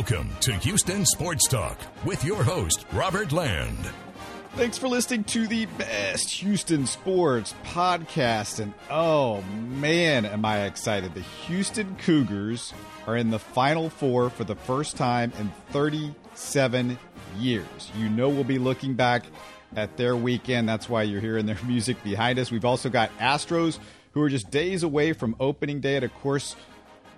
Welcome 0.00 0.30
to 0.40 0.54
Houston 0.54 1.04
Sports 1.04 1.46
Talk 1.46 1.78
with 2.06 2.24
your 2.24 2.42
host, 2.42 2.86
Robert 2.90 3.32
Land. 3.32 3.76
Thanks 4.54 4.78
for 4.78 4.88
listening 4.88 5.24
to 5.24 5.46
the 5.46 5.66
best 5.66 6.30
Houston 6.30 6.86
sports 6.86 7.54
podcast. 7.64 8.60
And 8.60 8.72
oh 8.88 9.42
man, 9.42 10.24
am 10.24 10.42
I 10.46 10.62
excited! 10.62 11.12
The 11.12 11.20
Houston 11.20 11.96
Cougars 11.96 12.72
are 13.06 13.14
in 13.14 13.28
the 13.28 13.38
Final 13.38 13.90
Four 13.90 14.30
for 14.30 14.44
the 14.44 14.54
first 14.54 14.96
time 14.96 15.34
in 15.38 15.52
37 15.68 16.98
years. 17.36 17.92
You 17.94 18.08
know, 18.08 18.30
we'll 18.30 18.42
be 18.42 18.58
looking 18.58 18.94
back 18.94 19.26
at 19.76 19.98
their 19.98 20.16
weekend. 20.16 20.66
That's 20.66 20.88
why 20.88 21.02
you're 21.02 21.20
hearing 21.20 21.44
their 21.44 21.62
music 21.66 22.02
behind 22.02 22.38
us. 22.38 22.50
We've 22.50 22.64
also 22.64 22.88
got 22.88 23.10
Astros 23.18 23.78
who 24.12 24.22
are 24.22 24.30
just 24.30 24.50
days 24.50 24.82
away 24.82 25.12
from 25.12 25.36
opening 25.38 25.80
day. 25.80 25.96
And 25.96 26.04
of 26.06 26.14
course, 26.14 26.56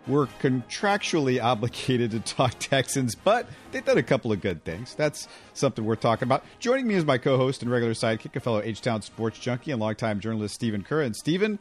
we're 0.06 0.26
contractually 0.40 1.42
obligated 1.42 2.10
to 2.12 2.20
talk 2.20 2.54
Texans, 2.58 3.14
but 3.14 3.46
they've 3.70 3.84
done 3.84 3.98
a 3.98 4.02
couple 4.02 4.32
of 4.32 4.40
good 4.40 4.64
things. 4.64 4.94
That's 4.94 5.28
something 5.54 5.84
we're 5.84 5.96
talking 5.96 6.26
about. 6.26 6.44
Joining 6.58 6.86
me 6.86 6.94
is 6.94 7.04
my 7.04 7.18
co-host 7.18 7.62
and 7.62 7.70
regular 7.70 7.94
sidekick, 7.94 8.34
a 8.36 8.40
fellow 8.40 8.60
H-Town 8.62 9.02
sports 9.02 9.38
junkie 9.38 9.70
and 9.70 9.80
longtime 9.80 10.20
journalist 10.20 10.54
Stephen 10.54 10.82
Kerr. 10.82 11.02
And 11.02 11.16
Stephen, 11.16 11.58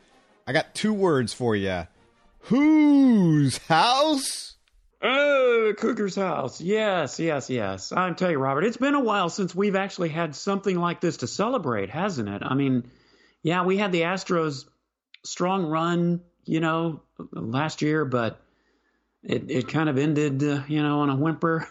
I 0.47 0.53
got 0.53 0.73
two 0.73 0.93
words 0.93 1.33
for 1.33 1.55
you. 1.55 1.87
Whose 2.45 3.57
house? 3.57 4.55
Oh, 5.03 5.73
Cougar's 5.77 6.15
house. 6.15 6.61
Yes, 6.61 7.19
yes, 7.19 7.49
yes. 7.49 7.91
I'm 7.91 8.15
telling 8.15 8.33
you, 8.33 8.39
Robert, 8.39 8.63
it's 8.63 8.77
been 8.77 8.93
a 8.93 8.99
while 8.99 9.29
since 9.29 9.55
we've 9.55 9.75
actually 9.75 10.09
had 10.09 10.35
something 10.35 10.77
like 10.77 11.01
this 11.01 11.17
to 11.17 11.27
celebrate, 11.27 11.89
hasn't 11.89 12.29
it? 12.29 12.43
I 12.45 12.53
mean, 12.53 12.89
yeah, 13.41 13.63
we 13.63 13.77
had 13.77 13.91
the 13.91 14.01
Astros 14.01 14.65
strong 15.23 15.65
run 15.65 16.21
you 16.51 16.59
know, 16.59 16.99
last 17.31 17.81
year, 17.81 18.03
but 18.03 18.41
it, 19.23 19.49
it 19.49 19.67
kind 19.69 19.87
of 19.87 19.97
ended, 19.97 20.43
uh, 20.43 20.63
you 20.67 20.83
know, 20.83 20.99
on 20.99 21.09
a 21.09 21.15
whimper. 21.15 21.65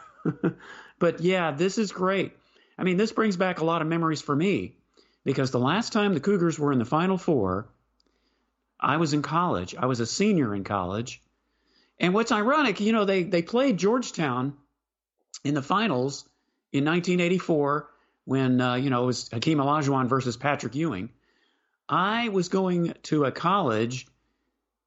but 0.98 1.20
yeah, 1.20 1.50
this 1.50 1.76
is 1.76 1.92
great. 1.92 2.32
I 2.78 2.84
mean, 2.84 2.96
this 2.96 3.12
brings 3.12 3.36
back 3.36 3.60
a 3.60 3.64
lot 3.66 3.82
of 3.82 3.88
memories 3.88 4.22
for 4.22 4.34
me 4.34 4.76
because 5.22 5.50
the 5.50 5.58
last 5.58 5.92
time 5.92 6.14
the 6.14 6.20
Cougars 6.20 6.58
were 6.58 6.72
in 6.72 6.78
the 6.78 6.86
Final 6.86 7.18
Four, 7.18 7.68
I 8.80 8.96
was 8.96 9.12
in 9.12 9.20
college. 9.20 9.74
I 9.78 9.84
was 9.84 10.00
a 10.00 10.06
senior 10.06 10.54
in 10.54 10.64
college. 10.64 11.20
And 11.98 12.14
what's 12.14 12.32
ironic, 12.32 12.80
you 12.80 12.92
know, 12.92 13.04
they, 13.04 13.24
they 13.24 13.42
played 13.42 13.76
Georgetown 13.76 14.54
in 15.44 15.52
the 15.52 15.60
finals 15.60 16.26
in 16.72 16.86
1984 16.86 17.86
when, 18.24 18.62
uh, 18.62 18.76
you 18.76 18.88
know, 18.88 19.02
it 19.02 19.06
was 19.06 19.28
Hakeem 19.28 19.58
Olajuwon 19.58 20.08
versus 20.08 20.38
Patrick 20.38 20.74
Ewing. 20.74 21.10
I 21.86 22.30
was 22.30 22.48
going 22.48 22.94
to 23.02 23.26
a 23.26 23.30
college 23.30 24.06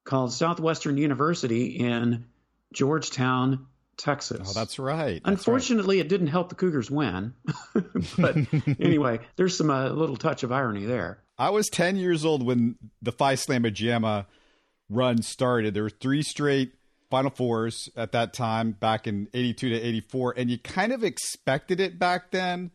called 0.03 0.33
Southwestern 0.33 0.97
University 0.97 1.67
in 1.67 2.25
Georgetown, 2.73 3.67
Texas. 3.97 4.49
Oh, 4.49 4.53
that's 4.53 4.79
right. 4.79 5.21
That's 5.23 5.39
Unfortunately, 5.39 5.97
right. 5.97 6.05
it 6.05 6.09
didn't 6.09 6.27
help 6.27 6.49
the 6.49 6.55
Cougars 6.55 6.89
win. 6.91 7.33
but 8.17 8.35
anyway, 8.79 9.19
there's 9.35 9.57
some 9.57 9.69
a 9.69 9.87
uh, 9.87 9.89
little 9.89 10.17
touch 10.17 10.43
of 10.43 10.51
irony 10.51 10.85
there. 10.85 11.19
I 11.37 11.49
was 11.49 11.67
10 11.69 11.95
years 11.95 12.25
old 12.25 12.45
when 12.45 12.75
the 13.01 13.11
Phi 13.11 13.35
Slama 13.35 13.73
Jama 13.73 14.27
run 14.89 15.21
started. 15.21 15.73
There 15.73 15.83
were 15.83 15.89
three 15.89 16.21
straight 16.21 16.73
Final 17.09 17.31
Fours 17.31 17.89
at 17.95 18.11
that 18.13 18.33
time, 18.33 18.71
back 18.71 19.07
in 19.07 19.27
82 19.33 19.69
to 19.69 19.79
84, 19.79 20.33
and 20.35 20.49
you 20.49 20.57
kind 20.57 20.91
of 20.91 21.03
expected 21.03 21.79
it 21.79 21.99
back 21.99 22.31
then. 22.31 22.71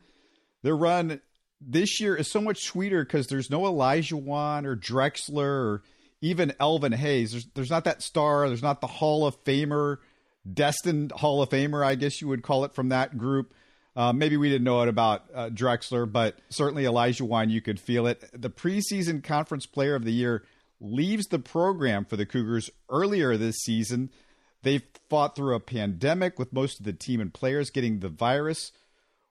Their 0.63 0.77
run 0.77 1.21
this 1.61 2.01
year 2.01 2.15
is 2.15 2.31
so 2.31 2.41
much 2.41 2.63
sweeter 2.63 3.05
because 3.05 3.27
there's 3.27 3.51
no 3.51 3.63
Olajuwon 3.63 4.65
or 4.65 4.77
Drexler 4.77 5.45
or– 5.45 5.83
even 6.21 6.53
Elvin 6.61 6.93
Hayes. 6.93 7.33
There's 7.33 7.47
there's 7.55 7.71
not 7.71 7.85
that 7.85 8.03
star. 8.03 8.49
There's 8.49 8.63
not 8.63 8.81
the 8.81 8.87
Hall 8.87 9.27
of 9.27 9.43
Famer, 9.45 9.99
destined 10.51 11.13
Hall 11.13 11.43
of 11.43 11.51
Famer, 11.51 11.85
I 11.85 11.95
guess 11.95 12.21
you 12.21 12.29
would 12.29 12.43
call 12.43 12.65
it 12.65 12.75
from 12.75 12.89
that 12.91 13.17
group. 13.19 13.55
Uh, 13.97 14.13
maybe 14.13 14.37
we 14.37 14.49
didn't 14.49 14.65
know 14.65 14.81
it 14.83 14.89
about 14.89 15.25
uh, 15.35 15.49
Drexler, 15.49 16.11
but 16.11 16.39
certainly 16.51 16.85
Olajuwon, 16.85 17.51
you 17.51 17.61
could 17.61 17.81
feel 17.81 18.07
it. 18.07 18.25
The 18.33 18.51
preseason 18.51 19.25
conference 19.25 19.67
player 19.67 19.97
of 19.97 20.05
the 20.05 20.13
year 20.13 20.45
leaves 20.81 21.27
the 21.27 21.41
program 21.41 22.05
for 22.05 22.17
the 22.17 22.27
Cougars 22.27 22.71
earlier 22.89 23.37
this 23.37 23.57
season. 23.57 24.11
They 24.63 24.83
fought 25.11 25.35
through 25.35 25.57
a 25.57 25.61
pandemic 25.61 26.39
with 26.39 26.53
most 26.53 26.79
of 26.79 26.85
the 26.85 26.93
team 26.93 27.21
and 27.21 27.35
players 27.35 27.71
getting 27.71 27.99
the 27.99 28.09
virus. 28.09 28.71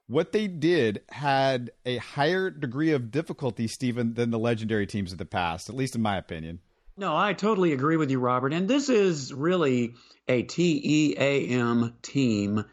What 0.08 0.32
they 0.32 0.48
did 0.48 1.02
had 1.10 1.72
a 1.86 1.98
higher 1.98 2.50
degree 2.50 2.92
of 2.92 3.12
difficulty, 3.12 3.68
Stephen, 3.68 4.14
than 4.14 4.32
the 4.32 4.40
legendary 4.40 4.88
teams 4.88 5.12
of 5.12 5.18
the 5.18 5.26
past, 5.26 5.70
at 5.70 5.76
least 5.76 5.96
in 5.96 6.02
my 6.02 6.18
opinion. 6.18 6.60
No, 6.98 7.16
I 7.16 7.34
totally 7.34 7.74
agree 7.74 7.96
with 7.96 8.10
you, 8.10 8.20
Robert. 8.20 8.54
And 8.54 8.68
this 8.68 8.90
is 8.90 9.32
really 9.32 9.94
a 10.28 10.42
TEAM 10.42 11.94
team 12.02 12.66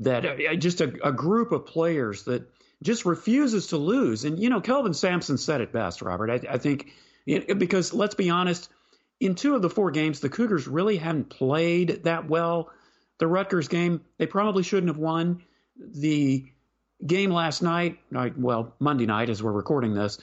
that 0.00 0.26
uh, 0.26 0.54
just 0.56 0.80
a, 0.80 0.92
a, 1.06 1.12
group 1.12 1.52
of 1.52 1.66
players 1.66 2.24
that 2.24 2.50
just 2.82 3.04
refuses 3.04 3.68
to 3.68 3.76
lose. 3.76 4.24
And, 4.24 4.38
you 4.38 4.50
know, 4.50 4.60
Kelvin 4.60 4.94
Sampson 4.94 5.38
said 5.38 5.60
it 5.60 5.72
best, 5.72 6.02
Robert. 6.02 6.30
I, 6.30 6.54
I 6.54 6.58
think 6.58 6.92
because 7.26 7.92
let's 7.92 8.14
be 8.14 8.30
honest, 8.30 8.68
in 9.20 9.34
two 9.34 9.54
of 9.54 9.62
the 9.62 9.70
four 9.70 9.90
games, 9.90 10.20
the 10.20 10.28
Cougars 10.28 10.66
really 10.66 10.96
haven't 10.96 11.28
played 11.28 12.04
that 12.04 12.28
well. 12.28 12.70
The 13.18 13.26
Rutgers 13.26 13.68
game, 13.68 14.00
they 14.18 14.26
probably 14.26 14.62
shouldn't 14.62 14.88
have 14.88 14.98
won. 14.98 15.42
The 15.76 16.46
game 17.06 17.30
last 17.30 17.62
night, 17.62 17.98
well, 18.36 18.74
Monday 18.78 19.06
night 19.06 19.28
as 19.28 19.42
we're 19.42 19.52
recording 19.52 19.94
this, 19.94 20.18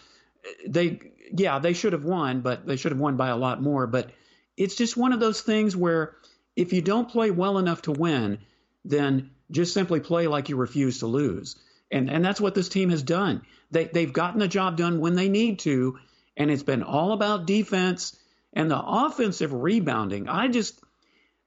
they 0.68 1.00
yeah, 1.36 1.60
they 1.60 1.74
should 1.74 1.94
have 1.94 2.06
won, 2.06 2.42
but 2.42 2.66
they 2.66 2.76
should 2.76 2.92
have 2.92 3.02
won 3.02 3.18
by 3.18 3.30
a 3.30 3.38
lot 3.38 3.62
more. 3.62 3.88
But 3.88 4.12
it's 4.56 4.76
just 4.76 4.98
one 4.98 5.14
of 5.14 5.20
those 5.20 5.42
things 5.42 5.76
where 5.76 6.16
if 6.56 6.74
you 6.74 6.82
don't 6.82 7.10
play 7.10 7.32
well 7.32 7.58
enough 7.58 7.84
to 7.84 7.92
win, 7.92 8.40
then 8.84 9.32
just 9.52 9.74
simply 9.74 10.00
play 10.00 10.28
like 10.28 10.50
you 10.50 10.56
refuse 10.56 11.00
to 11.00 11.08
lose. 11.08 11.56
And 11.92 12.10
and 12.10 12.24
that's 12.24 12.42
what 12.42 12.56
this 12.56 12.70
team 12.70 12.90
has 12.90 13.04
done. 13.04 13.44
They 13.72 13.86
they've 13.86 14.12
gotten 14.12 14.40
the 14.40 14.48
job 14.48 14.78
done 14.78 15.00
when 15.00 15.16
they 15.16 15.30
need 15.30 15.60
to, 15.60 16.00
and 16.36 16.52
it's 16.52 16.64
been 16.64 16.84
all 16.84 17.14
about 17.14 17.46
defense 17.46 18.18
and 18.54 18.70
the 18.70 18.82
offensive 18.82 19.54
rebounding. 19.54 20.28
I 20.28 20.48
just 20.48 20.80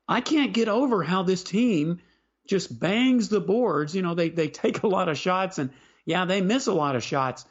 I 0.08 0.20
can't 0.20 0.54
get 0.54 0.68
over 0.68 1.02
how 1.02 1.22
this 1.22 1.44
team 1.44 2.00
just 2.46 2.80
bangs 2.80 3.28
the 3.28 3.40
boards. 3.40 3.94
You 3.94 4.02
know, 4.02 4.14
they 4.14 4.30
they 4.30 4.48
take 4.48 4.82
a 4.82 4.88
lot 4.88 5.08
of 5.08 5.18
shots 5.18 5.58
and 5.58 5.70
yeah, 6.06 6.24
they 6.24 6.40
miss 6.40 6.66
a 6.66 6.72
lot 6.72 6.96
of 6.96 7.04
shots, 7.04 7.44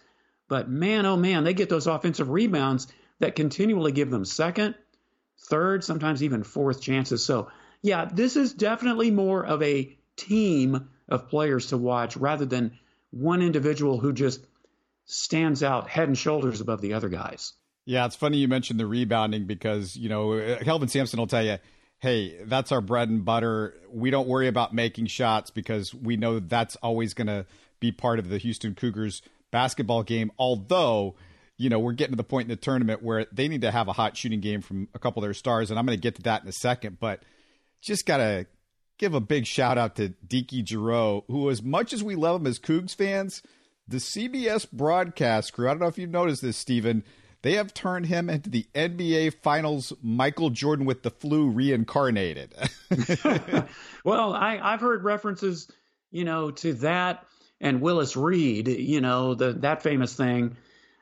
but 0.49 0.67
man, 0.67 1.05
oh 1.05 1.15
man, 1.15 1.45
they 1.45 1.53
get 1.53 1.69
those 1.69 1.87
offensive 1.87 2.29
rebounds 2.29 2.87
that 3.19 3.35
continually 3.35 3.93
give 3.93 4.09
them 4.09 4.25
second, 4.25 4.75
third, 5.47 5.83
sometimes 5.83 6.23
even 6.23 6.43
fourth 6.43 6.81
chances. 6.81 7.23
So, 7.23 7.49
yeah, 7.81 8.05
this 8.11 8.35
is 8.35 8.53
definitely 8.53 9.11
more 9.11 9.45
of 9.45 9.63
a 9.63 9.95
team 10.17 10.89
of 11.07 11.29
players 11.29 11.67
to 11.67 11.77
watch 11.77 12.17
rather 12.17 12.45
than 12.45 12.77
one 13.11 13.41
individual 13.41 13.99
who 13.99 14.11
just 14.11 14.45
stands 15.05 15.63
out 15.63 15.88
head 15.88 16.07
and 16.07 16.17
shoulders 16.17 16.61
above 16.61 16.81
the 16.81 16.93
other 16.93 17.09
guys. 17.09 17.53
Yeah, 17.85 18.05
it's 18.05 18.15
funny 18.15 18.38
you 18.38 18.47
mentioned 18.47 18.79
the 18.79 18.85
rebounding 18.85 19.45
because, 19.45 19.95
you 19.95 20.09
know, 20.09 20.57
Kelvin 20.61 20.89
Sampson 20.89 21.19
will 21.19 21.27
tell 21.27 21.43
you, 21.43 21.57
hey, 21.99 22.43
that's 22.43 22.71
our 22.71 22.81
bread 22.81 23.09
and 23.09 23.25
butter. 23.25 23.75
We 23.91 24.11
don't 24.11 24.27
worry 24.27 24.47
about 24.47 24.73
making 24.73 25.07
shots 25.07 25.49
because 25.49 25.93
we 25.93 26.17
know 26.17 26.39
that's 26.39 26.75
always 26.77 27.13
going 27.13 27.27
to 27.27 27.45
be 27.79 27.91
part 27.91 28.19
of 28.19 28.29
the 28.29 28.38
Houston 28.38 28.75
Cougars 28.75 29.21
basketball 29.51 30.03
game. 30.03 30.31
Although, 30.37 31.15
you 31.57 31.69
know, 31.69 31.79
we're 31.79 31.93
getting 31.93 32.13
to 32.13 32.17
the 32.17 32.23
point 32.23 32.45
in 32.45 32.49
the 32.49 32.55
tournament 32.55 33.03
where 33.03 33.25
they 33.31 33.47
need 33.47 33.61
to 33.61 33.71
have 33.71 33.87
a 33.87 33.93
hot 33.93 34.17
shooting 34.17 34.39
game 34.39 34.61
from 34.61 34.87
a 34.93 34.99
couple 34.99 35.23
of 35.23 35.27
their 35.27 35.33
stars, 35.33 35.69
and 35.69 35.79
I'm 35.79 35.85
going 35.85 35.97
to 35.97 36.01
get 36.01 36.15
to 36.15 36.21
that 36.23 36.43
in 36.43 36.49
a 36.49 36.53
second. 36.53 36.99
But 36.99 37.23
just 37.81 38.05
got 38.05 38.17
to 38.17 38.45
give 38.97 39.13
a 39.13 39.21
big 39.21 39.45
shout 39.45 39.77
out 39.77 39.95
to 39.95 40.13
DeJon 40.27 40.65
Jarreau, 40.65 41.23
who, 41.27 41.49
as 41.49 41.63
much 41.63 41.93
as 41.93 42.03
we 42.03 42.15
love 42.15 42.41
him 42.41 42.47
as 42.47 42.59
Cougs 42.59 42.93
fans, 42.93 43.41
the 43.88 43.97
CBS 43.97 44.69
broadcast 44.71 45.53
crew, 45.53 45.67
I 45.67 45.71
don't 45.71 45.79
know 45.79 45.88
if 45.88 45.97
you've 45.97 46.09
noticed 46.09 46.41
this, 46.41 46.57
Stephen, 46.57 47.03
they 47.41 47.53
have 47.53 47.73
turned 47.73 48.07
him 48.07 48.29
into 48.29 48.49
the 48.49 48.67
NBA 48.75 49.35
Finals 49.41 49.94
Michael 50.03 50.50
Jordan 50.50 50.85
with 50.85 51.03
the 51.03 51.09
flu 51.09 51.50
reincarnated. 51.50 52.53
well, 54.03 54.33
I, 54.33 54.57
have 54.57 54.81
heard 54.81 55.03
references, 55.03 55.71
you 56.12 56.25
know, 56.25 56.51
to 56.51 56.74
that 56.75 57.25
and 57.61 57.81
Willis 57.81 58.15
Reed, 58.15 58.67
you 58.67 59.01
know, 59.01 59.35
the 59.35 59.53
that 59.53 59.83
famous 59.83 60.15
thing. 60.15 60.57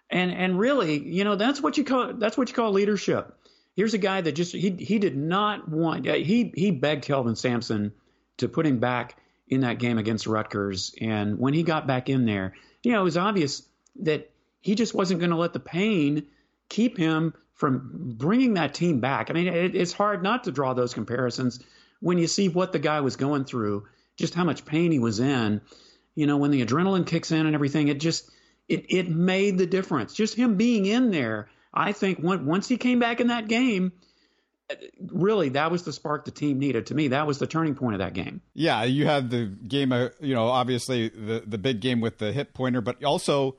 And 0.09 0.31
and 0.31 0.57
really, 0.57 0.97
you 0.97 1.23
know, 1.23 1.35
that's 1.35 1.61
what 1.61 1.77
you 1.77 1.83
call 1.83 2.13
that's 2.13 2.37
what 2.37 2.49
you 2.49 2.55
call 2.55 2.71
leadership. 2.71 3.37
Here's 3.75 3.93
a 3.93 3.99
guy 3.99 4.21
that 4.21 4.31
just 4.31 4.53
he 4.53 4.71
he 4.71 4.99
did 4.99 5.15
not 5.15 5.69
want 5.69 6.05
he 6.05 6.51
he 6.55 6.71
begged 6.71 7.03
Kelvin 7.03 7.35
Sampson 7.35 7.93
to 8.37 8.47
put 8.47 8.65
him 8.65 8.79
back 8.79 9.17
in 9.47 9.61
that 9.61 9.79
game 9.79 9.97
against 9.97 10.27
Rutgers. 10.27 10.93
And 10.99 11.39
when 11.39 11.53
he 11.53 11.63
got 11.63 11.87
back 11.87 12.09
in 12.09 12.25
there, 12.25 12.53
you 12.83 12.91
know, 12.91 13.01
it 13.01 13.05
was 13.05 13.17
obvious 13.17 13.63
that 14.01 14.29
he 14.61 14.75
just 14.75 14.93
wasn't 14.93 15.19
going 15.19 15.29
to 15.31 15.37
let 15.37 15.53
the 15.53 15.59
pain 15.59 16.27
keep 16.69 16.97
him 16.97 17.33
from 17.53 18.13
bringing 18.17 18.55
that 18.55 18.73
team 18.73 18.99
back. 18.99 19.29
I 19.29 19.33
mean, 19.33 19.47
it, 19.47 19.75
it's 19.75 19.93
hard 19.93 20.21
not 20.21 20.43
to 20.43 20.51
draw 20.51 20.73
those 20.73 20.93
comparisons 20.93 21.59
when 21.99 22.17
you 22.17 22.27
see 22.27 22.49
what 22.49 22.71
the 22.71 22.79
guy 22.79 23.01
was 23.01 23.15
going 23.15 23.45
through, 23.45 23.87
just 24.17 24.35
how 24.35 24.43
much 24.43 24.65
pain 24.65 24.91
he 24.91 24.99
was 24.99 25.19
in 25.19 25.61
you 26.17 26.25
know, 26.25 26.37
when 26.37 26.49
the 26.49 26.65
adrenaline 26.65 27.05
kicks 27.05 27.31
in 27.31 27.45
and 27.45 27.53
everything, 27.53 27.89
it 27.89 27.99
just 27.99 28.31
it 28.67 28.87
it 28.89 29.07
made 29.07 29.59
the 29.59 29.67
difference. 29.67 30.15
Just 30.15 30.33
him 30.33 30.57
being 30.57 30.87
in 30.87 31.11
there, 31.11 31.47
I 31.71 31.91
think 31.91 32.17
once 32.19 32.67
he 32.67 32.77
came 32.77 32.97
back 32.97 33.21
in 33.21 33.27
that 33.27 33.47
game, 33.47 33.91
really 35.11 35.49
that 35.49 35.69
was 35.69 35.83
the 35.83 35.93
spark 35.93 36.25
the 36.25 36.31
team 36.31 36.57
needed. 36.57 36.87
To 36.87 36.95
me, 36.95 37.09
that 37.09 37.27
was 37.27 37.37
the 37.37 37.45
turning 37.45 37.75
point 37.75 37.93
of 37.93 37.99
that 37.99 38.15
game. 38.15 38.41
Yeah, 38.55 38.83
you 38.83 39.05
had 39.05 39.29
the 39.29 39.45
game, 39.45 39.91
uh, 39.91 40.09
you 40.19 40.33
know, 40.33 40.47
obviously 40.47 41.09
the 41.09 41.43
the 41.45 41.59
big 41.59 41.81
game 41.81 42.01
with 42.01 42.17
the 42.17 42.31
hip 42.31 42.55
pointer, 42.55 42.81
but 42.81 43.03
also, 43.03 43.55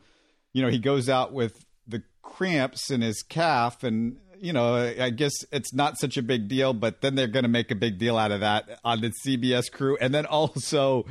you 0.52 0.60
know, 0.60 0.68
he 0.68 0.80
goes 0.80 1.08
out 1.08 1.32
with 1.32 1.64
the 1.86 2.02
cramps 2.22 2.90
in 2.90 3.02
his 3.02 3.22
calf, 3.22 3.84
and 3.84 4.16
you 4.40 4.52
know, 4.52 4.74
I 4.74 5.10
guess 5.10 5.32
it's 5.52 5.72
not 5.72 5.96
such 5.96 6.16
a 6.16 6.22
big 6.22 6.48
deal, 6.48 6.72
but 6.72 7.02
then 7.02 7.14
they're 7.14 7.28
going 7.28 7.44
to 7.44 7.48
make 7.48 7.70
a 7.70 7.76
big 7.76 7.98
deal 7.98 8.18
out 8.18 8.32
of 8.32 8.40
that 8.40 8.80
on 8.84 9.00
the 9.00 9.12
CBS 9.24 9.70
crew, 9.70 9.96
and 10.00 10.12
then 10.12 10.26
also 10.26 11.06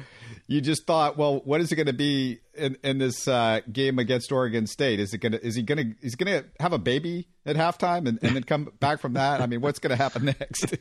you 0.47 0.61
just 0.61 0.87
thought, 0.87 1.17
well, 1.17 1.41
what 1.43 1.59
is 1.59 1.71
it 1.73 1.75
going 1.75 1.87
to 1.87 1.93
be 1.93 2.39
in, 2.53 2.77
in 2.81 2.97
this 2.97 3.27
uh, 3.27 3.59
game 3.71 3.99
against 3.99 4.31
Oregon 4.31 4.65
State? 4.65 5.01
Is 5.01 5.13
it 5.13 5.17
going 5.17 5.33
to 5.33 5.45
is 5.45 5.55
he 5.55 5.61
going 5.61 5.77
to 5.77 5.95
he's 6.01 6.15
going 6.15 6.41
to 6.41 6.49
have 6.61 6.71
a 6.71 6.77
baby 6.77 7.27
at 7.45 7.57
halftime 7.57 8.07
and, 8.07 8.17
and 8.21 8.35
then 8.35 8.43
come 8.43 8.71
back 8.79 8.99
from 8.99 9.13
that? 9.13 9.41
I 9.41 9.45
mean, 9.45 9.59
what's 9.59 9.79
going 9.79 9.91
to 9.91 10.01
happen 10.01 10.25
next? 10.25 10.77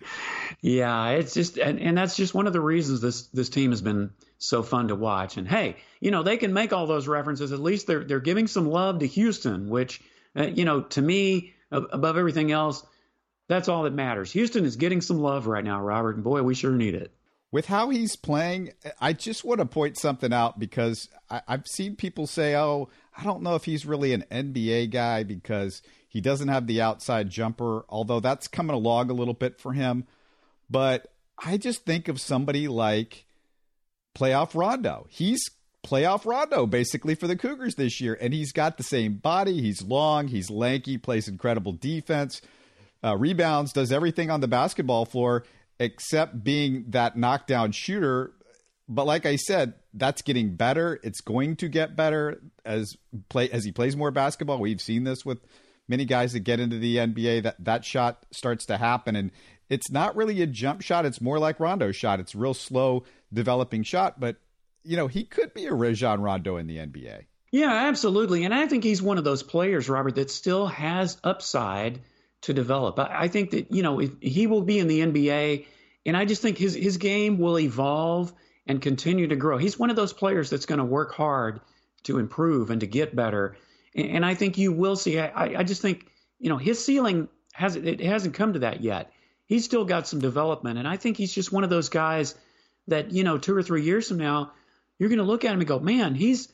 yeah, 0.60 1.08
it's 1.10 1.32
just 1.32 1.56
and, 1.56 1.80
and 1.80 1.96
that's 1.96 2.14
just 2.14 2.34
one 2.34 2.46
of 2.46 2.52
the 2.52 2.60
reasons 2.60 3.00
this 3.00 3.28
this 3.28 3.48
team 3.48 3.70
has 3.70 3.80
been 3.80 4.10
so 4.36 4.62
fun 4.62 4.88
to 4.88 4.94
watch. 4.94 5.38
And 5.38 5.48
hey, 5.48 5.76
you 5.98 6.10
know, 6.10 6.22
they 6.22 6.36
can 6.36 6.52
make 6.52 6.74
all 6.74 6.86
those 6.86 7.08
references. 7.08 7.52
At 7.52 7.60
least 7.60 7.86
they're 7.86 8.04
they're 8.04 8.20
giving 8.20 8.46
some 8.46 8.68
love 8.68 8.98
to 8.98 9.06
Houston, 9.06 9.70
which 9.70 10.02
uh, 10.36 10.48
you 10.48 10.66
know, 10.66 10.82
to 10.82 11.00
me, 11.00 11.54
above 11.70 12.18
everything 12.18 12.52
else, 12.52 12.84
that's 13.48 13.70
all 13.70 13.84
that 13.84 13.94
matters. 13.94 14.30
Houston 14.32 14.66
is 14.66 14.76
getting 14.76 15.00
some 15.00 15.20
love 15.20 15.46
right 15.46 15.64
now, 15.64 15.80
Robert, 15.80 16.16
and 16.16 16.24
boy, 16.24 16.42
we 16.42 16.54
sure 16.54 16.72
need 16.72 16.94
it 16.94 17.15
with 17.52 17.66
how 17.66 17.90
he's 17.90 18.16
playing, 18.16 18.72
I 19.00 19.12
just 19.12 19.44
want 19.44 19.60
to 19.60 19.66
point 19.66 19.98
something 19.98 20.32
out 20.32 20.58
because 20.58 21.08
I, 21.30 21.42
have 21.48 21.66
seen 21.66 21.96
people 21.96 22.26
say, 22.26 22.54
"Oh, 22.56 22.88
I 23.16 23.24
don't 23.24 23.42
know 23.42 23.54
if 23.54 23.64
he's 23.64 23.86
really 23.86 24.12
an 24.12 24.24
NBA 24.30 24.90
guy 24.90 25.22
because 25.22 25.82
he 26.08 26.20
doesn't 26.20 26.48
have 26.48 26.66
the 26.66 26.80
outside 26.80 27.30
jumper." 27.30 27.84
Although 27.88 28.20
that's 28.20 28.48
coming 28.48 28.74
along 28.74 29.10
a 29.10 29.14
little 29.14 29.34
bit 29.34 29.60
for 29.60 29.72
him, 29.72 30.06
but 30.68 31.12
I 31.42 31.56
just 31.56 31.84
think 31.84 32.08
of 32.08 32.20
somebody 32.20 32.68
like 32.68 33.24
playoff 34.16 34.54
Rondo. 34.54 35.06
He's 35.08 35.40
playoff 35.86 36.26
Rondo 36.26 36.66
basically 36.66 37.14
for 37.14 37.28
the 37.28 37.36
Cougars 37.36 37.76
this 37.76 38.00
year, 38.00 38.18
and 38.20 38.34
he's 38.34 38.52
got 38.52 38.76
the 38.76 38.82
same 38.82 39.14
body. 39.14 39.60
He's 39.60 39.82
long, 39.82 40.28
he's 40.28 40.50
lanky, 40.50 40.98
plays 40.98 41.28
incredible 41.28 41.72
defense. 41.72 42.40
Uh, 43.04 43.16
rebounds, 43.16 43.72
does 43.72 43.92
everything 43.92 44.30
on 44.30 44.40
the 44.40 44.48
basketball 44.48 45.04
floor 45.04 45.44
except 45.78 46.42
being 46.42 46.86
that 46.88 47.16
knockdown 47.16 47.72
shooter. 47.72 48.32
But 48.88 49.06
like 49.06 49.26
I 49.26 49.36
said, 49.36 49.74
that's 49.94 50.22
getting 50.22 50.54
better. 50.54 51.00
It's 51.02 51.20
going 51.20 51.56
to 51.56 51.68
get 51.68 51.96
better 51.96 52.40
as 52.64 52.96
play 53.28 53.50
as 53.50 53.64
he 53.64 53.72
plays 53.72 53.96
more 53.96 54.10
basketball. 54.10 54.60
We've 54.60 54.80
seen 54.80 55.04
this 55.04 55.24
with 55.24 55.38
many 55.88 56.04
guys 56.04 56.32
that 56.32 56.40
get 56.40 56.60
into 56.60 56.78
the 56.78 56.96
NBA. 56.96 57.42
That 57.42 57.56
that 57.64 57.84
shot 57.84 58.24
starts 58.30 58.66
to 58.66 58.76
happen, 58.76 59.16
and 59.16 59.32
it's 59.68 59.90
not 59.90 60.16
really 60.16 60.40
a 60.42 60.46
jump 60.46 60.82
shot. 60.82 61.04
It's 61.04 61.20
more 61.20 61.38
like 61.38 61.58
Rondo's 61.58 61.96
shot. 61.96 62.20
It's 62.20 62.34
real 62.34 62.54
slow 62.54 63.04
developing 63.32 63.82
shot, 63.82 64.20
but 64.20 64.36
you 64.84 64.96
know 64.96 65.08
he 65.08 65.24
could 65.24 65.52
be 65.52 65.66
a 65.66 65.74
Rajon 65.74 66.20
Rondo 66.20 66.56
in 66.56 66.66
the 66.66 66.76
NBA. 66.76 67.24
Yeah, 67.52 67.72
absolutely. 67.88 68.44
And 68.44 68.52
I 68.52 68.66
think 68.66 68.84
he's 68.84 69.00
one 69.00 69.18
of 69.18 69.24
those 69.24 69.42
players, 69.42 69.88
Robert, 69.88 70.16
that 70.16 70.30
still 70.30 70.66
has 70.66 71.16
upside 71.24 72.00
to 72.46 72.54
develop. 72.54 72.98
I, 72.98 73.22
I 73.22 73.28
think 73.28 73.50
that 73.50 73.70
you 73.70 73.82
know 73.82 73.98
he 73.98 74.46
will 74.46 74.62
be 74.62 74.78
in 74.78 74.88
the 74.88 75.00
NBA, 75.00 75.66
and 76.04 76.16
I 76.16 76.24
just 76.24 76.42
think 76.42 76.58
his 76.58 76.74
his 76.74 76.96
game 76.96 77.38
will 77.38 77.58
evolve 77.58 78.32
and 78.66 78.80
continue 78.80 79.28
to 79.28 79.36
grow. 79.36 79.58
He's 79.58 79.78
one 79.78 79.90
of 79.90 79.96
those 79.96 80.12
players 80.12 80.50
that's 80.50 80.66
going 80.66 80.78
to 80.78 80.84
work 80.84 81.14
hard 81.14 81.60
to 82.04 82.18
improve 82.18 82.70
and 82.70 82.80
to 82.80 82.86
get 82.86 83.14
better. 83.14 83.56
And, 83.94 84.08
and 84.08 84.26
I 84.26 84.34
think 84.34 84.58
you 84.58 84.72
will 84.72 84.96
see. 84.96 85.18
I, 85.18 85.60
I 85.60 85.62
just 85.62 85.82
think 85.82 86.06
you 86.38 86.48
know 86.48 86.58
his 86.58 86.84
ceiling 86.84 87.28
has 87.52 87.76
it 87.76 88.00
hasn't 88.00 88.34
come 88.34 88.54
to 88.54 88.60
that 88.60 88.80
yet. 88.80 89.12
He's 89.46 89.64
still 89.64 89.84
got 89.84 90.08
some 90.08 90.20
development, 90.20 90.78
and 90.78 90.88
I 90.88 90.96
think 90.96 91.16
he's 91.16 91.32
just 91.32 91.52
one 91.52 91.64
of 91.64 91.70
those 91.70 91.88
guys 91.88 92.34
that 92.88 93.12
you 93.12 93.24
know 93.24 93.38
two 93.38 93.56
or 93.56 93.62
three 93.62 93.82
years 93.82 94.08
from 94.08 94.18
now 94.18 94.52
you're 94.98 95.08
going 95.08 95.18
to 95.18 95.24
look 95.24 95.44
at 95.44 95.52
him 95.52 95.60
and 95.60 95.68
go, 95.68 95.78
man, 95.78 96.14
he's 96.14 96.48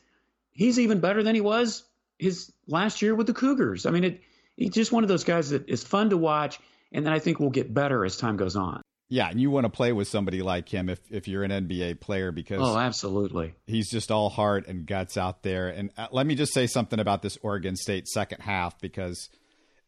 he's 0.51 0.79
even 0.79 0.99
better 0.99 1.23
than 1.23 1.35
he 1.35 1.41
was 1.41 1.83
his 2.19 2.51
last 2.67 3.01
year 3.01 3.15
with 3.15 3.27
the 3.27 3.33
Cougars. 3.33 3.85
I 3.85 3.91
mean, 3.91 4.03
it 4.03 4.21
he's 4.57 4.71
just 4.71 4.91
one 4.91 5.03
of 5.03 5.09
those 5.09 5.23
guys 5.23 5.49
that 5.49 5.69
is 5.69 5.83
fun 5.83 6.09
to 6.11 6.17
watch, 6.17 6.59
and 6.91 7.05
then 7.05 7.13
I 7.13 7.19
think 7.19 7.39
we'll 7.39 7.49
get 7.49 7.73
better 7.73 8.05
as 8.05 8.17
time 8.17 8.37
goes 8.37 8.55
on. 8.55 8.81
Yeah, 9.09 9.29
and 9.29 9.39
you 9.39 9.51
want 9.51 9.65
to 9.65 9.69
play 9.69 9.93
with 9.93 10.07
somebody 10.07 10.41
like 10.41 10.69
him 10.69 10.89
if, 10.89 10.99
if 11.11 11.27
you're 11.27 11.43
an 11.43 11.51
NBA 11.51 11.99
player 11.99 12.31
because 12.31 12.61
oh, 12.61 12.77
absolutely, 12.77 13.53
he's 13.67 13.89
just 13.89 14.11
all 14.11 14.29
heart 14.29 14.67
and 14.67 14.87
guts 14.87 15.17
out 15.17 15.43
there. 15.43 15.67
And 15.69 15.91
uh, 15.97 16.07
let 16.11 16.25
me 16.25 16.35
just 16.35 16.53
say 16.53 16.67
something 16.67 16.99
about 16.99 17.21
this 17.21 17.37
Oregon 17.41 17.75
State 17.75 18.07
second 18.07 18.41
half 18.41 18.79
because 18.79 19.29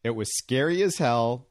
it 0.04 0.10
was 0.10 0.36
scary 0.36 0.82
as 0.82 0.98
hell. 0.98 1.48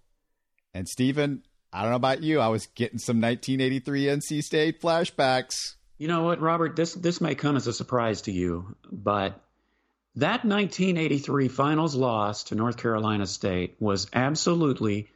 And 0.74 0.88
Stephen, 0.88 1.44
I 1.74 1.82
don't 1.82 1.90
know 1.90 1.98
about 1.98 2.24
you, 2.24 2.40
I 2.40 2.48
was 2.48 2.68
getting 2.68 3.00
some 3.00 3.20
1983 3.20 4.06
NC 4.06 4.42
State 4.42 4.82
flashbacks. 4.82 5.56
You 5.98 6.08
know 6.08 6.24
what, 6.24 6.40
Robert? 6.40 6.76
This 6.76 6.94
this 6.94 7.20
may 7.20 7.36
come 7.36 7.58
as 7.58 7.68
a 7.68 7.74
surprise 7.74 8.22
to 8.24 8.32
you, 8.32 8.76
but 8.90 9.42
that 10.18 10.46
1983 10.46 11.50
finals 11.50 11.96
loss 11.96 12.46
to 12.46 12.56
North 12.56 12.78
Carolina 12.78 13.28
State 13.28 13.76
was 13.80 14.08
absolutely 14.14 15.08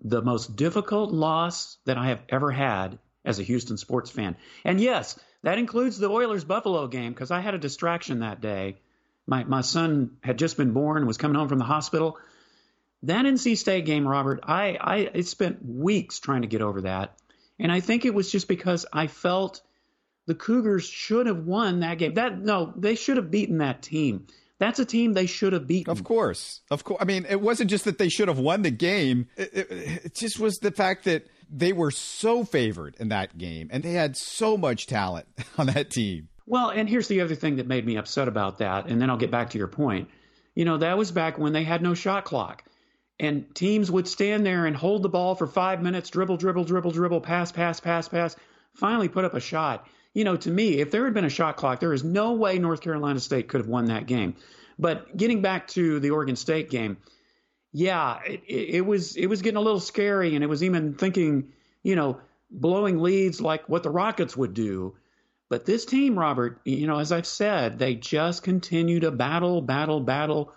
the 0.00 0.22
most 0.22 0.54
difficult 0.54 1.10
loss 1.10 1.76
that 1.86 1.98
I 1.98 2.08
have 2.08 2.22
ever 2.28 2.50
had 2.50 2.98
as 3.24 3.38
a 3.38 3.42
Houston 3.42 3.76
sports 3.76 4.10
fan. 4.10 4.36
And 4.64 4.80
yes, 4.80 5.18
that 5.42 5.58
includes 5.58 5.98
the 5.98 6.10
Oilers 6.10 6.44
Buffalo 6.44 6.86
game 6.86 7.12
because 7.12 7.30
I 7.30 7.40
had 7.40 7.54
a 7.54 7.58
distraction 7.58 8.20
that 8.20 8.40
day. 8.40 8.76
My, 9.26 9.44
my 9.44 9.62
son 9.62 10.18
had 10.22 10.38
just 10.38 10.56
been 10.56 10.72
born, 10.72 11.06
was 11.06 11.16
coming 11.16 11.36
home 11.36 11.48
from 11.48 11.58
the 11.58 11.64
hospital. 11.64 12.18
That 13.04 13.24
NC 13.24 13.56
State 13.56 13.86
game, 13.86 14.06
Robert, 14.06 14.40
I, 14.44 14.78
I, 14.80 15.10
I 15.14 15.20
spent 15.22 15.64
weeks 15.64 16.20
trying 16.20 16.42
to 16.42 16.48
get 16.48 16.62
over 16.62 16.82
that. 16.82 17.18
And 17.58 17.72
I 17.72 17.80
think 17.80 18.04
it 18.04 18.14
was 18.14 18.30
just 18.30 18.48
because 18.48 18.86
I 18.92 19.06
felt 19.06 19.62
the 20.26 20.34
Cougars 20.34 20.84
should 20.84 21.26
have 21.26 21.44
won 21.46 21.80
that 21.80 21.98
game. 21.98 22.14
That 22.14 22.38
no, 22.38 22.72
they 22.76 22.94
should 22.94 23.16
have 23.16 23.30
beaten 23.30 23.58
that 23.58 23.82
team. 23.82 24.26
That's 24.58 24.78
a 24.78 24.84
team 24.84 25.14
they 25.14 25.26
should 25.26 25.52
have 25.52 25.66
beaten. 25.66 25.90
Of 25.90 26.04
course. 26.04 26.60
Of 26.70 26.84
course. 26.84 26.98
I 27.00 27.04
mean, 27.04 27.26
it 27.28 27.40
wasn't 27.40 27.70
just 27.70 27.84
that 27.84 27.98
they 27.98 28.08
should 28.08 28.28
have 28.28 28.38
won 28.38 28.62
the 28.62 28.70
game. 28.70 29.26
It, 29.36 29.50
it, 29.52 29.70
it, 29.70 30.14
just 30.14 30.38
was 30.38 30.58
the 30.58 30.70
fact 30.70 31.04
that 31.04 31.26
they 31.50 31.72
were 31.72 31.90
so 31.90 32.44
favored 32.44 32.96
in 33.00 33.08
that 33.08 33.36
game 33.36 33.68
and 33.72 33.82
they 33.82 33.92
had 33.92 34.16
so 34.16 34.56
much 34.56 34.86
talent 34.86 35.26
on 35.58 35.66
that 35.66 35.90
team. 35.90 36.28
Well, 36.46 36.70
and 36.70 36.88
here's 36.88 37.08
the 37.08 37.20
other 37.22 37.34
thing 37.34 37.56
that 37.56 37.66
made 37.66 37.86
me 37.86 37.96
upset 37.96 38.28
about 38.28 38.58
that, 38.58 38.86
and 38.86 39.00
then 39.00 39.08
I'll 39.08 39.16
get 39.16 39.30
back 39.30 39.50
to 39.50 39.58
your 39.58 39.66
point. 39.66 40.10
You 40.54 40.66
know, 40.66 40.76
that 40.76 40.98
was 40.98 41.10
back 41.10 41.38
when 41.38 41.54
they 41.54 41.64
had 41.64 41.82
no 41.82 41.94
shot 41.94 42.24
clock. 42.24 42.62
And 43.18 43.52
teams 43.54 43.90
would 43.90 44.06
stand 44.06 44.44
there 44.44 44.66
and 44.66 44.76
hold 44.76 45.02
the 45.02 45.08
ball 45.08 45.34
for 45.36 45.46
five 45.46 45.82
minutes, 45.82 46.10
dribble, 46.10 46.36
dribble, 46.36 46.64
dribble, 46.64 46.90
dribble, 46.90 47.22
pass, 47.22 47.50
pass, 47.50 47.80
pass, 47.80 48.08
pass, 48.08 48.36
finally 48.74 49.08
put 49.08 49.24
up 49.24 49.34
a 49.34 49.40
shot 49.40 49.86
you 50.14 50.22
know, 50.24 50.36
to 50.36 50.50
me, 50.50 50.80
if 50.80 50.90
there 50.90 51.04
had 51.04 51.12
been 51.12 51.24
a 51.24 51.30
shot 51.30 51.56
clock, 51.56 51.80
there 51.80 51.92
is 51.92 52.04
no 52.04 52.32
way 52.32 52.58
North 52.58 52.80
Carolina 52.80 53.20
State 53.20 53.48
could 53.48 53.60
have 53.60 53.68
won 53.68 53.86
that 53.86 54.06
game. 54.06 54.36
But 54.78 55.16
getting 55.16 55.42
back 55.42 55.68
to 55.68 56.00
the 56.00 56.10
Oregon 56.10 56.36
State 56.36 56.70
game, 56.70 56.96
yeah, 57.72 58.20
it, 58.24 58.42
it 58.46 58.86
was 58.86 59.16
it 59.16 59.26
was 59.26 59.42
getting 59.42 59.56
a 59.56 59.60
little 59.60 59.80
scary, 59.80 60.36
and 60.36 60.44
it 60.44 60.46
was 60.46 60.62
even 60.62 60.94
thinking, 60.94 61.52
you 61.82 61.96
know, 61.96 62.20
blowing 62.50 63.00
leads 63.00 63.40
like 63.40 63.68
what 63.68 63.82
the 63.82 63.90
Rockets 63.90 64.36
would 64.36 64.54
do. 64.54 64.96
But 65.48 65.66
this 65.66 65.84
team, 65.84 66.18
Robert, 66.18 66.60
you 66.64 66.86
know, 66.86 66.98
as 66.98 67.12
I've 67.12 67.26
said, 67.26 67.78
they 67.78 67.94
just 67.96 68.42
continue 68.42 69.00
to 69.00 69.10
battle, 69.10 69.60
battle, 69.60 70.00
battle. 70.00 70.52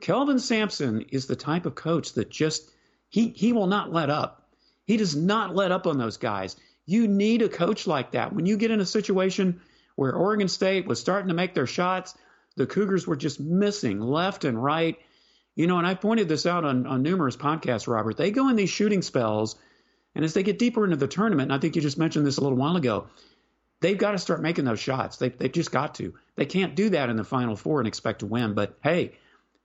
Kelvin 0.00 0.38
Sampson 0.38 1.02
is 1.10 1.26
the 1.26 1.36
type 1.36 1.66
of 1.66 1.74
coach 1.74 2.14
that 2.14 2.30
just 2.30 2.70
he 3.10 3.28
he 3.28 3.52
will 3.52 3.66
not 3.66 3.92
let 3.92 4.08
up. 4.08 4.48
He 4.86 4.96
does 4.96 5.14
not 5.14 5.54
let 5.54 5.70
up 5.70 5.86
on 5.86 5.98
those 5.98 6.16
guys. 6.16 6.56
You 6.86 7.06
need 7.08 7.42
a 7.42 7.48
coach 7.48 7.86
like 7.86 8.12
that. 8.12 8.32
When 8.32 8.46
you 8.46 8.56
get 8.56 8.70
in 8.70 8.80
a 8.80 8.86
situation 8.86 9.60
where 9.96 10.14
Oregon 10.14 10.48
State 10.48 10.86
was 10.86 11.00
starting 11.00 11.28
to 11.28 11.34
make 11.34 11.54
their 11.54 11.66
shots, 11.66 12.14
the 12.56 12.66
Cougars 12.66 13.06
were 13.06 13.16
just 13.16 13.40
missing 13.40 14.00
left 14.00 14.44
and 14.44 14.62
right. 14.62 14.98
You 15.54 15.66
know, 15.66 15.78
and 15.78 15.86
I 15.86 15.94
pointed 15.94 16.28
this 16.28 16.46
out 16.46 16.64
on, 16.64 16.86
on 16.86 17.02
numerous 17.02 17.36
podcasts, 17.36 17.86
Robert. 17.86 18.16
They 18.16 18.30
go 18.30 18.48
in 18.48 18.56
these 18.56 18.70
shooting 18.70 19.02
spells, 19.02 19.56
and 20.14 20.24
as 20.24 20.34
they 20.34 20.42
get 20.42 20.58
deeper 20.58 20.84
into 20.84 20.96
the 20.96 21.06
tournament, 21.06 21.50
and 21.50 21.52
I 21.52 21.58
think 21.58 21.76
you 21.76 21.82
just 21.82 21.98
mentioned 21.98 22.26
this 22.26 22.38
a 22.38 22.40
little 22.40 22.58
while 22.58 22.76
ago, 22.76 23.06
they've 23.80 23.98
got 23.98 24.12
to 24.12 24.18
start 24.18 24.40
making 24.40 24.64
those 24.64 24.80
shots. 24.80 25.18
They, 25.18 25.28
they've 25.28 25.52
just 25.52 25.72
got 25.72 25.94
to. 25.96 26.14
They 26.36 26.46
can't 26.46 26.74
do 26.74 26.90
that 26.90 27.10
in 27.10 27.16
the 27.16 27.24
Final 27.24 27.56
Four 27.56 27.80
and 27.80 27.88
expect 27.88 28.20
to 28.20 28.26
win. 28.26 28.54
But 28.54 28.78
hey, 28.82 29.12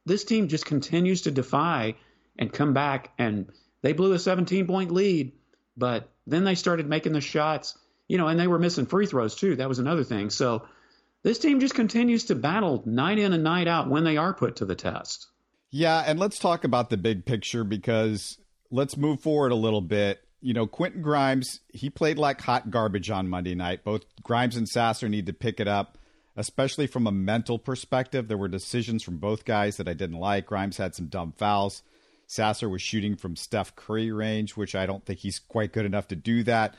this 0.06 0.24
team 0.24 0.50
just 0.50 0.66
continues 0.66 1.24
to 1.24 1.32
defy 1.32 1.96
and 2.38 2.52
come 2.52 2.74
back, 2.74 3.12
and 3.18 3.50
they 3.82 3.94
blew 3.94 4.14
a 4.14 4.20
17 4.20 4.68
point 4.68 4.92
lead, 4.92 5.32
but 5.78 6.10
then 6.28 6.44
they 6.44 6.56
started 6.56 6.88
making 6.88 7.14
the 7.14 7.22
shots, 7.22 7.78
you 8.08 8.18
know, 8.18 8.28
and 8.28 8.40
they 8.40 8.48
were 8.48 8.60
missing 8.60 8.86
free 8.86 9.08
throws 9.08 9.36
too. 9.36 9.56
That 9.56 9.70
was 9.70 9.80
another 9.80 10.04
thing. 10.04 10.30
So 10.30 10.68
this 11.24 11.40
team 11.40 11.60
just 11.60 11.74
continues 11.74 12.26
to 12.26 12.36
battle 12.36 12.84
night 12.86 13.18
in 13.18 13.34
and 13.34 13.44
night 13.44 13.68
out 13.68 13.90
when 13.90 14.04
they 14.04 14.18
are 14.18 14.34
put 14.34 14.58
to 14.58 14.66
the 14.66 14.76
test. 14.76 15.28
Yeah, 15.72 16.04
and 16.06 16.20
let's 16.20 16.40
talk 16.40 16.64
about 16.64 16.90
the 16.90 16.98
big 16.98 17.26
picture 17.26 17.64
because 17.64 18.38
let's 18.70 18.98
move 18.98 19.22
forward 19.22 19.52
a 19.52 19.56
little 19.56 19.82
bit. 19.82 20.22
You 20.42 20.54
know, 20.54 20.68
Quentin 20.68 21.02
Grimes, 21.02 21.62
he 21.74 21.90
played 21.90 22.18
like 22.18 22.42
hot 22.42 22.70
garbage 22.70 23.10
on 23.10 23.28
Monday 23.28 23.56
night. 23.56 23.84
Both 23.84 24.04
Grimes 24.22 24.56
and 24.56 24.70
Sasser 24.70 25.10
need 25.10 25.26
to 25.26 25.34
pick 25.34 25.60
it 25.60 25.68
up, 25.68 25.98
especially 26.36 26.88
from 26.88 27.08
a 27.08 27.12
mental 27.12 27.58
perspective. 27.58 28.28
There 28.28 28.38
were 28.38 28.48
decisions 28.48 29.04
from 29.04 29.18
both 29.18 29.46
guys 29.46 29.78
that 29.78 29.90
I 29.90 29.94
didn't 29.94 30.20
like. 30.20 30.46
Grimes 30.46 30.78
had 30.78 30.96
some 30.96 31.08
dumb 31.08 31.34
fouls. 31.38 31.82
Sasser 32.28 32.70
was 32.70 32.82
shooting 32.82 33.16
from 33.16 33.36
Steph 33.36 33.76
Curry 33.76 34.12
range, 34.12 34.56
which 34.56 34.76
I 34.76 34.86
don't 34.86 35.06
think 35.06 35.20
he's 35.20 35.40
quite 35.40 35.74
good 35.74 35.86
enough 35.86 36.10
to 36.10 36.16
do 36.16 36.44
that. 36.44 36.76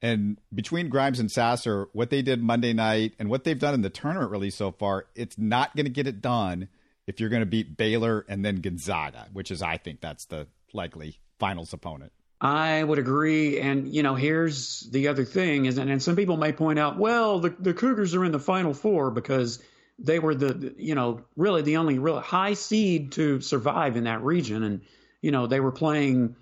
And 0.00 0.38
between 0.54 0.88
Grimes 0.88 1.20
and 1.20 1.30
Sasser, 1.30 1.88
what 1.92 2.10
they 2.10 2.22
did 2.22 2.42
Monday 2.42 2.72
night 2.72 3.14
and 3.18 3.28
what 3.28 3.44
they've 3.44 3.58
done 3.58 3.74
in 3.74 3.82
the 3.82 3.90
tournament 3.90 4.30
really 4.30 4.50
so 4.50 4.72
far, 4.72 5.06
it's 5.14 5.36
not 5.36 5.76
going 5.76 5.86
to 5.86 5.90
get 5.90 6.06
it 6.06 6.20
done 6.20 6.68
if 7.06 7.20
you're 7.20 7.28
going 7.28 7.40
to 7.40 7.46
beat 7.46 7.76
Baylor 7.76 8.24
and 8.28 8.44
then 8.44 8.56
Gonzaga, 8.56 9.26
which 9.32 9.50
is, 9.50 9.60
I 9.60 9.76
think, 9.76 10.00
that's 10.00 10.26
the 10.26 10.46
likely 10.72 11.18
finals 11.38 11.72
opponent. 11.72 12.12
I 12.40 12.84
would 12.84 13.00
agree. 13.00 13.58
And, 13.58 13.92
you 13.92 14.02
know, 14.02 14.14
here's 14.14 14.88
the 14.90 15.08
other 15.08 15.24
thing 15.24 15.66
is, 15.66 15.78
and, 15.78 15.90
and 15.90 16.02
some 16.02 16.14
people 16.14 16.36
may 16.36 16.52
point 16.52 16.78
out, 16.78 16.96
well, 16.96 17.40
the, 17.40 17.50
the 17.58 17.74
Cougars 17.74 18.14
are 18.14 18.24
in 18.24 18.30
the 18.30 18.38
final 18.38 18.74
four 18.74 19.10
because 19.10 19.58
they 19.98 20.18
were 20.18 20.34
the, 20.34 20.74
you 20.76 20.94
know, 20.94 21.22
really 21.36 21.62
the 21.62 21.78
only 21.78 21.98
real 21.98 22.20
high 22.20 22.54
seed 22.54 23.12
to 23.12 23.40
survive 23.40 23.96
in 23.96 24.04
that 24.04 24.22
region. 24.22 24.62
And, 24.62 24.82
you 25.20 25.30
know, 25.30 25.46
they 25.46 25.60
were 25.60 25.72
playing 25.72 26.36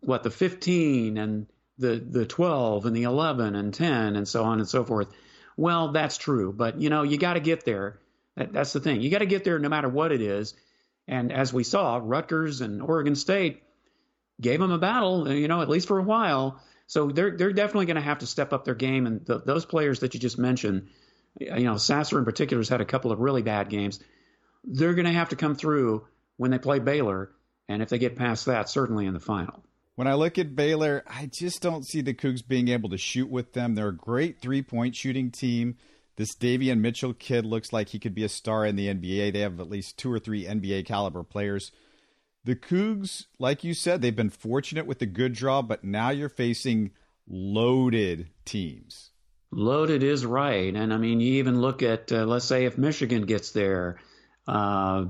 what 0.00 0.22
the 0.22 0.30
15 0.30 1.18
and 1.18 1.46
the, 1.78 1.96
the 1.96 2.26
12 2.26 2.86
and 2.86 2.94
the 2.94 3.04
11 3.04 3.56
and 3.56 3.74
10 3.74 4.16
and 4.16 4.28
so 4.28 4.44
on 4.44 4.60
and 4.60 4.68
so 4.68 4.84
forth. 4.84 5.08
Well, 5.56 5.92
that's 5.92 6.16
true. 6.16 6.52
But, 6.52 6.80
you 6.80 6.90
know, 6.90 7.02
you 7.02 7.18
got 7.18 7.34
to 7.34 7.40
get 7.40 7.64
there. 7.64 7.98
That, 8.36 8.52
that's 8.52 8.72
the 8.72 8.80
thing. 8.80 9.00
You 9.00 9.10
got 9.10 9.18
to 9.18 9.26
get 9.26 9.44
there 9.44 9.58
no 9.58 9.68
matter 9.68 9.88
what 9.88 10.12
it 10.12 10.20
is. 10.20 10.54
And 11.08 11.32
as 11.32 11.52
we 11.52 11.64
saw, 11.64 12.00
Rutgers 12.02 12.60
and 12.60 12.80
Oregon 12.80 13.16
State, 13.16 13.62
gave 14.42 14.60
them 14.60 14.72
a 14.72 14.78
battle, 14.78 15.30
you 15.32 15.48
know, 15.48 15.62
at 15.62 15.68
least 15.68 15.88
for 15.88 15.98
a 15.98 16.02
while. 16.02 16.60
So 16.86 17.08
they're 17.08 17.36
they're 17.36 17.52
definitely 17.52 17.86
going 17.86 17.96
to 17.96 18.02
have 18.02 18.18
to 18.18 18.26
step 18.26 18.52
up 18.52 18.64
their 18.64 18.74
game. 18.74 19.06
And 19.06 19.24
those 19.24 19.64
players 19.64 20.00
that 20.00 20.12
you 20.12 20.20
just 20.20 20.38
mentioned, 20.38 20.88
you 21.40 21.64
know, 21.64 21.76
Sasser 21.76 22.18
in 22.18 22.24
particular 22.24 22.60
has 22.60 22.68
had 22.68 22.80
a 22.80 22.86
couple 22.86 23.12
of 23.12 23.20
really 23.20 23.42
bad 23.42 23.68
games. 23.68 24.00
They're 24.64 24.94
going 24.94 25.06
to 25.06 25.12
have 25.12 25.30
to 25.30 25.36
come 25.36 25.54
through 25.54 26.06
when 26.36 26.50
they 26.50 26.58
play 26.58 26.78
Baylor, 26.78 27.32
and 27.68 27.82
if 27.82 27.88
they 27.88 27.98
get 27.98 28.16
past 28.16 28.46
that, 28.46 28.68
certainly 28.68 29.06
in 29.06 29.14
the 29.14 29.20
final. 29.20 29.64
When 29.94 30.06
I 30.06 30.14
look 30.14 30.38
at 30.38 30.56
Baylor, 30.56 31.04
I 31.06 31.26
just 31.26 31.60
don't 31.60 31.86
see 31.86 32.00
the 32.00 32.14
Cougs 32.14 32.46
being 32.46 32.68
able 32.68 32.90
to 32.90 32.98
shoot 32.98 33.28
with 33.28 33.52
them. 33.52 33.74
They're 33.74 33.88
a 33.88 33.96
great 33.96 34.40
three 34.40 34.62
point 34.62 34.96
shooting 34.96 35.30
team. 35.30 35.76
This 36.16 36.34
Davion 36.36 36.80
Mitchell 36.80 37.14
kid 37.14 37.44
looks 37.44 37.72
like 37.72 37.88
he 37.88 37.98
could 37.98 38.14
be 38.14 38.24
a 38.24 38.28
star 38.28 38.64
in 38.64 38.76
the 38.76 38.88
NBA. 38.88 39.32
They 39.32 39.40
have 39.40 39.60
at 39.60 39.70
least 39.70 39.98
two 39.98 40.12
or 40.12 40.18
three 40.18 40.44
NBA 40.44 40.86
caliber 40.86 41.22
players 41.22 41.72
the 42.44 42.56
Cougs, 42.56 43.26
like 43.38 43.62
you 43.62 43.74
said, 43.74 44.02
they've 44.02 44.14
been 44.14 44.30
fortunate 44.30 44.86
with 44.86 44.98
the 44.98 45.06
good 45.06 45.32
draw, 45.32 45.62
but 45.62 45.84
now 45.84 46.10
you're 46.10 46.28
facing 46.28 46.90
loaded 47.28 48.30
teams. 48.44 49.11
Loaded 49.54 50.02
is 50.02 50.24
right, 50.24 50.74
and 50.74 50.94
I 50.94 50.96
mean, 50.96 51.20
you 51.20 51.34
even 51.34 51.60
look 51.60 51.82
at 51.82 52.10
uh, 52.10 52.24
let's 52.24 52.46
say 52.46 52.64
if 52.64 52.78
Michigan 52.78 53.26
gets 53.26 53.50
there, 53.50 53.98
uh, 54.48 55.04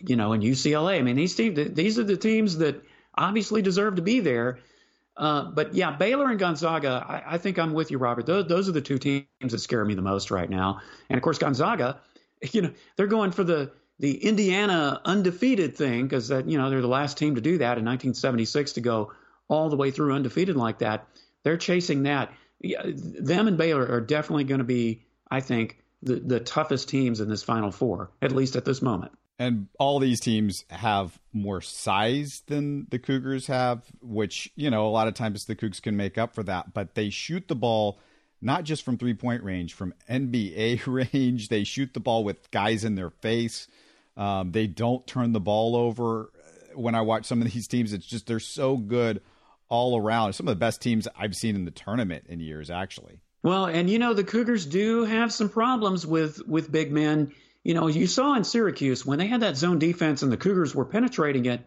you 0.00 0.16
know, 0.16 0.32
and 0.32 0.42
UCLA. 0.42 0.98
I 0.98 1.02
mean, 1.02 1.16
these 1.16 1.34
teams, 1.34 1.72
these 1.72 1.98
are 1.98 2.04
the 2.04 2.16
teams 2.16 2.58
that 2.58 2.82
obviously 3.16 3.62
deserve 3.62 3.96
to 3.96 4.02
be 4.02 4.20
there. 4.20 4.58
Uh, 5.16 5.44
but 5.44 5.74
yeah, 5.74 5.92
Baylor 5.92 6.28
and 6.28 6.38
Gonzaga, 6.38 7.04
I, 7.08 7.34
I, 7.34 7.38
think 7.38 7.58
I'm 7.58 7.72
with 7.72 7.90
you, 7.90 7.96
Robert. 7.96 8.26
Those, 8.26 8.46
those 8.48 8.68
are 8.68 8.72
the 8.72 8.82
two 8.82 8.98
teams 8.98 9.24
that 9.40 9.58
scare 9.60 9.82
me 9.82 9.94
the 9.94 10.02
most 10.02 10.30
right 10.30 10.50
now. 10.50 10.82
And 11.08 11.16
of 11.16 11.22
course, 11.22 11.38
Gonzaga, 11.38 12.00
you 12.52 12.62
know, 12.62 12.72
they're 12.96 13.06
going 13.06 13.32
for 13.32 13.44
the 13.44 13.72
the 13.98 14.24
Indiana 14.24 15.00
undefeated 15.06 15.74
thing, 15.74 16.02
because 16.02 16.28
that 16.28 16.46
you 16.48 16.58
know 16.58 16.68
they're 16.68 16.82
the 16.82 16.88
last 16.88 17.16
team 17.16 17.36
to 17.36 17.40
do 17.40 17.58
that 17.58 17.78
in 17.78 17.84
1976 17.84 18.72
to 18.72 18.80
go 18.82 19.12
all 19.48 19.70
the 19.70 19.76
way 19.76 19.90
through 19.90 20.12
undefeated 20.12 20.56
like 20.56 20.80
that. 20.80 21.06
They're 21.44 21.56
chasing 21.56 22.02
that. 22.02 22.30
Yeah, 22.60 22.82
them 22.84 23.48
and 23.48 23.58
Baylor 23.58 23.86
are 23.86 24.00
definitely 24.00 24.44
going 24.44 24.58
to 24.58 24.64
be, 24.64 25.04
I 25.30 25.40
think, 25.40 25.78
the, 26.02 26.16
the 26.16 26.40
toughest 26.40 26.88
teams 26.88 27.20
in 27.20 27.28
this 27.28 27.42
Final 27.42 27.70
Four, 27.70 28.10
at 28.22 28.32
least 28.32 28.56
at 28.56 28.64
this 28.64 28.80
moment. 28.80 29.12
And 29.38 29.68
all 29.78 29.98
these 29.98 30.20
teams 30.20 30.64
have 30.70 31.18
more 31.32 31.60
size 31.60 32.42
than 32.46 32.86
the 32.90 32.98
Cougars 32.98 33.48
have, 33.48 33.84
which, 34.00 34.50
you 34.56 34.70
know, 34.70 34.86
a 34.86 34.88
lot 34.88 35.08
of 35.08 35.14
times 35.14 35.44
the 35.44 35.54
Cougs 35.54 35.82
can 35.82 35.96
make 35.96 36.16
up 36.16 36.34
for 36.34 36.42
that. 36.44 36.72
But 36.72 36.94
they 36.94 37.10
shoot 37.10 37.46
the 37.48 37.54
ball 37.54 37.98
not 38.40 38.64
just 38.64 38.82
from 38.82 38.96
three 38.96 39.14
point 39.14 39.42
range, 39.42 39.74
from 39.74 39.94
NBA 40.08 40.86
range. 41.12 41.48
They 41.48 41.64
shoot 41.64 41.92
the 41.92 42.00
ball 42.00 42.24
with 42.24 42.50
guys 42.50 42.84
in 42.84 42.94
their 42.94 43.10
face. 43.10 43.68
Um, 44.16 44.52
they 44.52 44.66
don't 44.66 45.06
turn 45.06 45.32
the 45.32 45.40
ball 45.40 45.76
over. 45.76 46.30
When 46.74 46.94
I 46.94 47.02
watch 47.02 47.26
some 47.26 47.42
of 47.42 47.52
these 47.52 47.68
teams, 47.68 47.92
it's 47.92 48.06
just 48.06 48.26
they're 48.26 48.40
so 48.40 48.76
good 48.76 49.20
all 49.68 49.98
around. 49.98 50.32
Some 50.32 50.48
of 50.48 50.54
the 50.54 50.60
best 50.60 50.80
teams 50.80 51.08
I've 51.16 51.34
seen 51.34 51.54
in 51.54 51.64
the 51.64 51.70
tournament 51.70 52.24
in 52.28 52.40
years, 52.40 52.70
actually. 52.70 53.20
Well, 53.42 53.66
and 53.66 53.88
you 53.88 53.98
know 53.98 54.14
the 54.14 54.24
Cougars 54.24 54.66
do 54.66 55.04
have 55.04 55.32
some 55.32 55.48
problems 55.48 56.06
with 56.06 56.46
with 56.46 56.72
big 56.72 56.90
men. 56.92 57.32
You 57.62 57.74
know, 57.74 57.86
you 57.86 58.06
saw 58.06 58.34
in 58.34 58.44
Syracuse 58.44 59.04
when 59.04 59.18
they 59.18 59.26
had 59.26 59.40
that 59.40 59.56
zone 59.56 59.78
defense 59.78 60.22
and 60.22 60.32
the 60.32 60.36
Cougars 60.36 60.74
were 60.74 60.84
penetrating 60.84 61.46
it. 61.46 61.60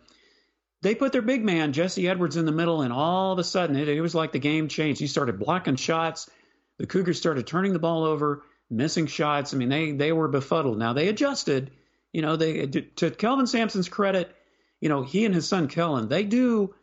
They 0.82 0.96
put 0.96 1.12
their 1.12 1.22
big 1.22 1.44
man 1.44 1.74
Jesse 1.74 2.08
Edwards 2.08 2.38
in 2.38 2.46
the 2.46 2.52
middle, 2.54 2.82
and 2.82 2.94
all 2.94 3.34
of 3.34 3.40
a 3.40 3.44
sudden 3.44 3.76
it, 3.76 3.90
it 3.90 4.02
was 4.02 4.16
like 4.16 4.32
the 4.32 4.40
game 4.40 4.68
changed. 4.68 5.00
He 5.00 5.08
started 5.08 5.40
blocking 5.40 5.76
shots. 5.76 6.30
The 6.78 6.88
Cougars 6.88 7.18
started 7.18 7.46
turning 7.46 7.74
the 7.74 7.80
ball 7.80 8.06
over, 8.06 8.44
missing 8.70 9.08
shots. 9.08 9.54
I 9.54 9.58
mean, 9.58 9.70
they 9.70 9.92
they 9.92 10.12
were 10.12 10.30
befuddled. 10.30 10.78
Now 10.78 10.94
they 10.94 11.10
adjusted, 11.10 11.72
you 12.14 12.22
know, 12.22 12.38
they 12.38 12.68
to 12.68 13.12
Kelvin 13.12 13.48
Sampson's 13.48 13.90
credit, 13.90 14.34
you 14.82 14.90
know, 14.90 15.04
he 15.04 15.26
and 15.26 15.36
his 15.36 15.48
son 15.48 15.68
Kellen, 15.68 16.08
they 16.08 16.24
do, 16.24 16.74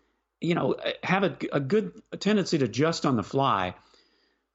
you 0.41 0.55
know, 0.55 0.77
have 1.03 1.25
a, 1.25 1.37
a 1.53 1.61
good 1.61 1.93
tendency 2.19 2.59
to 2.59 2.65
adjust 2.65 3.07
on 3.07 3.17
the 3.17 3.23
fly. 3.23 3.75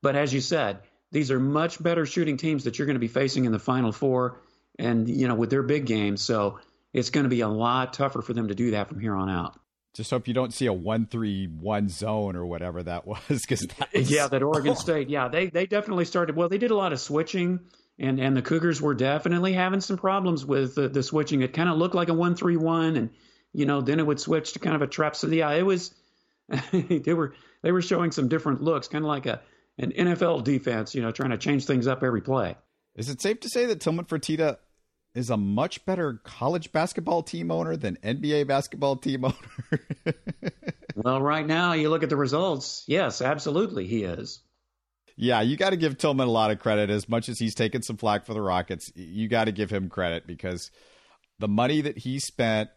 But 0.02 0.16
as 0.16 0.34
you 0.34 0.42
said, 0.42 0.80
these 1.12 1.32
are 1.32 1.40
much 1.40 1.82
better 1.82 2.06
shooting 2.06 2.38
teams 2.38 2.64
that 2.64 2.78
you're 2.80 2.86
going 2.86 2.96
to 2.96 3.00
be 3.00 3.08
facing 3.08 3.46
in 3.46 3.52
the 3.52 3.60
Final 3.60 3.92
Four, 3.92 4.42
and 4.80 5.08
you 5.08 5.28
know, 5.28 5.36
with 5.36 5.50
their 5.50 5.64
big 5.64 5.86
games. 5.86 6.22
So 6.22 6.60
it's 6.94 7.10
going 7.10 7.26
to 7.26 7.30
be 7.30 7.42
a 7.42 7.48
lot 7.48 7.94
tougher 7.94 8.22
for 8.22 8.34
them 8.34 8.48
to 8.48 8.56
do 8.56 8.72
that 8.72 8.90
from 8.90 9.00
here 9.00 9.16
on 9.16 9.30
out. 9.30 9.60
Just 9.94 10.10
hope 10.10 10.28
you 10.28 10.34
don't 10.34 10.54
see 10.54 10.68
a 10.68 10.74
one-three-one 10.74 11.90
zone 11.90 12.38
or 12.38 12.46
whatever 12.46 12.82
that 12.82 13.06
was, 13.06 13.20
because 13.28 13.68
yeah, 13.94 14.28
that 14.28 14.42
Oregon 14.42 14.76
State, 14.76 15.10
yeah, 15.10 15.28
they 15.28 15.48
they 15.48 15.66
definitely 15.66 16.06
started. 16.06 16.36
Well, 16.36 16.48
they 16.48 16.58
did 16.58 16.72
a 16.72 16.76
lot 16.76 16.94
of 16.94 17.00
switching 17.00 17.60
and 18.02 18.20
and 18.20 18.36
the 18.36 18.42
Cougars 18.42 18.82
were 18.82 18.96
definitely 18.96 19.54
having 19.54 19.80
some 19.80 19.98
problems 19.98 20.46
with 20.46 20.76
the, 20.76 20.90
the 20.90 21.04
switching. 21.04 21.42
It 21.42 21.54
kind 21.54 21.70
of 21.70 21.78
looked 21.78 21.96
like 21.96 22.10
a 22.10 22.14
one 22.14 22.36
three 22.36 22.58
one, 22.58 22.96
and 22.96 23.10
you 23.54 23.66
know 23.66 23.82
then 23.82 24.00
it 24.00 24.06
would 24.06 24.20
switch 24.20 24.54
to 24.54 24.60
kind 24.60 24.76
of 24.76 24.82
a 24.82 24.88
trap. 24.88 25.16
So 25.16 25.28
yeah, 25.28 25.52
it 25.52 25.66
was 25.66 25.94
they 26.72 27.14
were 27.14 27.34
they 27.62 27.72
were 27.72 27.82
showing 27.82 28.12
some 28.12 28.28
different 28.28 28.62
looks, 28.62 28.88
kind 28.88 29.04
of 29.04 29.08
like 29.08 29.26
a 29.26 29.42
an 29.78 29.92
NFL 29.92 30.44
defense, 30.44 30.94
you 30.94 31.02
know, 31.02 31.12
trying 31.12 31.32
to 31.32 31.38
change 31.38 31.66
things 31.66 31.88
up 31.88 32.04
every 32.04 32.22
play. 32.22 32.56
Is 32.96 33.10
it 33.10 33.22
safe 33.22 33.40
to 33.42 33.50
say 33.50 33.66
that 33.68 33.80
Tillman 33.80 34.06
Fertitta 34.06 34.58
is 35.16 35.30
a 35.30 35.38
much 35.38 35.86
better 35.86 36.22
college 36.24 36.72
basketball 36.72 37.24
team 37.24 37.52
owner 37.52 37.76
than 37.76 37.98
NBA 38.04 38.48
basketball 38.48 38.98
team 38.98 39.26
owner? 39.26 39.80
well, 40.96 41.22
right 41.22 41.46
now 41.46 41.74
you 41.74 41.90
look 41.90 42.04
at 42.04 42.10
the 42.10 42.18
results. 42.18 42.84
Yes, 42.88 43.22
absolutely, 43.22 43.88
he 43.88 44.04
is. 44.04 44.42
Yeah, 45.18 45.42
you 45.42 45.58
got 45.58 45.72
to 45.72 45.78
give 45.78 45.98
Tillman 45.98 46.28
a 46.28 46.32
lot 46.32 46.52
of 46.52 46.60
credit. 46.60 46.90
As 46.90 47.08
much 47.08 47.30
as 47.30 47.38
he's 47.40 47.56
taken 47.56 47.82
some 47.82 47.98
flack 47.98 48.26
for 48.26 48.34
the 48.34 48.42
Rockets, 48.42 48.92
you 48.96 49.28
got 49.28 49.46
to 49.46 49.52
give 49.52 49.70
him 49.70 49.90
credit 49.90 50.26
because 50.26 50.72
the 51.40 51.48
money 51.48 51.82
that 51.82 51.98
he 51.98 52.20
spent 52.20 52.70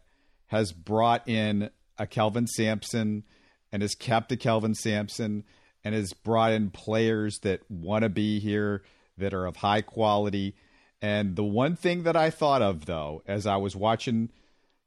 has 0.47 0.71
brought 0.71 1.27
in 1.27 1.69
a 1.97 2.07
Kelvin 2.07 2.47
Sampson 2.47 3.23
and 3.71 3.81
has 3.81 3.95
kept 3.95 4.31
a 4.31 4.37
Kelvin 4.37 4.75
Sampson 4.75 5.43
and 5.83 5.95
has 5.95 6.13
brought 6.13 6.51
in 6.51 6.69
players 6.69 7.39
that 7.43 7.61
want 7.69 8.03
to 8.03 8.09
be 8.09 8.39
here 8.39 8.83
that 9.17 9.33
are 9.33 9.45
of 9.45 9.57
high 9.57 9.81
quality. 9.81 10.55
And 11.01 11.35
the 11.35 11.43
one 11.43 11.75
thing 11.75 12.03
that 12.03 12.15
I 12.15 12.29
thought 12.29 12.61
of 12.61 12.85
though, 12.85 13.21
as 13.27 13.45
I 13.45 13.57
was 13.57 13.75
watching 13.75 14.29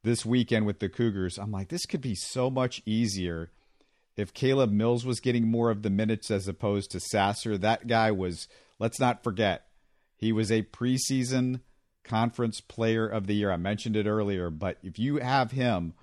this 0.02 0.24
weekend 0.24 0.66
with 0.66 0.80
the 0.80 0.88
Cougars, 0.88 1.38
I'm 1.38 1.50
like, 1.50 1.68
this 1.68 1.86
could 1.86 2.00
be 2.00 2.14
so 2.14 2.50
much 2.50 2.82
easier 2.84 3.50
if 4.18 4.34
Caleb 4.34 4.72
Mills 4.72 5.06
was 5.06 5.20
getting 5.20 5.48
more 5.48 5.70
of 5.70 5.82
the 5.82 5.90
minutes 5.90 6.28
as 6.28 6.48
opposed 6.48 6.90
to 6.90 7.00
Sasser, 7.00 7.56
that 7.56 7.86
guy 7.86 8.10
was, 8.10 8.48
let's 8.80 8.98
not 8.98 9.22
forget, 9.22 9.66
he 10.16 10.32
was 10.32 10.50
a 10.50 10.64
preseason 10.64 11.60
conference 12.08 12.60
player 12.60 13.06
of 13.06 13.26
the 13.26 13.34
year. 13.34 13.50
I 13.50 13.56
mentioned 13.56 13.96
it 13.96 14.06
earlier, 14.06 14.50
but 14.50 14.78
if 14.82 14.98
you 14.98 15.18
have 15.18 15.50
him 15.50 15.94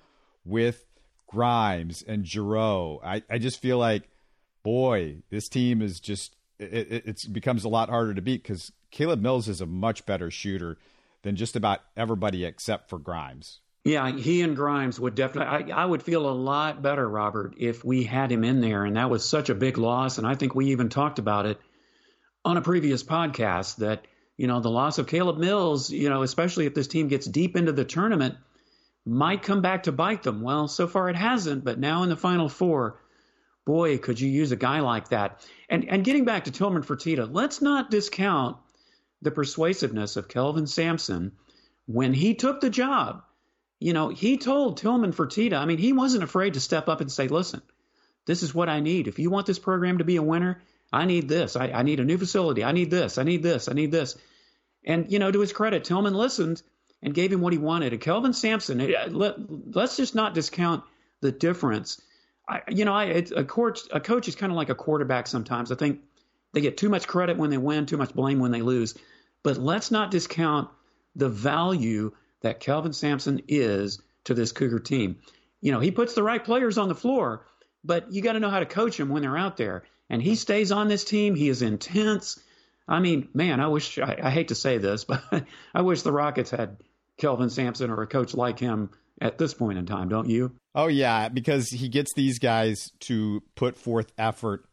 with 0.44 0.84
Grimes 1.26 2.02
and 2.06 2.24
Jarreau, 2.24 3.00
I, 3.04 3.22
I 3.28 3.38
just 3.38 3.60
feel 3.60 3.78
like, 3.78 4.08
boy, 4.62 5.22
this 5.30 5.48
team 5.48 5.82
is 5.82 6.00
just, 6.00 6.36
it, 6.58 7.04
it 7.06 7.32
becomes 7.32 7.64
a 7.64 7.68
lot 7.68 7.88
harder 7.88 8.14
to 8.14 8.22
beat 8.22 8.42
because 8.42 8.72
Caleb 8.90 9.20
Mills 9.20 9.48
is 9.48 9.60
a 9.60 9.66
much 9.66 10.06
better 10.06 10.30
shooter 10.30 10.78
than 11.22 11.36
just 11.36 11.56
about 11.56 11.80
everybody 11.96 12.44
except 12.44 12.88
for 12.88 12.98
Grimes. 12.98 13.60
Yeah, 13.84 14.10
he 14.10 14.42
and 14.42 14.56
Grimes 14.56 14.98
would 14.98 15.14
definitely. 15.14 15.72
I, 15.72 15.82
I, 15.82 15.86
would 15.86 16.02
feel 16.02 16.28
a 16.28 16.34
lot 16.34 16.82
better, 16.82 17.08
Robert, 17.08 17.54
if 17.56 17.84
we 17.84 18.02
had 18.02 18.32
him 18.32 18.42
in 18.42 18.60
there, 18.60 18.84
and 18.84 18.96
that 18.96 19.10
was 19.10 19.24
such 19.24 19.48
a 19.48 19.54
big 19.54 19.78
loss. 19.78 20.18
And 20.18 20.26
I 20.26 20.34
think 20.34 20.56
we 20.56 20.72
even 20.72 20.88
talked 20.88 21.20
about 21.20 21.46
it 21.46 21.60
on 22.44 22.56
a 22.56 22.62
previous 22.62 23.04
podcast 23.04 23.76
that 23.76 24.04
you 24.36 24.46
know 24.46 24.60
the 24.60 24.70
loss 24.70 24.98
of 24.98 25.06
Caleb 25.06 25.38
Mills, 25.38 25.90
you 25.90 26.08
know, 26.08 26.22
especially 26.22 26.66
if 26.66 26.74
this 26.74 26.88
team 26.88 27.08
gets 27.08 27.26
deep 27.26 27.56
into 27.56 27.72
the 27.72 27.84
tournament, 27.84 28.36
might 29.04 29.42
come 29.42 29.62
back 29.62 29.84
to 29.84 29.92
bite 29.92 30.22
them. 30.22 30.42
Well, 30.42 30.68
so 30.68 30.86
far 30.86 31.08
it 31.08 31.16
hasn't, 31.16 31.64
but 31.64 31.78
now 31.78 32.02
in 32.02 32.08
the 32.08 32.16
Final 32.16 32.48
Four, 32.48 33.00
boy, 33.64 33.98
could 33.98 34.20
you 34.20 34.28
use 34.28 34.52
a 34.52 34.56
guy 34.56 34.80
like 34.80 35.08
that? 35.08 35.46
And 35.68 35.88
and 35.88 36.04
getting 36.04 36.24
back 36.24 36.44
to 36.44 36.50
Tillman 36.50 36.82
Fertitta, 36.82 37.28
let's 37.30 37.62
not 37.62 37.90
discount 37.90 38.56
the 39.22 39.30
persuasiveness 39.30 40.16
of 40.16 40.28
Kelvin 40.28 40.66
Sampson 40.66 41.32
when 41.86 42.12
he 42.12 42.34
took 42.34 42.60
the 42.60 42.70
job 42.70 43.22
you 43.78 43.92
know, 43.92 44.08
he 44.08 44.38
told 44.38 44.78
Tillman 44.78 45.12
Fertitta, 45.12 45.56
I 45.56 45.66
mean, 45.66 45.78
he 45.78 45.92
wasn't 45.92 46.24
afraid 46.24 46.54
to 46.54 46.60
step 46.60 46.88
up 46.88 47.00
and 47.00 47.12
say, 47.12 47.28
listen, 47.28 47.60
this 48.24 48.42
is 48.42 48.54
what 48.54 48.68
I 48.68 48.80
need. 48.80 49.06
If 49.06 49.18
you 49.18 49.30
want 49.30 49.46
this 49.46 49.58
program 49.58 49.98
to 49.98 50.04
be 50.04 50.16
a 50.16 50.22
winner, 50.22 50.62
I 50.92 51.04
need 51.04 51.28
this. 51.28 51.56
I, 51.56 51.68
I 51.68 51.82
need 51.82 52.00
a 52.00 52.04
new 52.04 52.18
facility. 52.18 52.64
I 52.64 52.72
need 52.72 52.90
this. 52.90 53.18
I 53.18 53.22
need 53.22 53.42
this. 53.42 53.68
I 53.68 53.72
need 53.72 53.90
this. 53.90 54.16
And, 54.84 55.10
you 55.10 55.18
know, 55.18 55.30
to 55.30 55.40
his 55.40 55.52
credit, 55.52 55.84
Tillman 55.84 56.14
listened 56.14 56.62
and 57.02 57.12
gave 57.14 57.32
him 57.32 57.40
what 57.40 57.52
he 57.52 57.58
wanted. 57.58 57.92
And 57.92 58.00
Kelvin 58.00 58.32
Sampson, 58.32 58.80
uh, 58.80 59.08
let, 59.10 59.36
us 59.74 59.96
just 59.96 60.14
not 60.14 60.34
discount 60.34 60.84
the 61.20 61.32
difference. 61.32 62.00
I, 62.48 62.62
you 62.68 62.84
know, 62.84 62.94
I, 62.94 63.04
a 63.04 63.44
coach, 63.44 63.80
a 63.90 64.00
coach 64.00 64.28
is 64.28 64.36
kind 64.36 64.52
of 64.52 64.56
like 64.56 64.70
a 64.70 64.74
quarterback 64.74 65.26
sometimes. 65.26 65.72
I 65.72 65.74
think 65.74 66.00
they 66.52 66.60
get 66.60 66.76
too 66.76 66.88
much 66.88 67.08
credit 67.08 67.36
when 67.36 67.50
they 67.50 67.58
win, 67.58 67.86
too 67.86 67.96
much 67.96 68.14
blame 68.14 68.38
when 68.38 68.52
they 68.52 68.62
lose. 68.62 68.94
But 69.42 69.58
let's 69.58 69.90
not 69.90 70.10
discount 70.10 70.70
the 71.14 71.28
value 71.28 72.12
that 72.42 72.60
Kelvin 72.60 72.92
Sampson 72.92 73.42
is 73.48 74.00
to 74.24 74.34
this 74.34 74.52
Cougar 74.52 74.80
team. 74.80 75.18
You 75.60 75.72
know, 75.72 75.80
he 75.80 75.90
puts 75.90 76.14
the 76.14 76.22
right 76.22 76.42
players 76.42 76.78
on 76.78 76.88
the 76.88 76.94
floor, 76.94 77.46
but 77.82 78.12
you 78.12 78.22
got 78.22 78.34
to 78.34 78.40
know 78.40 78.50
how 78.50 78.60
to 78.60 78.66
coach 78.66 78.96
them 78.96 79.08
when 79.08 79.22
they're 79.22 79.36
out 79.36 79.56
there. 79.56 79.82
And 80.08 80.22
he 80.22 80.34
stays 80.34 80.72
on 80.72 80.88
this 80.88 81.04
team. 81.04 81.34
He 81.34 81.48
is 81.48 81.62
intense. 81.62 82.40
I 82.88 83.00
mean, 83.00 83.28
man, 83.34 83.60
I 83.60 83.68
wish 83.68 83.98
I, 83.98 84.18
I 84.22 84.30
hate 84.30 84.48
to 84.48 84.54
say 84.54 84.78
this, 84.78 85.04
but 85.04 85.22
I 85.74 85.82
wish 85.82 86.02
the 86.02 86.12
Rockets 86.12 86.50
had 86.50 86.76
Kelvin 87.18 87.50
Sampson 87.50 87.90
or 87.90 88.02
a 88.02 88.06
coach 88.06 88.34
like 88.34 88.58
him 88.58 88.90
at 89.20 89.38
this 89.38 89.54
point 89.54 89.78
in 89.78 89.86
time, 89.86 90.08
don't 90.08 90.28
you? 90.28 90.52
Oh 90.74 90.88
yeah, 90.88 91.28
because 91.28 91.68
he 91.68 91.88
gets 91.88 92.12
these 92.14 92.38
guys 92.38 92.90
to 93.00 93.42
put 93.54 93.78
forth 93.78 94.12
effort, 94.18 94.66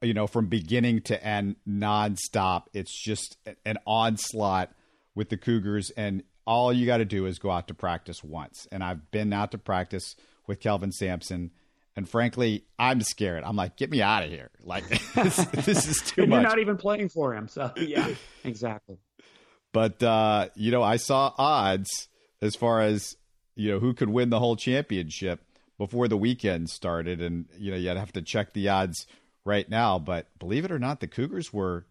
you 0.00 0.14
know, 0.14 0.26
from 0.26 0.46
beginning 0.46 1.02
to 1.02 1.24
end, 1.24 1.56
nonstop. 1.68 2.64
It's 2.72 2.98
just 3.04 3.36
an 3.66 3.78
onslaught 3.86 4.72
with 5.14 5.28
the 5.28 5.36
Cougars, 5.36 5.90
and 5.96 6.22
all 6.46 6.72
you 6.72 6.86
got 6.86 6.98
to 6.98 7.04
do 7.04 7.26
is 7.26 7.38
go 7.38 7.50
out 7.50 7.68
to 7.68 7.74
practice 7.74 8.24
once. 8.24 8.66
And 8.72 8.82
I've 8.82 9.10
been 9.10 9.32
out 9.32 9.50
to 9.52 9.58
practice 9.58 10.16
with 10.46 10.60
Kelvin 10.60 10.90
Sampson. 10.90 11.50
And 11.96 12.08
frankly, 12.08 12.64
I'm 12.78 13.02
scared. 13.02 13.44
I'm 13.44 13.56
like, 13.56 13.76
get 13.76 13.90
me 13.90 14.00
out 14.00 14.22
of 14.22 14.30
here. 14.30 14.50
Like, 14.62 14.88
this, 15.14 15.36
this 15.36 15.88
is 15.88 16.02
too 16.02 16.22
and 16.22 16.30
much. 16.30 16.42
You're 16.42 16.48
not 16.50 16.58
even 16.58 16.76
playing 16.76 17.08
for 17.08 17.34
him. 17.34 17.48
So, 17.48 17.72
yeah, 17.76 18.08
exactly. 18.44 18.98
But, 19.72 20.02
uh, 20.02 20.48
you 20.54 20.70
know, 20.70 20.82
I 20.82 20.96
saw 20.96 21.32
odds 21.36 22.08
as 22.42 22.56
far 22.56 22.80
as, 22.80 23.16
you 23.54 23.70
know, 23.70 23.78
who 23.78 23.94
could 23.94 24.08
win 24.08 24.30
the 24.30 24.38
whole 24.38 24.56
championship 24.56 25.44
before 25.78 26.08
the 26.08 26.16
weekend 26.16 26.70
started. 26.70 27.20
And, 27.20 27.46
you 27.58 27.70
know, 27.70 27.76
you'd 27.76 27.96
have 27.96 28.12
to 28.12 28.22
check 28.22 28.52
the 28.52 28.68
odds 28.68 29.06
right 29.44 29.68
now. 29.68 29.98
But 29.98 30.26
believe 30.38 30.64
it 30.64 30.72
or 30.72 30.78
not, 30.78 31.00
the 31.00 31.06
Cougars 31.06 31.52
were 31.52 31.86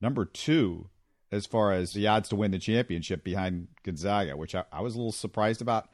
number 0.00 0.24
two 0.24 0.88
as 1.30 1.46
far 1.46 1.72
as 1.72 1.92
the 1.92 2.06
odds 2.06 2.28
to 2.28 2.36
win 2.36 2.50
the 2.50 2.58
championship 2.58 3.24
behind 3.24 3.68
Gonzaga, 3.82 4.36
which 4.36 4.54
I, 4.54 4.64
I 4.70 4.82
was 4.82 4.94
a 4.94 4.98
little 4.98 5.12
surprised 5.12 5.62
about. 5.62 5.88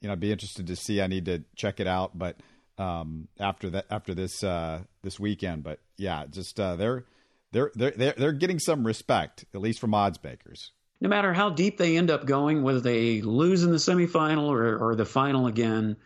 You 0.00 0.08
know, 0.08 0.12
I'd 0.12 0.20
be 0.20 0.32
interested 0.32 0.66
to 0.66 0.76
see. 0.76 1.00
I 1.00 1.06
need 1.06 1.26
to 1.26 1.44
check 1.54 1.78
it 1.78 1.86
out, 1.86 2.18
but 2.18 2.36
um, 2.78 3.28
after 3.38 3.70
that, 3.70 3.86
after 3.90 4.14
this 4.14 4.42
uh, 4.42 4.80
this 5.02 5.18
weekend, 5.18 5.62
but 5.62 5.80
yeah, 5.96 6.24
just 6.30 6.58
uh, 6.58 6.76
they're 6.76 7.04
they're 7.52 7.70
they're 7.74 8.14
they're 8.16 8.32
getting 8.32 8.58
some 8.58 8.86
respect, 8.86 9.44
at 9.54 9.60
least 9.60 9.80
from 9.80 9.94
odds 9.94 10.18
makers. 10.22 10.72
No 11.00 11.08
matter 11.08 11.32
how 11.32 11.50
deep 11.50 11.76
they 11.76 11.96
end 11.96 12.10
up 12.10 12.24
going, 12.24 12.62
whether 12.62 12.80
they 12.80 13.20
lose 13.20 13.62
in 13.62 13.70
the 13.70 13.76
semifinal 13.76 14.48
or, 14.48 14.78
or 14.78 14.94
the 14.94 15.04
final 15.04 15.46
again, 15.46 15.96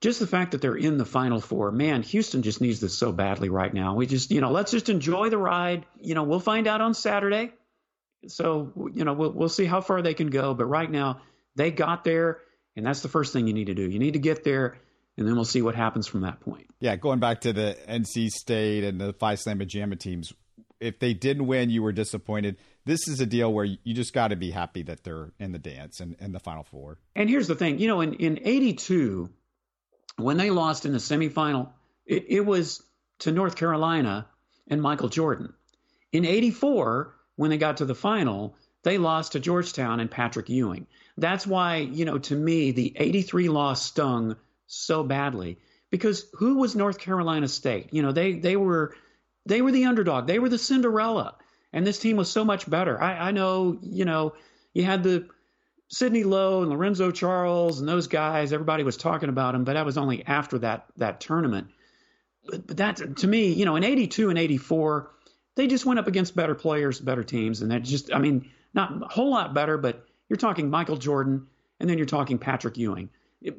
just 0.00 0.20
the 0.20 0.26
fact 0.26 0.52
that 0.52 0.60
they're 0.60 0.76
in 0.76 0.98
the 0.98 1.04
final 1.06 1.40
four, 1.40 1.70
man, 1.70 2.02
Houston 2.02 2.42
just 2.42 2.60
needs 2.60 2.80
this 2.80 2.98
so 2.98 3.10
badly 3.10 3.48
right 3.48 3.72
now. 3.72 3.94
We 3.94 4.06
just, 4.06 4.30
you 4.30 4.40
know, 4.42 4.50
let's 4.50 4.70
just 4.70 4.90
enjoy 4.90 5.30
the 5.30 5.38
ride. 5.38 5.86
You 6.00 6.14
know, 6.14 6.24
we'll 6.24 6.40
find 6.40 6.66
out 6.66 6.82
on 6.82 6.92
Saturday 6.94 7.52
so 8.28 8.90
you 8.94 9.04
know 9.04 9.12
we'll 9.12 9.32
we'll 9.32 9.48
see 9.48 9.64
how 9.64 9.80
far 9.80 10.02
they 10.02 10.14
can 10.14 10.28
go. 10.28 10.54
But 10.54 10.66
right 10.66 10.90
now 10.90 11.20
they 11.54 11.70
got 11.70 12.04
there, 12.04 12.40
and 12.76 12.86
that's 12.86 13.00
the 13.00 13.08
first 13.08 13.32
thing 13.32 13.46
you 13.46 13.54
need 13.54 13.66
to 13.66 13.74
do. 13.74 13.88
You 13.88 13.98
need 13.98 14.14
to 14.14 14.18
get 14.18 14.44
there, 14.44 14.78
and 15.16 15.26
then 15.26 15.34
we'll 15.34 15.44
see 15.44 15.62
what 15.62 15.74
happens 15.74 16.06
from 16.06 16.22
that 16.22 16.40
point. 16.40 16.66
Yeah, 16.80 16.96
going 16.96 17.20
back 17.20 17.42
to 17.42 17.52
the 17.52 17.76
NC 17.88 18.28
State 18.30 18.84
and 18.84 19.00
the 19.00 19.12
Phi 19.12 19.34
Slama 19.34 19.66
Jama 19.66 19.96
teams, 19.96 20.32
if 20.80 20.98
they 20.98 21.14
didn't 21.14 21.46
win, 21.46 21.70
you 21.70 21.82
were 21.82 21.92
disappointed. 21.92 22.56
This 22.84 23.08
is 23.08 23.20
a 23.20 23.26
deal 23.26 23.52
where 23.52 23.64
you 23.64 23.94
just 23.94 24.12
got 24.12 24.28
to 24.28 24.36
be 24.36 24.50
happy 24.50 24.82
that 24.82 25.04
they're 25.04 25.32
in 25.38 25.52
the 25.52 25.58
dance 25.58 26.00
and 26.00 26.16
in 26.20 26.32
the 26.32 26.40
Final 26.40 26.64
Four. 26.64 26.98
And 27.14 27.30
here's 27.30 27.46
the 27.46 27.54
thing, 27.54 27.78
you 27.78 27.88
know, 27.88 28.00
in 28.00 28.14
in 28.14 28.40
'82, 28.42 29.30
when 30.16 30.36
they 30.36 30.50
lost 30.50 30.84
in 30.84 30.92
the 30.92 30.98
semifinal, 30.98 31.70
it, 32.06 32.26
it 32.28 32.40
was 32.40 32.82
to 33.20 33.32
North 33.32 33.56
Carolina 33.56 34.26
and 34.68 34.82
Michael 34.82 35.08
Jordan. 35.08 35.54
In 36.12 36.24
'84 36.24 37.14
when 37.36 37.50
they 37.50 37.58
got 37.58 37.78
to 37.78 37.84
the 37.84 37.94
final, 37.94 38.56
they 38.82 38.98
lost 38.98 39.32
to 39.32 39.40
Georgetown 39.40 40.00
and 40.00 40.10
Patrick 40.10 40.48
Ewing. 40.48 40.86
That's 41.16 41.46
why, 41.46 41.76
you 41.76 42.04
know, 42.04 42.18
to 42.18 42.36
me, 42.36 42.70
the 42.72 42.92
83 42.96 43.48
loss 43.48 43.84
stung 43.84 44.36
so 44.66 45.02
badly 45.02 45.58
because 45.90 46.26
who 46.34 46.58
was 46.58 46.74
North 46.74 46.98
Carolina 46.98 47.48
State? 47.48 47.88
You 47.92 48.02
know, 48.02 48.12
they 48.12 48.34
they 48.34 48.56
were 48.56 48.94
they 49.46 49.62
were 49.62 49.72
the 49.72 49.86
underdog. 49.86 50.26
They 50.26 50.38
were 50.38 50.48
the 50.48 50.58
Cinderella. 50.58 51.36
And 51.72 51.86
this 51.86 51.98
team 51.98 52.16
was 52.16 52.30
so 52.30 52.44
much 52.44 52.70
better. 52.70 53.02
I, 53.02 53.28
I 53.28 53.30
know, 53.32 53.78
you 53.82 54.04
know, 54.04 54.34
you 54.74 54.84
had 54.84 55.02
the 55.02 55.28
Sidney 55.88 56.22
Lowe 56.22 56.62
and 56.62 56.70
Lorenzo 56.70 57.10
Charles 57.10 57.80
and 57.80 57.88
those 57.88 58.06
guys. 58.06 58.52
Everybody 58.52 58.84
was 58.84 58.96
talking 58.96 59.28
about 59.28 59.52
them, 59.52 59.64
but 59.64 59.74
that 59.74 59.84
was 59.84 59.98
only 59.98 60.24
after 60.24 60.58
that 60.60 60.86
that 60.96 61.20
tournament. 61.20 61.68
But, 62.46 62.66
but 62.66 62.76
that 62.78 63.16
to 63.18 63.26
me, 63.26 63.52
you 63.52 63.64
know, 63.64 63.76
in 63.76 63.84
'82 63.84 64.30
and 64.30 64.38
'84, 64.38 65.10
they 65.56 65.66
just 65.66 65.84
went 65.86 65.98
up 65.98 66.06
against 66.06 66.36
better 66.36 66.54
players, 66.54 67.00
better 67.00 67.24
teams, 67.24 67.62
and 67.62 67.70
that 67.70 67.82
just, 67.82 68.12
I 68.12 68.18
mean, 68.18 68.50
not 68.72 69.02
a 69.02 69.08
whole 69.08 69.30
lot 69.30 69.54
better, 69.54 69.78
but 69.78 70.04
you're 70.28 70.36
talking 70.36 70.70
Michael 70.70 70.96
Jordan, 70.96 71.46
and 71.80 71.88
then 71.88 71.98
you're 71.98 72.06
talking 72.06 72.38
Patrick 72.38 72.76
Ewing. 72.76 73.10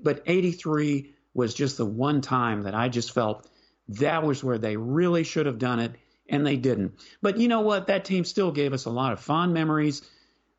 But 0.01 0.23
83 0.25 1.13
was 1.33 1.53
just 1.53 1.77
the 1.77 1.85
one 1.85 2.21
time 2.21 2.63
that 2.63 2.73
I 2.73 2.89
just 2.89 3.13
felt 3.13 3.47
that 3.89 4.23
was 4.23 4.43
where 4.43 4.57
they 4.57 4.77
really 4.77 5.23
should 5.23 5.45
have 5.45 5.59
done 5.59 5.79
it, 5.79 5.93
and 6.27 6.45
they 6.45 6.57
didn't. 6.57 6.99
But 7.21 7.37
you 7.37 7.47
know 7.47 7.61
what? 7.61 7.87
That 7.87 8.05
team 8.05 8.25
still 8.25 8.51
gave 8.51 8.73
us 8.73 8.85
a 8.85 8.89
lot 8.89 9.13
of 9.13 9.19
fond 9.19 9.53
memories 9.53 10.01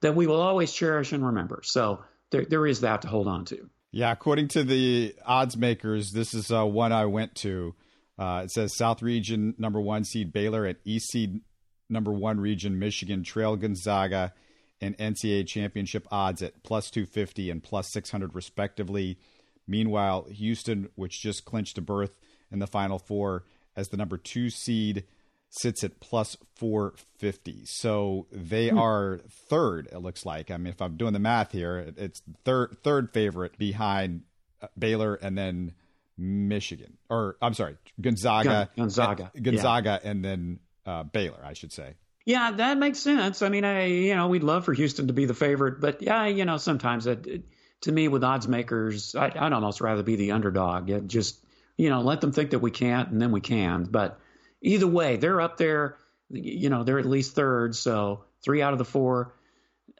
that 0.00 0.14
we 0.14 0.26
will 0.26 0.40
always 0.40 0.72
cherish 0.72 1.12
and 1.12 1.24
remember. 1.24 1.62
So 1.64 2.04
there, 2.30 2.44
there 2.44 2.66
is 2.66 2.82
that 2.82 3.02
to 3.02 3.08
hold 3.08 3.26
on 3.26 3.44
to. 3.46 3.68
Yeah, 3.90 4.12
according 4.12 4.48
to 4.48 4.62
the 4.62 5.14
odds 5.24 5.56
makers, 5.56 6.12
this 6.12 6.34
is 6.34 6.50
uh, 6.50 6.66
one 6.66 6.92
I 6.92 7.06
went 7.06 7.34
to. 7.36 7.74
Uh, 8.18 8.42
it 8.44 8.50
says 8.50 8.76
South 8.76 9.02
Region 9.02 9.54
number 9.58 9.80
one 9.80 10.04
seed 10.04 10.32
Baylor 10.32 10.66
at 10.66 10.76
East 10.84 11.10
seed 11.10 11.40
number 11.88 12.12
one 12.12 12.40
region 12.40 12.78
Michigan 12.78 13.22
trail 13.22 13.56
Gonzaga 13.56 14.32
and 14.80 14.96
NCAA 14.98 15.46
championship 15.46 16.06
odds 16.10 16.42
at 16.42 16.62
plus 16.62 16.90
250 16.90 17.50
and 17.50 17.62
plus 17.62 17.90
600 17.92 18.34
respectively. 18.34 19.18
Meanwhile, 19.66 20.26
Houston, 20.30 20.90
which 20.94 21.20
just 21.20 21.44
clinched 21.44 21.78
a 21.78 21.80
berth 21.80 22.18
in 22.50 22.58
the 22.58 22.66
Final 22.66 22.98
Four 22.98 23.44
as 23.74 23.88
the 23.88 23.96
number 23.96 24.16
two 24.16 24.50
seed, 24.50 25.04
sits 25.48 25.82
at 25.82 26.00
plus 26.00 26.36
450. 26.56 27.62
So 27.64 28.26
they 28.30 28.68
hmm. 28.68 28.78
are 28.78 29.20
third, 29.48 29.88
it 29.92 29.98
looks 29.98 30.26
like. 30.26 30.50
I 30.50 30.56
mean, 30.56 30.72
if 30.72 30.82
I'm 30.82 30.96
doing 30.96 31.12
the 31.12 31.18
math 31.18 31.52
here, 31.52 31.92
it's 31.96 32.22
third 32.44 32.76
third 32.82 33.12
favorite 33.12 33.58
behind 33.58 34.22
uh, 34.60 34.68
Baylor 34.78 35.14
and 35.14 35.36
then 35.36 35.72
Michigan, 36.18 36.96
or 37.10 37.36
I'm 37.42 37.54
sorry, 37.54 37.76
Gonzaga, 38.00 38.70
Gonzaga, 38.76 39.30
Gonzaga, 39.40 40.00
yeah. 40.02 40.10
and 40.10 40.24
then 40.24 40.60
uh, 40.86 41.02
Baylor, 41.02 41.40
I 41.44 41.52
should 41.52 41.72
say. 41.72 41.94
Yeah, 42.26 42.50
that 42.50 42.76
makes 42.76 42.98
sense. 42.98 43.40
I 43.40 43.48
mean, 43.48 43.64
I 43.64 43.86
you 43.86 44.16
know 44.16 44.26
we'd 44.26 44.42
love 44.42 44.64
for 44.64 44.74
Houston 44.74 45.06
to 45.06 45.12
be 45.12 45.24
the 45.24 45.32
favorite, 45.34 45.80
but 45.80 46.02
yeah, 46.02 46.26
you 46.26 46.44
know 46.44 46.56
sometimes 46.56 47.06
it, 47.06 47.26
it, 47.26 47.42
to 47.82 47.92
me 47.92 48.08
with 48.08 48.24
odds 48.24 48.48
makers, 48.48 49.14
I, 49.14 49.28
would 49.28 49.52
almost 49.52 49.80
rather 49.80 50.02
be 50.02 50.16
the 50.16 50.32
underdog. 50.32 50.90
It 50.90 51.06
just 51.06 51.38
you 51.76 51.88
know 51.88 52.00
let 52.00 52.20
them 52.20 52.32
think 52.32 52.50
that 52.50 52.58
we 52.58 52.72
can't, 52.72 53.10
and 53.10 53.22
then 53.22 53.30
we 53.30 53.40
can. 53.40 53.84
But 53.84 54.18
either 54.60 54.88
way, 54.88 55.16
they're 55.16 55.40
up 55.40 55.56
there. 55.56 55.98
You 56.28 56.68
know, 56.68 56.82
they're 56.82 56.98
at 56.98 57.06
least 57.06 57.36
third, 57.36 57.76
so 57.76 58.24
three 58.42 58.60
out 58.60 58.72
of 58.72 58.78
the 58.78 58.84
four. 58.84 59.32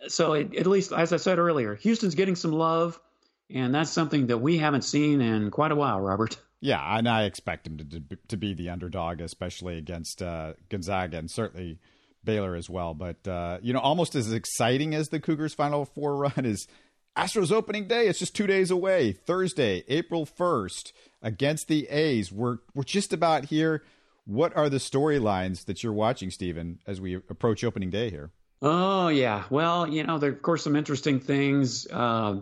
So 0.08 0.32
it, 0.32 0.56
at 0.56 0.66
least, 0.66 0.92
as 0.92 1.12
I 1.12 1.18
said 1.18 1.38
earlier, 1.38 1.76
Houston's 1.76 2.16
getting 2.16 2.34
some 2.36 2.52
love. 2.52 3.00
And 3.48 3.72
that's 3.72 3.90
something 3.90 4.26
that 4.26 4.38
we 4.38 4.58
haven't 4.58 4.82
seen 4.82 5.20
in 5.20 5.52
quite 5.52 5.70
a 5.70 5.76
while, 5.76 6.00
Robert. 6.00 6.36
Yeah, 6.58 6.80
and 6.96 7.06
I 7.06 7.24
expect 7.24 7.66
him 7.66 7.76
to 7.76 8.02
to 8.28 8.36
be 8.38 8.54
the 8.54 8.70
underdog, 8.70 9.20
especially 9.20 9.76
against 9.76 10.22
uh, 10.22 10.54
Gonzaga 10.70 11.18
and 11.18 11.30
certainly 11.30 11.78
Baylor 12.26 12.54
as 12.54 12.68
well. 12.68 12.92
But 12.92 13.26
uh, 13.26 13.58
you 13.62 13.72
know, 13.72 13.78
almost 13.78 14.14
as 14.14 14.30
exciting 14.30 14.94
as 14.94 15.08
the 15.08 15.18
Cougars' 15.18 15.54
Final 15.54 15.86
Four 15.86 16.16
run 16.16 16.44
is 16.44 16.68
Astros 17.16 17.50
opening 17.50 17.88
day. 17.88 18.08
It's 18.08 18.18
just 18.18 18.36
two 18.36 18.46
days 18.46 18.70
away, 18.70 19.12
Thursday, 19.12 19.84
April 19.88 20.26
first, 20.26 20.92
against 21.22 21.68
the 21.68 21.88
A's. 21.88 22.30
We're 22.30 22.58
we're 22.74 22.84
just 22.84 23.14
about 23.14 23.46
here. 23.46 23.82
What 24.26 24.54
are 24.54 24.68
the 24.68 24.78
storylines 24.78 25.64
that 25.64 25.82
you're 25.82 25.92
watching, 25.94 26.30
Stephen, 26.30 26.80
as 26.86 27.00
we 27.00 27.14
approach 27.14 27.64
opening 27.64 27.88
day 27.88 28.10
here? 28.10 28.32
Oh 28.60 29.08
yeah, 29.08 29.44
well, 29.48 29.88
you 29.88 30.02
know, 30.02 30.18
there 30.18 30.32
of 30.32 30.42
course 30.42 30.64
some 30.64 30.76
interesting 30.76 31.20
things. 31.20 31.86
Uh, 31.90 32.40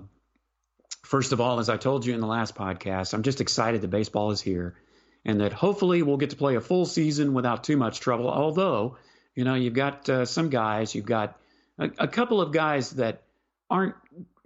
First 1.05 1.33
of 1.33 1.41
all, 1.41 1.59
as 1.59 1.69
I 1.69 1.77
told 1.77 2.07
you 2.07 2.15
in 2.15 2.21
the 2.21 2.27
last 2.27 2.55
podcast, 2.55 3.13
I'm 3.13 3.23
just 3.23 3.43
excited 3.43 3.83
that 3.83 3.89
baseball 3.89 4.31
is 4.31 4.41
here 4.41 4.75
and 5.23 5.43
that 5.43 5.53
hopefully 5.53 6.03
we'll 6.03 6.17
get 6.17 6.31
to 6.31 6.37
play 6.37 6.57
a 6.57 6.63
full 6.63 6.87
season 6.87 7.35
without 7.35 7.63
too 7.63 7.77
much 7.77 8.01
trouble. 8.01 8.31
Although, 8.31 8.97
you 9.35 9.45
know, 9.45 9.55
you've 9.55 9.75
got 9.75 10.09
uh, 10.09 10.25
some 10.25 10.49
guys, 10.49 10.95
you've 10.95 11.07
got 11.07 11.39
a, 11.79 11.91
a, 11.99 12.09
couple 12.09 12.41
of 12.41 12.53
guys 12.53 12.91
that 12.91 13.23
aren't 13.69 13.95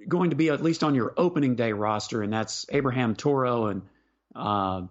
going 0.07 0.31
to 0.31 0.37
be 0.37 0.49
at 0.49 0.63
least 0.63 0.83
on 0.83 0.95
your 0.95 1.13
opening 1.17 1.57
day 1.57 1.73
roster, 1.73 2.23
and 2.23 2.33
that's 2.33 2.67
Abraham 2.71 3.15
Toro 3.15 3.67
and 3.67 3.83
uh, 4.35 4.83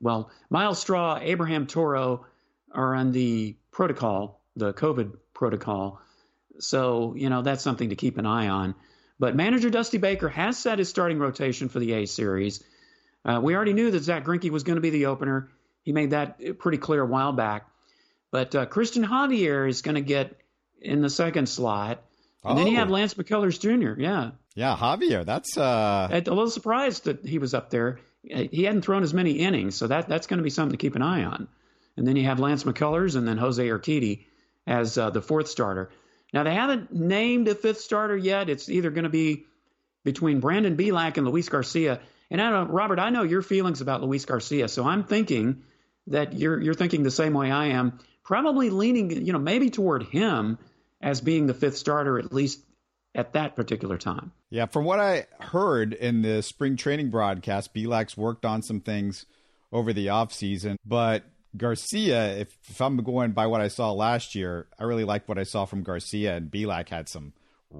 well, 0.00 0.30
Myles 0.50 0.78
Straw, 0.78 1.18
Abraham 1.20 1.66
Toro 1.66 2.26
are 2.72 2.94
on 2.94 3.12
the 3.12 3.56
protocol, 3.70 4.40
the 4.56 4.72
COVID 4.72 5.16
protocol. 5.32 6.00
So, 6.58 7.14
you 7.16 7.30
know, 7.30 7.42
that's 7.42 7.62
something 7.62 7.90
to 7.90 7.96
keep 7.96 8.18
an 8.18 8.26
eye 8.26 8.48
on. 8.48 8.74
But 9.18 9.34
manager 9.34 9.70
Dusty 9.70 9.98
Baker 9.98 10.28
has 10.28 10.58
set 10.58 10.78
his 10.78 10.88
starting 10.88 11.18
rotation 11.18 11.68
for 11.68 11.78
the 11.78 11.92
A 11.92 12.06
series. 12.06 12.62
Uh, 13.24 13.40
we 13.42 13.54
already 13.54 13.72
knew 13.72 13.90
that 13.90 14.02
Zack 14.02 14.24
Greinke 14.24 14.50
was 14.50 14.62
going 14.62 14.76
to 14.76 14.82
be 14.82 14.90
the 14.90 15.06
opener. 15.06 15.50
He 15.82 15.92
made 15.92 16.10
that 16.10 16.58
pretty 16.58 16.78
clear 16.78 17.02
a 17.02 17.06
while 17.06 17.32
back. 17.32 17.66
But 18.36 18.54
uh, 18.54 18.66
Cristian 18.66 19.06
Javier 19.06 19.66
is 19.66 19.80
going 19.80 19.94
to 19.94 20.02
get 20.02 20.38
in 20.82 21.00
the 21.00 21.08
second 21.08 21.48
slot. 21.48 22.02
And 22.44 22.52
oh. 22.52 22.54
then 22.54 22.66
you 22.66 22.76
have 22.76 22.90
oh. 22.90 22.92
Lance 22.92 23.14
McCullers 23.14 23.58
Jr. 23.58 23.98
Yeah. 23.98 24.32
Yeah, 24.54 24.76
Javier. 24.76 25.24
That's 25.24 25.56
uh... 25.56 26.08
a 26.12 26.18
little 26.18 26.50
surprised 26.50 27.04
that 27.04 27.24
he 27.24 27.38
was 27.38 27.54
up 27.54 27.70
there. 27.70 27.98
He 28.22 28.64
hadn't 28.64 28.82
thrown 28.82 29.02
as 29.02 29.14
many 29.14 29.38
innings, 29.38 29.76
so 29.76 29.86
that 29.86 30.06
that's 30.06 30.26
going 30.26 30.36
to 30.36 30.44
be 30.44 30.50
something 30.50 30.76
to 30.76 30.76
keep 30.76 30.96
an 30.96 31.00
eye 31.00 31.24
on. 31.24 31.48
And 31.96 32.06
then 32.06 32.16
you 32.16 32.24
have 32.24 32.38
Lance 32.38 32.64
McCullers 32.64 33.16
and 33.16 33.26
then 33.26 33.38
Jose 33.38 33.66
Urquidy 33.66 34.26
as 34.66 34.98
uh, 34.98 35.08
the 35.08 35.22
fourth 35.22 35.48
starter. 35.48 35.90
Now 36.34 36.42
they 36.42 36.52
haven't 36.52 36.92
named 36.92 37.48
a 37.48 37.54
fifth 37.54 37.80
starter 37.80 38.18
yet. 38.18 38.50
It's 38.50 38.68
either 38.68 38.90
going 38.90 39.04
to 39.04 39.08
be 39.08 39.46
between 40.04 40.40
Brandon 40.40 40.76
Bielak 40.76 41.16
and 41.16 41.26
Luis 41.26 41.48
Garcia. 41.48 42.00
And 42.30 42.42
I 42.42 42.50
don't, 42.50 42.68
Robert, 42.68 42.98
I 42.98 43.08
know 43.08 43.22
your 43.22 43.40
feelings 43.40 43.80
about 43.80 44.02
Luis 44.02 44.26
Garcia, 44.26 44.68
so 44.68 44.84
I'm 44.84 45.04
thinking 45.04 45.62
that 46.08 46.34
you're 46.34 46.60
you're 46.60 46.74
thinking 46.74 47.02
the 47.02 47.10
same 47.10 47.32
way 47.32 47.50
I 47.50 47.68
am. 47.68 47.98
Probably 48.26 48.70
leaning, 48.70 49.24
you 49.24 49.32
know, 49.32 49.38
maybe 49.38 49.70
toward 49.70 50.02
him 50.02 50.58
as 51.00 51.20
being 51.20 51.46
the 51.46 51.54
fifth 51.54 51.76
starter 51.76 52.18
at 52.18 52.32
least 52.32 52.60
at 53.14 53.32
that 53.34 53.54
particular 53.54 53.96
time. 53.96 54.32
Yeah, 54.50 54.66
from 54.66 54.84
what 54.84 54.98
I 54.98 55.26
heard 55.38 55.92
in 55.92 56.22
the 56.22 56.42
spring 56.42 56.76
training 56.76 57.10
broadcast, 57.10 57.72
Bielak's 57.72 58.16
worked 58.16 58.44
on 58.44 58.62
some 58.62 58.80
things 58.80 59.26
over 59.72 59.92
the 59.92 60.08
offseason, 60.08 60.74
but 60.84 61.22
Garcia, 61.56 62.36
if, 62.36 62.56
if 62.68 62.80
I'm 62.80 62.96
going 62.98 63.30
by 63.30 63.46
what 63.46 63.60
I 63.60 63.68
saw 63.68 63.92
last 63.92 64.34
year, 64.34 64.66
I 64.78 64.84
really 64.84 65.04
liked 65.04 65.28
what 65.28 65.38
I 65.38 65.44
saw 65.44 65.64
from 65.64 65.84
Garcia, 65.84 66.36
and 66.36 66.50
Bielak 66.50 66.88
had 66.88 67.08
some 67.08 67.32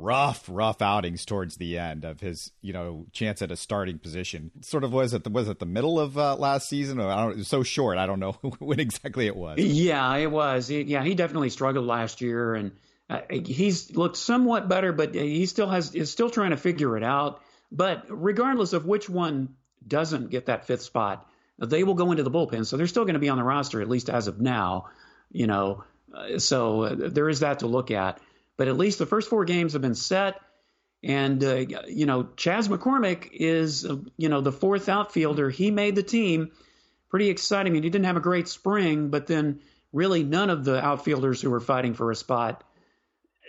rough, 0.03 0.45
rough 0.49 0.83
outings 0.83 1.25
towards 1.25 1.57
the 1.57 1.79
end 1.79 2.05
of 2.05 2.21
his, 2.21 2.53
you 2.63 2.73
know, 2.73 3.07
chance 3.13 3.43
at 3.43 3.51
a 3.51 3.57
starting 3.57 3.99
position. 3.99 4.51
Sort 4.61 4.85
of 4.85 4.93
was 4.93 5.15
it 5.15 5.25
the, 5.25 5.31
was 5.31 5.49
it 5.49 5.59
the 5.59 5.67
middle 5.67 5.99
of 5.99 6.17
uh, 6.17 6.37
last 6.37 6.69
season? 6.69 7.01
I 7.01 7.23
don't, 7.23 7.33
it 7.33 7.39
was 7.39 7.49
so 7.49 7.63
short. 7.63 7.99
I 7.99 8.07
don't 8.07 8.21
know 8.21 8.33
when 8.59 8.81
exactly 8.81 9.27
it 9.27 9.37
was. 9.37 9.59
Yeah, 9.59 10.17
it 10.17 10.31
was. 10.31 10.71
yeah, 10.71 11.03
he 11.03 11.15
definitely 11.15 11.51
struggled 11.51 11.87
last 11.87 12.21
year, 12.21 12.55
and 12.55 12.73
uh, 13.09 13.21
he's 13.31 13.95
looked 13.97 14.17
somewhat 14.17 14.69
better, 14.69 14.93
but 14.93 15.15
he 15.15 15.47
still 15.47 15.69
has 15.69 15.95
is 15.95 16.11
still 16.11 16.31
trying 16.31 16.51
to 16.51 16.57
figure 16.57 16.97
it 16.97 17.03
out. 17.03 17.41
But 17.71 18.05
regardless 18.09 18.73
of 18.73 18.87
which 18.87 19.09
one 19.09 19.55
doesn't 19.87 20.31
get 20.31 20.47
that 20.47 20.67
fifth 20.67 20.83
spot, 20.83 21.29
they 21.59 21.85
will 21.85 21.95
go 21.95 22.11
into 22.11 22.23
the 22.23 22.31
bullpen, 22.31 22.67
so 22.67 22.77
they're 22.77 22.87
still 22.87 23.05
going 23.05 23.15
to 23.15 23.21
be 23.21 23.29
on 23.29 23.39
the 23.39 23.45
roster 23.45 23.81
at 23.81 23.89
least 23.89 24.11
as 24.11 24.29
of 24.29 24.41
now. 24.41 24.87
You 25.31 25.47
know, 25.47 25.85
uh, 26.15 26.39
so 26.39 26.83
uh, 26.83 26.95
there 26.97 27.29
is 27.29 27.41
that 27.41 27.61
to 27.61 27.67
look 27.67 27.91
at. 27.91 28.21
But 28.57 28.69
at 28.69 28.77
least 28.77 28.99
the 28.99 29.07
first 29.07 29.29
four 29.29 29.45
games 29.45 29.75
have 29.75 29.83
been 29.83 29.95
set. 29.95 30.41
And, 31.03 31.45
uh, 31.45 31.65
you 31.87 32.07
know, 32.07 32.29
Chas 32.37 32.69
McCormick 32.69 33.29
is, 33.33 33.85
uh, 33.85 33.97
you 34.17 34.29
know, 34.29 34.41
the 34.41 34.53
fourth 34.53 34.89
outfielder. 34.89 35.51
He 35.51 35.71
made 35.71 35.95
the 35.95 36.03
team. 36.03 36.53
Pretty 37.09 37.29
exciting. 37.29 37.71
I 37.71 37.75
mean, 37.75 37.83
he 37.85 37.91
didn't 37.91 38.07
have 38.07 38.17
a 38.17 38.21
great 38.21 38.49
spring, 38.49 39.11
but 39.11 39.27
then 39.27 39.61
really 39.93 40.25
none 40.25 40.51
of 40.51 40.65
the 40.65 40.85
outfielders 40.85 41.41
who 41.41 41.51
were 41.51 41.61
fighting 41.61 41.95
for 41.95 42.11
a 42.11 42.17
spot, 42.17 42.65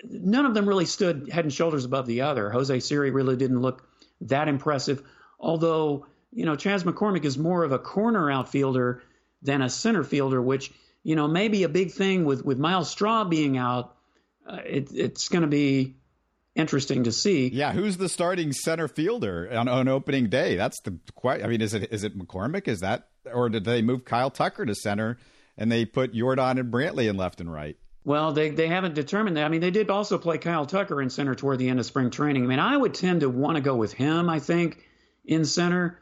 none 0.03 0.45
of 0.45 0.53
them 0.53 0.67
really 0.67 0.85
stood 0.85 1.29
head 1.29 1.45
and 1.45 1.53
shoulders 1.53 1.83
above 1.83 2.05
the 2.05 2.21
other. 2.21 2.49
Jose 2.51 2.79
Siri 2.79 3.11
really 3.11 3.35
didn't 3.35 3.61
look 3.61 3.87
that 4.21 4.47
impressive, 4.47 5.03
although, 5.39 6.05
you 6.31 6.45
know, 6.45 6.55
Chas 6.55 6.83
McCormick 6.83 7.25
is 7.25 7.37
more 7.37 7.63
of 7.63 7.71
a 7.71 7.79
corner 7.79 8.31
outfielder 8.31 9.01
than 9.41 9.61
a 9.61 9.69
center 9.69 10.03
fielder, 10.03 10.41
which, 10.41 10.71
you 11.03 11.15
know, 11.15 11.27
may 11.27 11.47
be 11.47 11.63
a 11.63 11.69
big 11.69 11.91
thing 11.91 12.25
with, 12.25 12.45
with 12.45 12.59
Myles 12.59 12.89
Straw 12.89 13.23
being 13.23 13.57
out 13.57 13.96
uh, 14.47 14.59
it, 14.65 14.91
it's 14.93 15.29
going 15.29 15.41
to 15.41 15.47
be 15.47 15.95
interesting 16.55 17.03
to 17.03 17.11
see. 17.11 17.49
Yeah, 17.49 17.71
who's 17.71 17.97
the 17.97 18.09
starting 18.09 18.51
center 18.51 18.87
fielder 18.87 19.49
on, 19.51 19.67
on 19.67 19.87
opening 19.87 20.29
day? 20.29 20.55
That's 20.55 20.79
the 20.81 20.97
quite. 21.15 21.43
I 21.43 21.47
mean, 21.47 21.61
is 21.61 21.73
it 21.73 21.91
is 21.91 22.03
it 22.03 22.17
McCormick? 22.17 22.67
Is 22.67 22.79
that 22.79 23.09
or 23.31 23.49
did 23.49 23.65
they 23.65 23.81
move 23.81 24.05
Kyle 24.05 24.31
Tucker 24.31 24.65
to 24.65 24.75
center 24.75 25.17
and 25.57 25.71
they 25.71 25.85
put 25.85 26.13
Yordan 26.13 26.59
and 26.59 26.71
Brantley 26.71 27.09
in 27.09 27.17
left 27.17 27.41
and 27.41 27.51
right? 27.51 27.77
Well, 28.03 28.31
they 28.31 28.49
they 28.49 28.67
haven't 28.67 28.95
determined 28.95 29.37
that. 29.37 29.45
I 29.45 29.49
mean, 29.49 29.61
they 29.61 29.71
did 29.71 29.89
also 29.89 30.17
play 30.17 30.37
Kyle 30.37 30.65
Tucker 30.65 31.01
in 31.01 31.09
center 31.09 31.35
toward 31.35 31.59
the 31.59 31.69
end 31.69 31.79
of 31.79 31.85
spring 31.85 32.09
training. 32.09 32.43
I 32.43 32.47
mean, 32.47 32.59
I 32.59 32.75
would 32.75 32.93
tend 32.93 33.21
to 33.21 33.29
want 33.29 33.55
to 33.55 33.61
go 33.61 33.75
with 33.75 33.93
him. 33.93 34.29
I 34.29 34.39
think 34.39 34.87
in 35.25 35.45
center, 35.45 35.99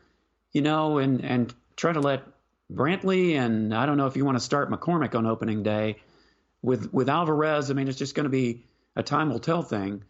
you 0.51 0.61
know, 0.61 0.99
and 0.99 1.23
and 1.25 1.53
try 1.75 1.91
to 1.91 1.99
let 1.99 2.23
Brantley 2.71 3.33
and 3.33 3.73
I 3.73 3.85
don't 3.85 3.97
know 3.97 4.07
if 4.07 4.15
you 4.15 4.25
want 4.25 4.37
to 4.37 4.43
start 4.43 4.71
McCormick 4.71 5.15
on 5.15 5.25
opening 5.25 5.63
day 5.63 5.97
with 6.65 6.93
with 6.93 7.09
Alvarez, 7.09 7.69
I 7.69 7.73
mean, 7.73 7.87
it's 7.87 7.97
just 7.97 8.15
going 8.15 8.25
to 8.25 8.29
be 8.29 8.65
a 8.95 9.03
time 9.03 9.29
will 9.29 9.39
tell 9.39 9.61
thing 9.61 10.03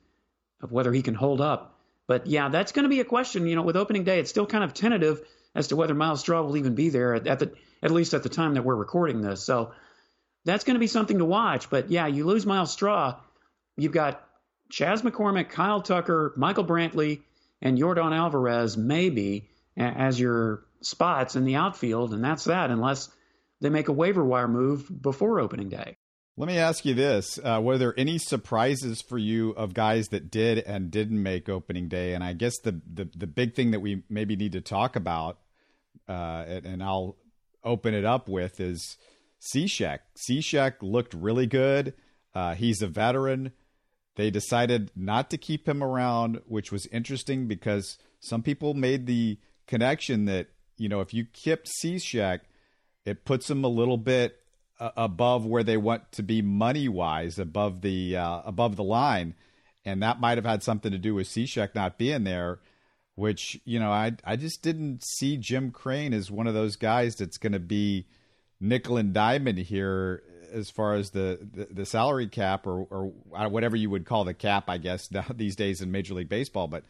of 0.61 0.71
whether 0.71 0.91
he 0.91 1.01
can 1.01 1.15
hold 1.15 1.41
up. 1.41 1.77
But 2.07 2.27
yeah, 2.27 2.49
that's 2.49 2.71
going 2.71 2.83
to 2.83 2.89
be 2.89 2.99
a 2.99 3.05
question. 3.05 3.47
You 3.47 3.55
know, 3.55 3.63
with 3.63 3.75
opening 3.75 4.03
day, 4.03 4.19
it's 4.19 4.29
still 4.29 4.45
kind 4.45 4.63
of 4.63 4.73
tentative 4.73 5.21
as 5.53 5.67
to 5.67 5.75
whether 5.75 5.93
Myles 5.93 6.19
Straw 6.19 6.41
will 6.41 6.57
even 6.57 6.75
be 6.75 6.89
there 6.89 7.15
at, 7.15 7.27
at 7.27 7.39
the 7.39 7.51
at 7.81 7.91
least 7.91 8.13
at 8.13 8.23
the 8.23 8.29
time 8.29 8.53
that 8.53 8.63
we're 8.63 8.75
recording 8.75 9.21
this. 9.21 9.43
So 9.43 9.71
that's 10.43 10.63
going 10.63 10.75
to 10.75 10.79
be 10.79 10.87
something 10.87 11.17
to 11.17 11.25
watch. 11.25 11.69
But 11.69 11.89
yeah, 11.89 12.07
you 12.07 12.25
lose 12.25 12.45
Myles 12.45 12.71
Straw, 12.71 13.19
you've 13.77 13.91
got 13.91 14.23
Chas 14.69 15.01
McCormick, 15.01 15.49
Kyle 15.49 15.81
Tucker, 15.81 16.33
Michael 16.37 16.65
Brantley, 16.65 17.21
and 17.61 17.77
Yordan 17.77 18.15
Alvarez 18.15 18.77
maybe 18.77 19.49
as 19.77 20.19
your 20.19 20.63
spots 20.81 21.35
in 21.35 21.45
the 21.45 21.55
outfield, 21.55 22.13
and 22.13 22.23
that's 22.23 22.45
that 22.45 22.69
unless 22.69 23.09
they 23.61 23.69
make 23.69 23.87
a 23.87 23.93
waiver 23.93 24.23
wire 24.23 24.47
move 24.47 24.89
before 25.01 25.39
opening 25.39 25.69
day. 25.69 25.94
Let 26.37 26.47
me 26.47 26.57
ask 26.57 26.83
you 26.83 26.93
this: 26.93 27.39
uh, 27.41 27.61
Were 27.63 27.77
there 27.77 27.97
any 27.97 28.17
surprises 28.17 29.01
for 29.01 29.17
you 29.17 29.51
of 29.51 29.73
guys 29.73 30.09
that 30.09 30.29
did 30.29 30.57
and 30.59 30.91
didn't 30.91 31.23
make 31.23 31.47
opening 31.47 31.87
day? 31.87 32.13
And 32.13 32.25
I 32.25 32.33
guess 32.33 32.59
the 32.59 32.81
the, 32.91 33.09
the 33.15 33.27
big 33.27 33.53
thing 33.53 33.71
that 33.71 33.79
we 33.79 34.03
maybe 34.09 34.35
need 34.35 34.51
to 34.51 34.59
talk 34.59 34.97
about, 34.97 35.39
uh, 36.09 36.43
and, 36.45 36.65
and, 36.65 36.83
I'll 36.83 37.15
open 37.63 37.93
it 37.93 38.03
up 38.03 38.27
with 38.27 38.59
is 38.59 38.97
Cishek. 39.39 39.99
Cishek 40.29 40.75
looked 40.81 41.13
really 41.13 41.47
good. 41.47 41.93
Uh, 42.33 42.53
he's 42.53 42.81
a 42.81 42.87
veteran. 42.87 43.53
They 44.17 44.29
decided 44.29 44.91
not 44.93 45.29
to 45.29 45.37
keep 45.37 45.69
him 45.69 45.81
around, 45.81 46.41
which 46.47 46.69
was 46.69 46.85
interesting 46.87 47.47
because 47.47 47.97
some 48.19 48.43
people 48.43 48.73
made 48.73 49.05
the 49.05 49.39
connection 49.67 50.25
that 50.25 50.47
you 50.77 50.89
know 50.89 50.99
if 50.99 51.13
you 51.13 51.27
kept 51.27 51.69
Cishek, 51.81 52.41
it 53.05 53.23
puts 53.23 53.49
him 53.49 53.63
a 53.63 53.69
little 53.69 53.97
bit 53.97 54.41
uh, 54.79 54.91
above 54.97 55.45
where 55.45 55.63
they 55.63 55.77
want 55.77 56.11
to 56.13 56.23
be 56.23 56.41
money 56.41 56.87
wise, 56.87 57.39
above 57.39 57.81
the 57.81 58.17
uh, 58.17 58.41
above 58.45 58.75
the 58.75 58.83
line, 58.83 59.35
and 59.83 60.01
that 60.01 60.19
might 60.19 60.37
have 60.37 60.45
had 60.45 60.63
something 60.63 60.91
to 60.91 60.97
do 60.97 61.15
with 61.15 61.27
Cishek 61.27 61.75
not 61.75 61.97
being 61.97 62.23
there. 62.23 62.59
Which 63.15 63.59
you 63.63 63.79
know, 63.79 63.91
I 63.91 64.13
I 64.25 64.35
just 64.35 64.61
didn't 64.61 65.03
see 65.03 65.37
Jim 65.37 65.71
Crane 65.71 66.13
as 66.13 66.29
one 66.29 66.47
of 66.47 66.53
those 66.53 66.75
guys 66.75 67.15
that's 67.15 67.37
going 67.37 67.53
to 67.53 67.59
be 67.59 68.07
nickel 68.59 68.97
and 68.97 69.13
diamond 69.13 69.57
here 69.57 70.23
as 70.51 70.69
far 70.69 70.95
as 70.95 71.09
the, 71.11 71.39
the, 71.53 71.65
the, 71.65 71.85
salary 71.85 72.27
cap 72.27 72.65
or, 72.65 72.87
or 72.89 73.11
whatever 73.49 73.75
you 73.75 73.89
would 73.89 74.05
call 74.05 74.23
the 74.23 74.33
cap, 74.33 74.69
I 74.69 74.77
guess, 74.77 75.09
these 75.35 75.55
days 75.55 75.81
in 75.81 75.91
Major 75.91 76.13
League 76.13 76.29
Baseball. 76.29 76.67
But 76.67 76.83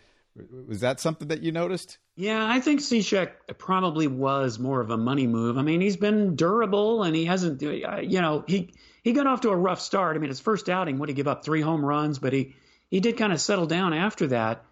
was 0.67 0.81
that 0.81 0.99
something 0.99 1.29
that 1.29 1.41
you 1.41 1.51
noticed? 1.51 1.97
Yeah, 2.15 2.45
I 2.45 2.59
think 2.59 2.81
Cishek 2.81 3.31
probably 3.57 4.07
was 4.07 4.59
more 4.59 4.81
of 4.81 4.89
a 4.89 4.97
money 4.97 5.27
move. 5.27 5.57
I 5.57 5.61
mean, 5.61 5.81
he's 5.81 5.97
been 5.97 6.35
durable 6.35 7.03
and 7.03 7.15
he 7.15 7.25
hasn't, 7.25 7.63
uh, 7.63 7.97
you 7.97 8.21
know, 8.21 8.43
he 8.47 8.73
he 9.03 9.13
got 9.13 9.27
off 9.27 9.41
to 9.41 9.49
a 9.49 9.55
rough 9.55 9.79
start. 9.79 10.15
I 10.15 10.19
mean, 10.19 10.29
his 10.29 10.39
first 10.39 10.69
outing, 10.69 10.99
would 10.99 11.09
he 11.09 11.15
give 11.15 11.27
up 11.27 11.45
three 11.45 11.61
home 11.61 11.85
runs? 11.85 12.19
But 12.19 12.33
he 12.33 12.55
he 12.89 12.99
did 12.99 13.17
kind 13.17 13.33
of 13.33 13.39
settle 13.39 13.65
down 13.65 13.93
after 13.93 14.27
that. 14.27 14.63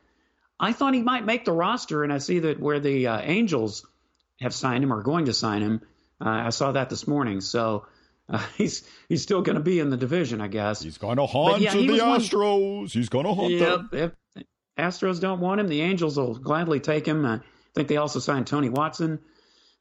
I 0.60 0.73
thought 0.73 0.93
he 0.93 1.02
might 1.02 1.26
make 1.26 1.45
the 1.45 1.52
roster, 1.52 2.04
and 2.04 2.13
I 2.13 2.17
see 2.19 2.39
that 2.39 2.60
where 2.60 2.80
the 2.80 3.08
uh, 3.08 3.21
Angels 3.21 3.86
have 4.39 4.54
signed 4.54 4.84
him 4.84 4.93
or 4.93 4.99
are 4.99 5.04
going 5.04 5.26
to 5.26 5.34
sign 5.34 5.62
him. 5.62 5.82
Uh, 6.19 6.30
I 6.30 6.49
saw 6.49 6.71
that 6.73 6.89
this 6.89 7.08
morning. 7.08 7.41
So 7.41 7.86
uh, 8.30 8.38
he's 8.58 8.88
he's 9.10 9.21
still 9.21 9.41
going 9.41 9.58
to 9.58 9.63
be 9.63 9.80
in 9.80 9.89
the 9.89 9.97
division, 9.97 10.41
I 10.41 10.47
guess. 10.47 10.82
He's 10.82 10.97
going 10.97 11.17
to 11.17 11.26
haunt 11.26 11.62
yeah, 11.62 11.73
the 11.73 11.88
Astros. 11.88 12.78
One, 12.78 12.88
he's 12.88 13.10
going 13.10 13.26
to 13.26 13.34
haunt 13.34 13.52
yep, 13.52 13.91
them. 13.91 14.12
Astros 14.78 15.20
don't 15.20 15.40
want 15.40 15.62
him. 15.62 15.68
The 15.68 15.82
Angels 15.82 16.18
will 16.18 16.36
gladly 16.36 16.80
take 16.80 17.08
him. 17.08 17.26
I 17.26 17.40
think 17.76 17.88
they 17.88 17.98
also 17.98 18.20
signed 18.20 18.48
Tony 18.48 18.70
Watson. 18.70 19.20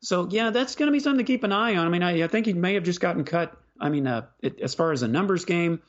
So 0.01 0.29
yeah, 0.31 0.51
that's 0.51 0.75
going 0.75 0.89
to 0.89 0.93
be 0.93 1.01
something 1.01 1.25
to 1.25 1.33
keep 1.33 1.45
an 1.45 1.53
eye 1.53 1.77
on. 1.77 1.87
I 1.87 1.91
mean, 1.91 2.03
I, 2.03 2.25
I 2.25 2.27
think 2.27 2.47
he 2.47 2.53
may 2.53 2.75
have 2.75 2.83
just 2.83 3.01
gotten 3.01 3.25
cut. 3.25 3.57
I 3.81 3.89
mean, 3.89 4.07
uh, 4.07 4.27
it, 4.41 4.61
as 4.61 4.75
far 4.75 4.93
as 4.93 5.03
a 5.03 5.09
numbers 5.09 5.45
game, 5.45 5.81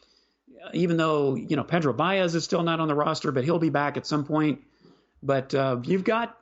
even 0.73 0.97
though 0.97 1.35
you 1.35 1.55
know 1.55 1.63
Pedro 1.63 1.93
Baez 1.93 2.35
is 2.35 2.43
still 2.43 2.63
not 2.63 2.79
on 2.79 2.87
the 2.87 2.95
roster, 2.95 3.31
but 3.31 3.43
he'll 3.43 3.59
be 3.59 3.69
back 3.69 3.97
at 3.97 4.05
some 4.05 4.25
point. 4.25 4.61
But 5.21 5.53
uh, 5.53 5.79
you've 5.83 6.03
got, 6.03 6.37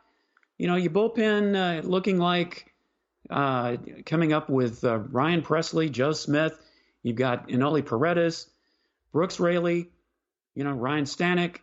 you 0.57 0.67
know, 0.67 0.75
your 0.75 0.91
bullpen 0.91 1.55
uh, 1.55 1.87
looking 1.87 2.17
like 2.17 2.71
uh, 3.29 3.77
coming 4.05 4.33
up 4.33 4.49
with 4.49 4.83
uh, 4.83 4.97
Ryan 4.97 5.41
Pressly, 5.41 5.91
Joe 5.91 6.13
Smith. 6.13 6.57
You've 7.03 7.15
got 7.15 7.49
Enoli 7.49 7.85
Paredes, 7.85 8.47
Brooks 9.11 9.39
Raley, 9.39 9.89
you 10.55 10.63
know, 10.63 10.71
Ryan 10.71 11.05
Stanek, 11.05 11.57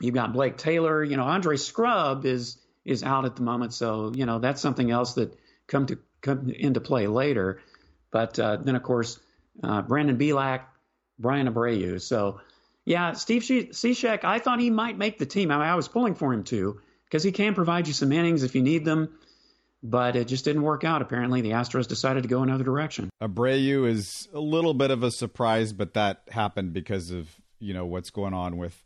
You've 0.00 0.14
got 0.14 0.32
Blake 0.32 0.56
Taylor. 0.56 1.04
You 1.04 1.16
know, 1.16 1.24
Andre 1.24 1.56
Scrubb 1.56 2.24
is 2.24 2.58
is 2.84 3.02
out 3.02 3.26
at 3.26 3.36
the 3.36 3.42
moment, 3.42 3.74
so 3.74 4.12
you 4.14 4.26
know 4.26 4.38
that's 4.38 4.60
something 4.60 4.90
else 4.90 5.14
that 5.14 5.36
come 5.66 5.86
to 5.86 5.98
come 6.20 6.50
into 6.50 6.80
play 6.80 7.06
later. 7.06 7.60
But 8.10 8.38
uh, 8.38 8.56
then, 8.56 8.76
of 8.76 8.82
course, 8.82 9.18
uh, 9.62 9.82
Brandon 9.82 10.18
Bielak, 10.18 10.62
Bryan 11.18 11.48
Abreu. 11.52 12.00
So, 12.00 12.40
yeah, 12.84 13.12
Steve 13.12 13.42
Cishek, 13.42 14.24
I 14.24 14.38
thought 14.38 14.60
he 14.60 14.70
might 14.70 14.98
make 14.98 15.18
the 15.18 15.26
team. 15.26 15.50
I, 15.50 15.56
mean, 15.56 15.66
I 15.66 15.74
was 15.76 15.88
pulling 15.88 16.14
for 16.14 16.32
him 16.32 16.44
too 16.44 16.80
because 17.04 17.22
he 17.22 17.32
can 17.32 17.54
provide 17.54 17.86
you 17.86 17.92
some 17.92 18.12
innings 18.12 18.42
if 18.42 18.54
you 18.54 18.62
need 18.62 18.84
them. 18.84 19.16
But 19.82 20.14
it 20.14 20.28
just 20.28 20.44
didn't 20.44 20.62
work 20.62 20.84
out. 20.84 21.00
Apparently, 21.00 21.40
the 21.40 21.52
Astros 21.52 21.88
decided 21.88 22.24
to 22.24 22.28
go 22.28 22.42
another 22.42 22.64
direction. 22.64 23.08
Abreu 23.22 23.88
is 23.88 24.28
a 24.34 24.40
little 24.40 24.74
bit 24.74 24.90
of 24.90 25.02
a 25.02 25.10
surprise, 25.10 25.72
but 25.72 25.94
that 25.94 26.20
happened 26.30 26.74
because 26.74 27.10
of 27.10 27.28
you 27.60 27.72
know 27.72 27.86
what's 27.86 28.10
going 28.10 28.34
on 28.34 28.58
with 28.58 28.78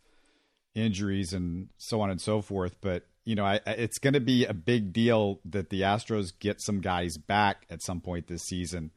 injuries 0.75 1.33
and 1.33 1.69
so 1.77 2.01
on 2.01 2.11
and 2.11 2.21
so 2.21 2.41
forth. 2.41 2.77
But 2.81 3.07
you 3.25 3.35
know, 3.35 3.45
I, 3.45 3.61
it's 3.67 3.99
going 3.99 4.15
to 4.15 4.21
be 4.21 4.45
a 4.45 4.53
big 4.53 4.93
deal 4.93 5.41
that 5.47 5.71
the 5.71 5.81
Astros 5.83 6.33
get 6.39 6.61
some 6.61 6.81
guys 6.81 7.17
back 7.17 7.65
at 7.71 7.83
some 7.83 8.01
point 8.01 8.27
this 8.27 8.43
season, 8.43 8.91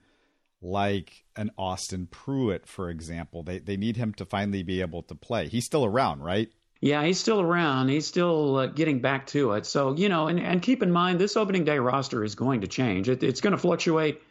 like 0.62 1.24
an 1.38 1.52
Austin 1.58 2.08
Pruitt, 2.08 2.68
for 2.68 2.90
example. 2.90 3.44
They 3.44 3.60
they 3.60 3.78
need 3.78 3.98
him 3.98 4.13
to 4.16 4.26
finally 4.26 4.63
be 4.63 4.82
able 4.82 5.04
to 5.04 5.16
play. 5.16 5.48
He's 5.48 5.66
still 5.66 5.86
around, 5.86 6.22
right? 6.22 6.50
Yeah, 6.80 7.04
he's 7.04 7.20
still 7.20 7.42
around. 7.42 7.90
He's 7.90 8.06
still 8.06 8.58
uh, 8.58 8.68
getting 8.68 9.00
back 9.00 9.28
to 9.28 9.54
it. 9.54 9.66
So, 9.66 9.96
you 9.96 10.10
know, 10.10 10.28
and, 10.28 10.40
and 10.40 10.62
keep 10.62 10.84
in 10.84 10.92
mind, 10.92 11.20
this 11.20 11.36
opening 11.36 11.63
day 11.63 11.80
roster 11.80 12.24
is 12.24 12.36
going 12.36 12.62
to 12.62 12.68
change. 12.68 13.10
It, 13.10 13.24
it's 13.24 13.42
going 13.42 13.52
to 13.52 13.58
fluctuate 13.58 14.22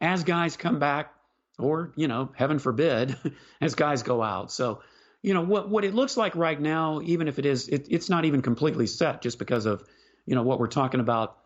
as 0.00 0.24
guys 0.24 0.56
come 0.56 0.80
back, 0.80 1.14
or, 1.58 1.92
you 1.94 2.08
know, 2.08 2.32
heaven 2.34 2.58
forbid, 2.58 3.16
as 3.60 3.76
guys 3.76 4.02
go 4.02 4.20
out. 4.20 4.50
So, 4.50 4.80
you 5.22 5.34
know, 5.34 5.42
what, 5.42 5.68
what 5.68 5.84
it 5.84 5.94
looks 5.94 6.16
like 6.16 6.36
right 6.36 6.60
now, 6.60 7.00
even 7.02 7.28
if 7.28 7.38
it 7.38 7.46
is, 7.46 7.68
it, 7.68 7.86
it's 7.90 8.10
not 8.10 8.24
even 8.24 8.42
completely 8.42 8.86
set 8.86 9.22
just 9.22 9.38
because 9.38 9.66
of, 9.66 9.84
you 10.26 10.34
know, 10.34 10.42
what 10.42 10.58
we're 10.58 10.66
talking 10.66 11.00
about 11.00 11.38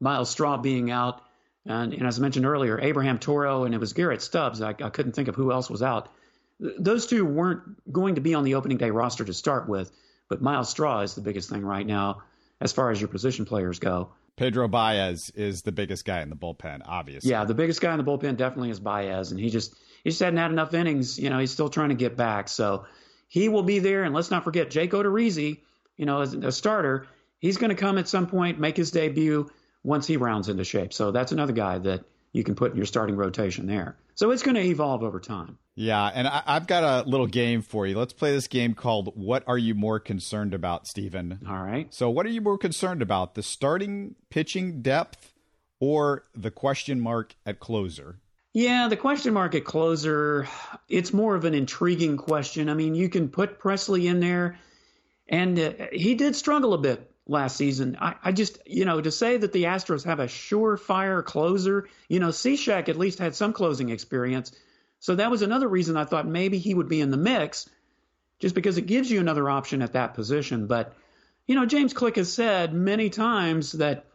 Myles 0.00 0.30
Straw 0.30 0.58
being 0.58 0.90
out. 0.90 1.22
And, 1.64 1.92
and 1.92 2.06
as 2.06 2.18
I 2.18 2.22
mentioned 2.22 2.46
earlier, 2.46 2.78
Abraham 2.80 3.18
Toro 3.18 3.64
and 3.64 3.74
it 3.74 3.78
was 3.78 3.92
Garrett 3.92 4.22
Stubbs. 4.22 4.62
I, 4.62 4.70
I 4.70 4.90
couldn't 4.90 5.12
think 5.12 5.28
of 5.28 5.34
who 5.34 5.50
else 5.50 5.68
was 5.68 5.82
out 5.82 6.08
those 6.58 7.06
two 7.06 7.24
weren't 7.24 7.92
going 7.92 8.14
to 8.14 8.20
be 8.20 8.34
on 8.34 8.44
the 8.44 8.54
opening 8.54 8.78
day 8.78 8.90
roster 8.90 9.24
to 9.24 9.34
start 9.34 9.68
with, 9.68 9.90
but 10.28 10.40
Myles 10.40 10.70
Straw 10.70 11.00
is 11.00 11.14
the 11.14 11.20
biggest 11.20 11.50
thing 11.50 11.64
right 11.64 11.86
now 11.86 12.22
as 12.60 12.72
far 12.72 12.90
as 12.90 13.00
your 13.00 13.08
position 13.08 13.44
players 13.44 13.78
go. 13.78 14.10
Pedro 14.36 14.68
Baez 14.68 15.30
is 15.30 15.62
the 15.62 15.72
biggest 15.72 16.04
guy 16.04 16.20
in 16.20 16.30
the 16.30 16.36
bullpen, 16.36 16.82
obviously. 16.84 17.30
Yeah, 17.30 17.44
the 17.44 17.54
biggest 17.54 17.80
guy 17.80 17.92
in 17.92 17.98
the 17.98 18.04
bullpen 18.04 18.36
definitely 18.36 18.70
is 18.70 18.80
Baez, 18.80 19.30
and 19.30 19.40
he 19.40 19.50
just 19.50 19.74
he 20.04 20.10
just 20.10 20.20
hadn't 20.20 20.38
had 20.38 20.50
enough 20.50 20.74
innings. 20.74 21.18
You 21.18 21.30
know, 21.30 21.38
he's 21.38 21.50
still 21.50 21.70
trying 21.70 21.88
to 21.90 21.94
get 21.94 22.16
back, 22.16 22.48
so 22.48 22.86
he 23.28 23.48
will 23.48 23.62
be 23.62 23.78
there. 23.78 24.04
And 24.04 24.14
let's 24.14 24.30
not 24.30 24.44
forget 24.44 24.70
Jake 24.70 24.92
Odorizzi, 24.92 25.60
you 25.96 26.06
know, 26.06 26.20
as 26.20 26.34
a 26.34 26.52
starter, 26.52 27.06
he's 27.38 27.56
going 27.56 27.70
to 27.70 27.76
come 27.76 27.98
at 27.98 28.08
some 28.08 28.26
point, 28.26 28.58
make 28.58 28.76
his 28.76 28.90
debut 28.90 29.50
once 29.82 30.06
he 30.06 30.16
rounds 30.16 30.48
into 30.48 30.64
shape. 30.64 30.92
So 30.92 31.10
that's 31.10 31.32
another 31.32 31.52
guy 31.52 31.78
that 31.78 32.04
you 32.32 32.44
can 32.44 32.54
put 32.54 32.72
in 32.72 32.76
your 32.76 32.86
starting 32.86 33.16
rotation 33.16 33.66
there. 33.66 33.96
So 34.14 34.30
it's 34.30 34.42
going 34.42 34.56
to 34.56 34.62
evolve 34.62 35.02
over 35.02 35.20
time. 35.20 35.58
Yeah, 35.74 36.06
and 36.06 36.26
I, 36.26 36.42
have 36.46 36.66
got 36.66 36.84
a 36.84 37.08
little 37.08 37.26
game 37.26 37.60
for 37.60 37.86
you. 37.86 37.98
Let's 37.98 38.14
play 38.14 38.32
this 38.32 38.48
game 38.48 38.74
called 38.74 39.12
"What 39.14 39.44
Are 39.46 39.58
You 39.58 39.74
More 39.74 40.00
Concerned 40.00 40.54
About, 40.54 40.86
Stephen?" 40.86 41.38
All 41.46 41.62
right. 41.62 41.92
So, 41.92 42.08
what 42.08 42.24
are 42.24 42.30
you 42.30 42.40
more 42.40 42.56
concerned 42.56 43.02
about, 43.02 43.34
the 43.34 43.42
starting 43.42 44.14
pitching 44.30 44.80
depth 44.80 45.34
or 45.78 46.24
the 46.34 46.50
question 46.50 46.98
mark 46.98 47.34
at 47.44 47.60
closer? 47.60 48.20
Yeah, 48.56 48.88
the 48.88 48.96
question 48.96 49.34
mark 49.34 49.54
at 49.54 49.66
closer, 49.66 50.48
it's 50.88 51.12
more 51.12 51.34
of 51.34 51.44
an 51.44 51.52
intriguing 51.52 52.16
question. 52.16 52.70
I 52.70 52.72
mean, 52.72 52.94
you 52.94 53.10
can 53.10 53.28
put 53.28 53.60
Pressly 53.60 54.06
in 54.06 54.18
there, 54.18 54.58
and 55.28 55.58
uh, 55.58 55.72
he 55.92 56.14
did 56.14 56.34
struggle 56.34 56.72
a 56.72 56.78
bit 56.78 57.10
last 57.28 57.58
season. 57.58 57.98
I, 58.00 58.14
I, 58.24 58.32
just, 58.32 58.58
you 58.64 58.86
know, 58.86 58.98
to 58.98 59.10
say 59.10 59.36
that 59.36 59.52
the 59.52 59.64
Astros 59.64 60.06
have 60.06 60.20
a 60.20 60.26
surefire 60.26 61.22
closer, 61.22 61.86
you 62.08 62.18
know, 62.18 62.30
Cishek 62.30 62.88
at 62.88 62.96
least 62.96 63.18
had 63.18 63.34
some 63.34 63.52
closing 63.52 63.90
experience. 63.90 64.52
So 65.00 65.16
that 65.16 65.30
was 65.30 65.42
another 65.42 65.68
reason 65.68 65.98
I 65.98 66.06
thought 66.06 66.26
maybe 66.26 66.56
he 66.56 66.72
would 66.72 66.88
be 66.88 67.02
in 67.02 67.10
the 67.10 67.18
mix, 67.18 67.68
just 68.38 68.54
because 68.54 68.78
it 68.78 68.86
gives 68.86 69.10
you 69.10 69.20
another 69.20 69.50
option 69.50 69.82
at 69.82 69.92
that 69.92 70.14
position. 70.14 70.66
But, 70.66 70.94
you 71.46 71.56
know, 71.56 71.66
James 71.66 71.92
Click 71.92 72.16
has 72.16 72.32
said 72.32 72.72
many 72.72 73.10
times 73.10 73.72
that 73.72 74.06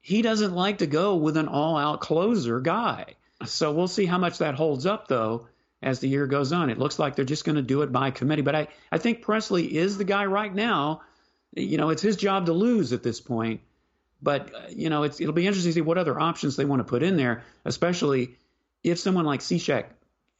he 0.00 0.22
doesn't 0.22 0.54
like 0.54 0.78
to 0.78 0.86
go 0.86 1.16
with 1.16 1.36
an 1.36 1.48
all 1.48 1.76
out 1.76 2.00
closer 2.00 2.60
guy. 2.60 3.16
So 3.44 3.72
we'll 3.72 3.88
see 3.88 4.06
how 4.06 4.18
much 4.18 4.38
that 4.38 4.54
holds 4.54 4.86
up, 4.86 5.08
though, 5.08 5.46
as 5.82 6.00
the 6.00 6.08
year 6.08 6.26
goes 6.26 6.52
on. 6.52 6.70
It 6.70 6.78
looks 6.78 6.98
like 6.98 7.14
they're 7.16 7.24
just 7.24 7.44
going 7.44 7.56
to 7.56 7.62
do 7.62 7.82
it 7.82 7.92
by 7.92 8.10
committee. 8.10 8.42
But 8.42 8.54
I, 8.54 8.68
I 8.90 8.98
think 8.98 9.24
Pressly 9.24 9.68
is 9.70 9.96
the 9.96 10.04
guy 10.04 10.26
right 10.26 10.52
now 10.52 11.02
you 11.54 11.78
know, 11.78 11.90
it's 11.90 12.02
his 12.02 12.16
job 12.16 12.46
to 12.46 12.52
lose 12.52 12.92
at 12.92 13.02
this 13.02 13.20
point. 13.20 13.60
But 14.20 14.54
uh, 14.54 14.62
you 14.70 14.90
know, 14.90 15.04
it'll 15.04 15.32
be 15.32 15.46
interesting 15.46 15.70
to 15.70 15.74
see 15.74 15.80
what 15.80 15.98
other 15.98 16.18
options 16.18 16.56
they 16.56 16.64
want 16.64 16.80
to 16.80 16.84
put 16.84 17.02
in 17.02 17.16
there, 17.16 17.44
especially 17.64 18.36
if 18.82 18.98
someone 18.98 19.24
like 19.24 19.40
Cishek 19.40 19.86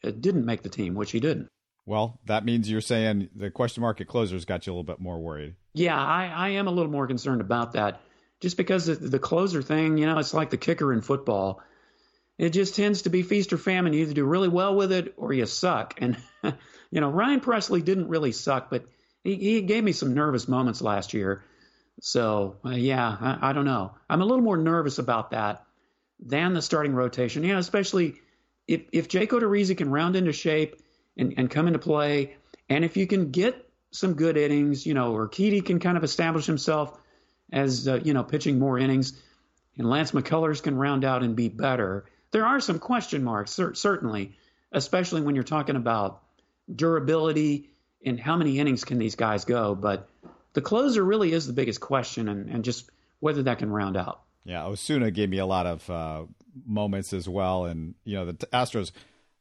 uh, 0.04 0.10
didn't 0.10 0.44
make 0.44 0.62
the 0.62 0.68
team, 0.68 0.94
which 0.94 1.12
he 1.12 1.20
didn't. 1.20 1.48
Well, 1.86 2.20
that 2.26 2.44
means 2.44 2.70
you're 2.70 2.80
saying 2.80 3.30
the 3.34 3.50
question 3.50 3.80
mark 3.80 4.00
at 4.00 4.08
closers 4.08 4.44
got 4.44 4.66
you 4.66 4.72
a 4.72 4.74
little 4.74 4.84
bit 4.84 5.00
more 5.00 5.18
worried. 5.18 5.54
Yeah, 5.72 5.98
I, 5.98 6.26
I 6.26 6.48
am 6.50 6.66
a 6.66 6.70
little 6.70 6.92
more 6.92 7.06
concerned 7.06 7.40
about 7.40 7.72
that, 7.72 8.02
just 8.40 8.56
because 8.56 8.86
the, 8.86 8.94
the 8.96 9.18
closer 9.18 9.62
thing, 9.62 9.96
you 9.96 10.06
know, 10.06 10.18
it's 10.18 10.34
like 10.34 10.50
the 10.50 10.58
kicker 10.58 10.92
in 10.92 11.00
football. 11.00 11.62
It 12.38 12.50
just 12.50 12.76
tends 12.76 13.02
to 13.02 13.10
be 13.10 13.22
feast 13.22 13.52
or 13.52 13.58
famine. 13.58 13.92
You 13.92 14.02
either 14.02 14.14
do 14.14 14.24
really 14.24 14.48
well 14.48 14.74
with 14.76 14.92
it 14.92 15.14
or 15.16 15.32
you 15.32 15.44
suck. 15.44 15.94
And 15.98 16.16
you 16.42 17.00
know, 17.00 17.10
Ryan 17.10 17.40
Pressly 17.40 17.84
didn't 17.84 18.08
really 18.08 18.32
suck, 18.32 18.70
but 18.70 18.84
he, 19.24 19.34
he 19.34 19.60
gave 19.62 19.82
me 19.82 19.92
some 19.92 20.14
nervous 20.14 20.46
moments 20.46 20.80
last 20.80 21.14
year. 21.14 21.44
So 22.00 22.56
uh, 22.64 22.70
yeah, 22.70 23.16
I, 23.20 23.50
I, 23.50 23.52
don't 23.52 23.64
know. 23.64 23.94
I'm 24.08 24.20
a 24.20 24.24
little 24.24 24.44
more 24.44 24.56
nervous 24.56 24.98
about 24.98 25.32
that 25.32 25.64
than 26.20 26.54
the 26.54 26.62
starting 26.62 26.94
rotation. 26.94 27.42
Yeah, 27.42 27.58
especially 27.58 28.14
if 28.68 28.82
if 28.92 29.08
Jake 29.08 29.30
Odorizzi 29.30 29.76
can 29.76 29.90
round 29.90 30.14
into 30.14 30.32
shape 30.32 30.76
and, 31.16 31.34
and 31.36 31.50
come 31.50 31.66
into 31.66 31.80
play, 31.80 32.36
and 32.68 32.84
if 32.84 32.96
you 32.96 33.08
can 33.08 33.32
get 33.32 33.68
some 33.90 34.14
good 34.14 34.36
innings, 34.36 34.86
you 34.86 34.94
know, 34.94 35.12
or 35.12 35.28
Urquidy 35.28 35.64
can 35.64 35.80
kind 35.80 35.96
of 35.96 36.04
establish 36.04 36.46
himself 36.46 36.96
as 37.52 37.88
uh, 37.88 38.00
you 38.04 38.14
know 38.14 38.22
pitching 38.22 38.60
more 38.60 38.78
innings, 38.78 39.20
and 39.76 39.88
Lance 39.88 40.12
McCullers 40.12 40.62
can 40.62 40.76
round 40.76 41.04
out 41.04 41.24
and 41.24 41.34
be 41.34 41.48
better. 41.48 42.04
There 42.30 42.46
are 42.46 42.60
some 42.60 42.78
question 42.78 43.24
marks, 43.24 43.58
certainly, 43.74 44.36
especially 44.72 45.22
when 45.22 45.34
you're 45.34 45.44
talking 45.44 45.76
about 45.76 46.22
durability 46.74 47.70
and 48.04 48.20
how 48.20 48.36
many 48.36 48.58
innings 48.58 48.84
can 48.84 48.98
these 48.98 49.16
guys 49.16 49.44
go? 49.44 49.74
But 49.74 50.08
the 50.52 50.60
closer 50.60 51.02
really 51.04 51.32
is 51.32 51.46
the 51.46 51.52
biggest 51.52 51.80
question, 51.80 52.28
and, 52.28 52.48
and 52.48 52.64
just 52.64 52.90
whether 53.20 53.42
that 53.44 53.58
can 53.58 53.70
round 53.70 53.96
out. 53.96 54.22
Yeah, 54.44 54.66
Osuna 54.66 55.10
gave 55.10 55.28
me 55.28 55.38
a 55.38 55.46
lot 55.46 55.66
of 55.66 55.90
uh, 55.90 56.24
moments 56.66 57.12
as 57.12 57.28
well, 57.28 57.66
and 57.66 57.94
you 58.04 58.16
know 58.16 58.26
the 58.26 58.34
Astros, 58.46 58.92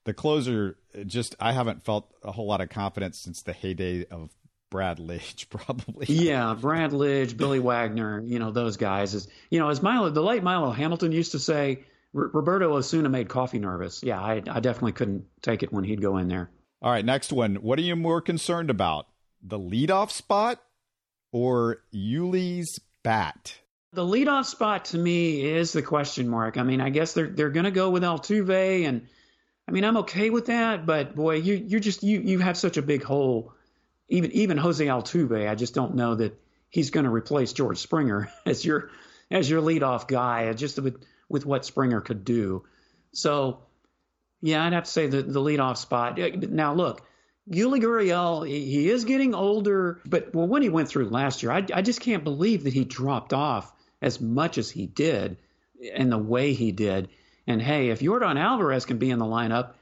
the 0.03 0.13
closer 0.13 0.77
just 1.05 1.35
I 1.39 1.53
haven't 1.53 1.83
felt 1.83 2.11
a 2.23 2.31
whole 2.31 2.47
lot 2.47 2.61
of 2.61 2.69
confidence 2.69 3.17
since 3.17 3.41
the 3.41 3.53
heyday 3.53 4.05
of 4.05 4.31
Brad 4.69 4.97
Lidge, 4.97 5.49
probably. 5.49 6.07
Yeah, 6.07 6.55
Brad 6.59 6.91
Lidge, 6.91 7.37
Billy 7.37 7.59
Wagner, 7.59 8.21
you 8.25 8.39
know 8.39 8.51
those 8.51 8.77
guys. 8.77 9.13
Is 9.13 9.27
you 9.49 9.59
know 9.59 9.69
as 9.69 9.81
Milo, 9.81 10.09
the 10.09 10.23
late 10.23 10.43
Milo 10.43 10.71
Hamilton 10.71 11.11
used 11.11 11.31
to 11.33 11.39
say, 11.39 11.83
Roberto 12.13 12.75
Osuna 12.75 13.09
made 13.09 13.29
coffee 13.29 13.59
nervous. 13.59 14.01
Yeah, 14.01 14.21
I, 14.21 14.41
I 14.49 14.59
definitely 14.59 14.93
couldn't 14.93 15.25
take 15.41 15.63
it 15.63 15.71
when 15.71 15.83
he'd 15.83 16.01
go 16.01 16.17
in 16.17 16.27
there. 16.27 16.49
All 16.81 16.91
right, 16.91 17.05
next 17.05 17.31
one. 17.31 17.55
What 17.55 17.79
are 17.79 17.83
you 17.83 17.95
more 17.95 18.21
concerned 18.21 18.69
about? 18.69 19.07
The 19.41 19.59
leadoff 19.59 20.11
spot 20.11 20.61
or 21.31 21.83
Yuli's 21.93 22.79
bat? 23.03 23.59
The 23.93 24.03
leadoff 24.03 24.45
spot 24.45 24.85
to 24.85 24.97
me 24.97 25.41
is 25.41 25.71
the 25.71 25.81
question 25.81 26.27
mark. 26.27 26.57
I 26.57 26.63
mean, 26.63 26.81
I 26.81 26.89
guess 26.89 27.13
they're 27.13 27.29
they're 27.29 27.49
going 27.49 27.65
to 27.65 27.71
go 27.71 27.89
with 27.89 28.03
Altuve, 28.03 28.85
and 28.85 29.07
I 29.67 29.71
mean, 29.71 29.83
I'm 29.83 29.97
okay 29.97 30.29
with 30.29 30.47
that. 30.47 30.85
But 30.85 31.15
boy, 31.15 31.35
you 31.35 31.55
you 31.55 31.79
just 31.79 32.03
you 32.03 32.19
you 32.19 32.39
have 32.39 32.57
such 32.57 32.77
a 32.77 32.81
big 32.81 33.03
hole. 33.03 33.53
Even 34.09 34.31
even 34.31 34.57
Jose 34.57 34.85
Altuve, 34.85 35.49
I 35.49 35.55
just 35.55 35.73
don't 35.73 35.95
know 35.95 36.15
that 36.15 36.39
he's 36.69 36.91
going 36.91 37.05
to 37.05 37.11
replace 37.11 37.53
George 37.53 37.77
Springer 37.77 38.29
as 38.45 38.63
your 38.63 38.89
as 39.31 39.49
your 39.49 39.61
leadoff 39.61 40.07
guy, 40.07 40.51
just 40.53 40.79
with 40.79 41.03
with 41.29 41.45
what 41.45 41.65
Springer 41.65 42.01
could 42.01 42.23
do. 42.23 42.63
So 43.13 43.61
yeah, 44.41 44.63
I'd 44.63 44.73
have 44.73 44.85
to 44.85 44.91
say 44.91 45.07
the, 45.07 45.21
the 45.23 45.39
leadoff 45.39 45.77
spot. 45.77 46.17
Now, 46.17 46.73
look, 46.73 47.01
Yuli 47.49 47.81
Gurriel, 47.81 48.47
he 48.47 48.89
is 48.89 49.05
getting 49.05 49.33
older, 49.33 50.01
but 50.05 50.33
well, 50.35 50.47
when 50.47 50.61
he 50.61 50.69
went 50.69 50.89
through 50.89 51.09
last 51.09 51.41
year, 51.41 51.51
I, 51.51 51.65
I 51.73 51.81
just 51.81 52.01
can't 52.01 52.23
believe 52.23 52.65
that 52.65 52.73
he 52.73 52.83
dropped 52.83 53.33
off 53.33 53.71
as 54.01 54.21
much 54.21 54.57
as 54.57 54.69
he 54.69 54.85
did 54.85 55.37
and 55.93 56.11
the 56.11 56.17
way 56.17 56.53
he 56.53 56.71
did. 56.71 57.09
And 57.47 57.61
hey, 57.61 57.89
if 57.89 58.01
Yordan 58.01 58.37
Alvarez 58.37 58.85
can 58.85 58.97
be 58.97 59.09
in 59.09 59.19
the 59.19 59.25
lineup, 59.25 59.73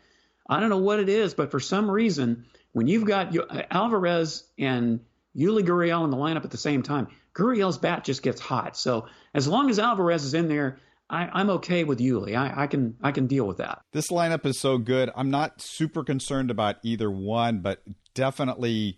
I 0.47 0.60
don't 0.60 0.69
know 0.69 0.77
what 0.77 0.99
it 0.99 1.10
is, 1.10 1.34
but 1.34 1.51
for 1.51 1.60
some 1.60 1.89
reason, 1.89 2.45
when 2.71 2.88
you've 2.88 3.05
got 3.05 3.36
Alvarez 3.71 4.43
and 4.60 4.99
Yuli 5.36 5.63
Gurriel 5.63 6.03
in 6.03 6.12
the 6.12 6.17
lineup 6.17 6.45
at 6.45 6.51
the 6.51 6.58
same 6.58 6.84
time, 6.84 7.08
Gurriel's 7.34 7.79
bat 7.79 8.03
just 8.03 8.21
gets 8.21 8.39
hot. 8.39 8.77
So 8.77 9.08
as 9.34 9.47
long 9.47 9.69
as 9.69 9.79
Alvarez 9.79 10.23
is 10.23 10.36
in 10.36 10.47
there, 10.47 10.79
I, 11.10 11.41
am 11.41 11.50
okay 11.52 11.84
with 11.84 12.00
Yuli. 12.00 12.36
I, 12.36 12.63
I, 12.63 12.68
can 12.68 12.98
I 13.02 13.12
can 13.12 13.28
deal 13.28 13.46
with 13.46 13.58
that. 13.58 13.82
This 13.91 14.10
lineup 14.10 14.46
is 14.46 14.60
so 14.60 14.78
good. 14.78 15.12
I'm 15.15 15.30
not 15.30 15.62
super 15.62 16.04
concerned 16.04 16.50
about 16.50 16.78
either 16.84 17.12
one, 17.12 17.60
but 17.60 17.84
definitely 18.13 18.98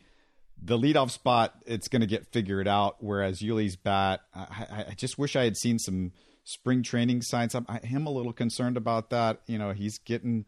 the 0.61 0.77
leadoff 0.77 1.11
spot, 1.11 1.55
it's 1.65 1.87
going 1.87 2.01
to 2.01 2.07
get 2.07 2.31
figured 2.31 2.67
out. 2.67 2.97
Whereas 2.99 3.41
Yuli's 3.41 3.75
bat, 3.75 4.21
I, 4.33 4.85
I, 4.89 4.93
just 4.95 5.17
wish 5.17 5.35
I 5.35 5.43
had 5.43 5.57
seen 5.57 5.79
some 5.79 6.13
spring 6.43 6.81
training 6.81 7.21
signs. 7.21 7.53
I'm, 7.53 7.65
I 7.67 7.79
am 7.83 8.07
a 8.07 8.11
little 8.11 8.33
concerned 8.33 8.77
about 8.77 9.09
that. 9.09 9.41
You 9.47 9.57
know, 9.57 9.71
he's 9.71 9.99
getting 9.99 10.45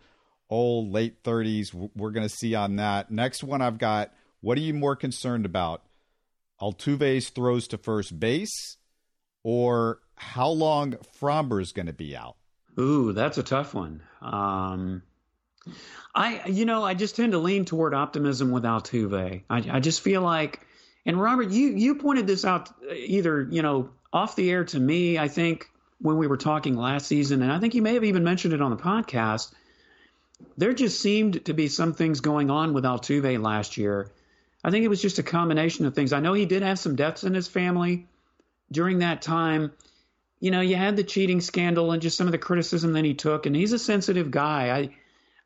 old, 0.49 0.91
late 0.91 1.23
30s. 1.23 1.73
We're 1.95 2.11
going 2.11 2.27
to 2.27 2.33
see 2.33 2.55
on 2.55 2.77
that. 2.77 3.11
Next 3.11 3.43
one 3.43 3.61
I've 3.61 3.77
got. 3.77 4.13
What 4.41 4.57
are 4.57 4.61
you 4.61 4.73
more 4.73 4.95
concerned 4.95 5.45
about? 5.45 5.83
Altuve's 6.61 7.29
throws 7.29 7.67
to 7.67 7.77
first 7.77 8.19
base, 8.19 8.77
or 9.43 9.99
how 10.19 10.49
long 10.49 10.95
Framber's 11.19 11.71
going 11.71 11.87
to 11.87 11.93
be 11.93 12.15
out? 12.15 12.35
Ooh, 12.77 13.13
that's 13.13 13.37
a 13.37 13.43
tough 13.43 13.73
one. 13.73 14.01
Um, 14.21 15.01
I, 16.13 16.45
you 16.47 16.65
know, 16.65 16.83
I 16.83 16.93
just 16.93 17.15
tend 17.15 17.31
to 17.31 17.39
lean 17.39 17.65
toward 17.65 17.93
optimism 17.93 18.51
with 18.51 18.63
Altuve. 18.63 19.43
I, 19.49 19.57
I 19.71 19.79
just 19.79 20.01
feel 20.01 20.21
like, 20.21 20.59
and 21.05 21.19
Robert, 21.19 21.49
you 21.49 21.69
you 21.69 21.95
pointed 21.95 22.27
this 22.27 22.43
out 22.45 22.69
either 22.93 23.47
you 23.49 23.61
know 23.61 23.89
off 24.11 24.35
the 24.35 24.49
air 24.51 24.65
to 24.65 24.79
me. 24.79 25.17
I 25.17 25.29
think 25.29 25.69
when 25.99 26.17
we 26.17 26.27
were 26.27 26.37
talking 26.37 26.75
last 26.75 27.07
season, 27.07 27.41
and 27.41 27.51
I 27.51 27.59
think 27.59 27.73
you 27.73 27.81
may 27.81 27.93
have 27.93 28.03
even 28.03 28.23
mentioned 28.23 28.53
it 28.53 28.61
on 28.61 28.71
the 28.71 28.77
podcast. 28.77 29.53
There 30.57 30.73
just 30.73 31.01
seemed 31.01 31.45
to 31.45 31.53
be 31.53 31.67
some 31.67 31.93
things 31.93 32.21
going 32.21 32.49
on 32.49 32.73
with 32.73 32.83
Altuve 32.83 33.41
last 33.41 33.77
year. 33.77 34.11
I 34.63 34.71
think 34.71 34.83
it 34.83 34.89
was 34.89 35.01
just 35.01 35.19
a 35.19 35.23
combination 35.23 35.85
of 35.85 35.95
things. 35.95 36.13
I 36.13 36.19
know 36.19 36.33
he 36.33 36.45
did 36.45 36.63
have 36.63 36.79
some 36.79 36.95
deaths 36.95 37.23
in 37.23 37.33
his 37.33 37.47
family 37.47 38.07
during 38.71 38.99
that 38.99 39.21
time. 39.21 39.71
You 40.39 40.51
know, 40.51 40.61
you 40.61 40.75
had 40.75 40.95
the 40.95 41.03
cheating 41.03 41.41
scandal 41.41 41.91
and 41.91 42.01
just 42.01 42.17
some 42.17 42.27
of 42.27 42.31
the 42.31 42.37
criticism 42.37 42.93
that 42.93 43.05
he 43.05 43.13
took, 43.13 43.45
and 43.45 43.55
he's 43.55 43.73
a 43.73 43.79
sensitive 43.79 44.31
guy. 44.31 44.71
I 44.77 44.89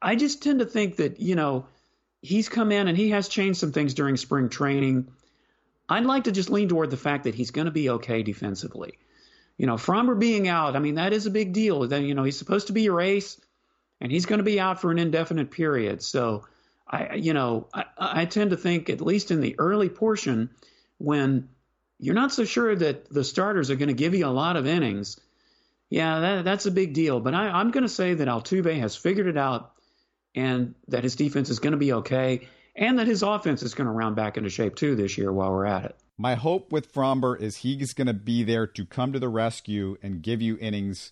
I 0.02 0.16
just 0.16 0.44
tend 0.44 0.60
to 0.60 0.66
think 0.66 0.98
that, 0.98 1.20
you 1.20 1.36
know, 1.36 1.68
he's 2.22 2.50
come 2.50 2.72
in 2.72 2.88
and 2.88 2.98
he 2.98 3.10
has 3.12 3.28
changed 3.30 3.60
some 3.60 3.72
things 3.72 3.94
during 3.94 4.18
spring 4.18 4.50
training. 4.50 5.08
I'd 5.88 6.06
like 6.06 6.26
to 6.26 6.32
just 6.32 6.50
lean 6.50 6.70
toward 6.70 6.92
the 6.92 6.98
fact 6.98 7.24
that 7.24 7.36
he's 7.36 7.52
going 7.52 7.66
to 7.66 7.72
be 7.72 7.90
okay 7.90 8.22
defensively. 8.22 9.00
You 9.58 9.68
know, 9.68 9.76
Framber 9.76 10.18
being 10.18 10.48
out, 10.48 10.76
I 10.76 10.80
mean, 10.80 10.96
that 10.96 11.14
is 11.14 11.26
a 11.26 11.32
big 11.32 11.54
deal. 11.54 11.88
Then, 11.88 12.04
you 12.04 12.16
know, 12.16 12.24
he's 12.24 12.38
supposed 12.38 12.68
to 12.68 12.74
be 12.74 12.82
your 12.82 13.00
ace, 13.00 13.40
and 14.02 14.12
he's 14.12 14.26
going 14.26 14.40
to 14.40 14.44
be 14.44 14.60
out 14.60 14.82
for 14.82 14.92
an 14.92 15.00
indefinite 15.00 15.52
period. 15.52 16.02
So, 16.02 16.46
I, 16.88 17.16
you 17.16 17.34
know, 17.34 17.68
I, 17.74 17.86
I 17.98 18.26
tend 18.26 18.52
to 18.52 18.58
think, 18.58 18.90
at 18.90 19.02
least 19.02 19.32
in 19.32 19.42
the 19.42 19.56
early 19.60 19.90
portion, 19.90 20.50
when 20.98 21.50
you're 22.04 22.16
not 22.16 22.34
so 22.34 22.44
sure 22.44 22.76
that 22.76 23.10
the 23.10 23.24
starters 23.24 23.72
are 23.72 23.76
going 23.76 23.88
to 23.88 23.94
give 23.94 24.14
you 24.14 24.26
a 24.26 24.28
lot 24.28 24.58
of 24.58 24.68
innings, 24.68 25.20
yeah, 25.90 26.20
that, 26.20 26.44
that's 26.44 26.66
a 26.66 26.72
big 26.72 26.94
deal. 26.94 27.22
But 27.22 27.34
I, 27.34 27.48
I'm 27.48 27.72
going 27.72 27.84
to 27.84 27.90
say 27.90 28.14
that 28.14 28.28
Altuve 28.28 28.78
has 28.78 28.96
figured 28.96 29.28
it 29.28 29.38
out 29.38 29.72
and 30.36 30.76
that 30.90 31.04
his 31.04 31.16
defense 31.16 31.50
is 31.50 31.60
going 31.60 31.72
to 31.72 31.78
be 31.78 31.94
okay, 31.94 32.48
and 32.76 32.98
that 32.98 33.06
his 33.06 33.22
offense 33.22 33.62
is 33.62 33.76
going 33.76 33.86
to 33.86 33.92
round 33.92 34.16
back 34.16 34.36
into 34.36 34.50
shape 34.50 34.76
too 34.76 34.96
this 34.96 35.18
year 35.18 35.32
while 35.32 35.52
we're 35.52 35.66
at 35.66 35.86
it. 35.86 35.96
My 36.18 36.36
hope 36.36 36.72
with 36.72 36.92
Framber 36.92 37.40
is 37.40 37.58
he's 37.58 37.94
going 37.94 38.08
to 38.08 38.14
be 38.14 38.44
there 38.44 38.68
to 38.68 38.86
come 38.86 39.14
to 39.14 39.20
the 39.20 39.30
rescue 39.30 39.98
and 40.02 40.22
give 40.22 40.42
you 40.42 40.58
innings 40.60 41.12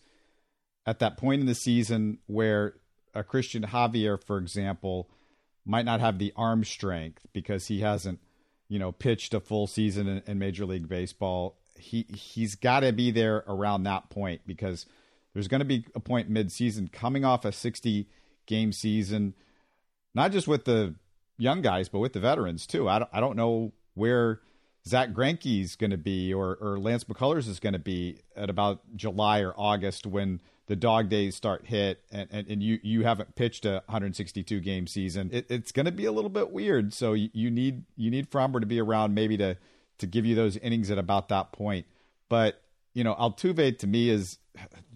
at 0.85 0.99
that 0.99 1.17
point 1.17 1.41
in 1.41 1.47
the 1.47 1.55
season 1.55 2.17
where 2.25 2.73
a 3.13 3.23
Cristian 3.23 3.65
Javier, 3.65 4.21
for 4.21 4.37
example, 4.37 5.09
might 5.65 5.85
not 5.85 5.99
have 5.99 6.17
the 6.17 6.33
arm 6.35 6.63
strength 6.63 7.27
because 7.31 7.67
he 7.67 7.81
hasn't, 7.81 8.19
you 8.71 8.79
know, 8.79 8.93
pitched 8.93 9.33
a 9.33 9.41
full 9.41 9.67
season 9.67 10.07
in, 10.07 10.23
in 10.25 10.39
Major 10.39 10.65
League 10.65 10.87
Baseball. 10.87 11.57
He 11.77 12.05
he's 12.07 12.55
got 12.55 12.79
to 12.79 12.93
be 12.93 13.11
there 13.11 13.43
around 13.45 13.83
that 13.83 14.09
point 14.09 14.39
because 14.47 14.85
there's 15.33 15.49
going 15.49 15.59
to 15.59 15.65
be 15.65 15.85
a 15.93 15.99
point 15.99 16.29
mid-season 16.29 16.87
coming 16.87 17.25
off 17.25 17.43
a 17.43 17.51
60 17.51 18.07
game 18.45 18.71
season, 18.71 19.33
not 20.15 20.31
just 20.31 20.47
with 20.47 20.63
the 20.63 20.95
young 21.37 21.61
guys, 21.61 21.89
but 21.89 21.99
with 21.99 22.13
the 22.13 22.21
veterans 22.21 22.65
too. 22.65 22.87
I 22.87 22.99
don't, 22.99 23.09
I 23.11 23.19
don't 23.19 23.35
know 23.35 23.73
where 23.93 24.39
Zack 24.87 25.11
Greinke's 25.11 25.75
going 25.75 25.91
to 25.91 25.97
be 25.97 26.33
or, 26.33 26.57
or 26.59 26.79
Lance 26.79 27.03
McCullers 27.03 27.47
is 27.47 27.59
going 27.59 27.73
to 27.73 27.79
be 27.79 28.19
at 28.35 28.49
about 28.49 28.81
July 28.95 29.41
or 29.41 29.53
August 29.55 30.07
when 30.07 30.41
the 30.67 30.75
dog 30.75 31.09
days 31.09 31.35
start 31.35 31.65
hit 31.65 32.01
and, 32.11 32.27
and, 32.31 32.47
and 32.47 32.63
you, 32.63 32.79
you 32.81 33.03
haven't 33.03 33.35
pitched 33.35 33.65
a 33.65 33.83
162 33.85 34.59
game 34.59 34.87
season. 34.87 35.29
It, 35.31 35.45
it's 35.49 35.71
going 35.71 35.85
to 35.85 35.91
be 35.91 36.05
a 36.05 36.11
little 36.11 36.29
bit 36.29 36.51
weird. 36.51 36.93
So 36.93 37.13
you, 37.13 37.51
need 37.51 37.83
you 37.95 38.09
need 38.09 38.31
Framber 38.31 38.59
to 38.59 38.65
be 38.65 38.79
around 38.79 39.13
maybe 39.13 39.37
to 39.37 39.57
to 39.99 40.07
give 40.07 40.25
you 40.25 40.33
those 40.33 40.57
innings 40.57 40.89
at 40.89 40.97
about 40.97 41.29
that 41.29 41.51
point. 41.51 41.85
But 42.27 42.61
you 42.93 43.03
know, 43.03 43.13
Altuve 43.13 43.77
to 43.77 43.87
me 43.87 44.09
is 44.09 44.39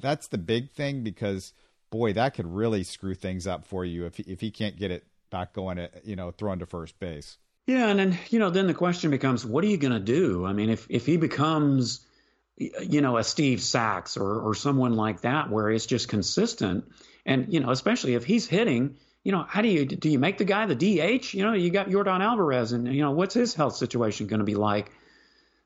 that's 0.02 0.28
the 0.28 0.38
big 0.38 0.72
thing 0.72 1.04
because– 1.04 1.54
boy, 1.96 2.14
that 2.14 2.34
could 2.34 2.48
really 2.48 2.84
screw 2.84 3.16
things 3.16 3.48
up 3.48 3.66
for 3.66 3.86
you 3.86 4.06
if 4.06 4.18
he, 4.18 4.24
if 4.24 4.42
he 4.42 4.52
can't 4.52 4.78
get 4.78 4.92
it 4.92 5.06
back 5.30 5.54
going, 5.54 5.80
at, 5.80 6.06
you 6.06 6.16
know, 6.16 6.32
throwing 6.32 6.60
to 6.60 6.66
first 6.66 7.00
base. 7.00 7.38
Yeah, 7.68 7.88
and 7.88 8.00
then 8.00 8.18
you 8.30 8.40
know, 8.40 8.52
then 8.52 8.68
the 8.68 8.74
question 8.74 9.12
becomes, 9.12 9.46
what 9.46 9.64
are 9.64 9.68
you 9.68 9.78
going 9.78 9.94
to 9.94 10.00
do? 10.00 10.46
I 10.46 10.54
mean, 10.54 10.70
if 10.70 10.86
if 10.90 11.06
he 11.06 11.18
becomes, 11.18 12.06
you 12.58 13.02
know, 13.02 13.18
a 13.18 13.24
Steve 13.24 13.62
Sax 13.62 14.18
or 14.18 14.40
or 14.40 14.54
someone 14.54 14.94
like 14.96 15.22
that, 15.22 15.50
where 15.50 15.72
it's 15.72 15.88
just 15.88 16.08
consistent, 16.08 16.86
and 17.26 17.52
you 17.52 17.60
know, 17.60 17.72
especially 17.72 18.14
if 18.14 18.24
he's 18.24 18.48
hitting, 18.48 18.98
you 19.24 19.32
know, 19.32 19.44
how 19.48 19.64
do 19.64 19.68
you 19.68 19.86
do? 19.86 20.10
You 20.10 20.20
make 20.20 20.38
the 20.38 20.46
guy 20.46 20.68
the 20.68 20.76
DH? 20.76 21.34
You 21.34 21.44
know, 21.44 21.54
you 21.54 21.72
got 21.72 21.90
Yordan 21.90 22.22
Alvarez, 22.22 22.72
and 22.72 22.88
you 22.94 23.02
know, 23.02 23.12
what's 23.12 23.34
his 23.34 23.56
health 23.56 23.76
situation 23.76 24.28
going 24.28 24.40
to 24.40 24.46
be 24.46 24.56
like? 24.56 24.92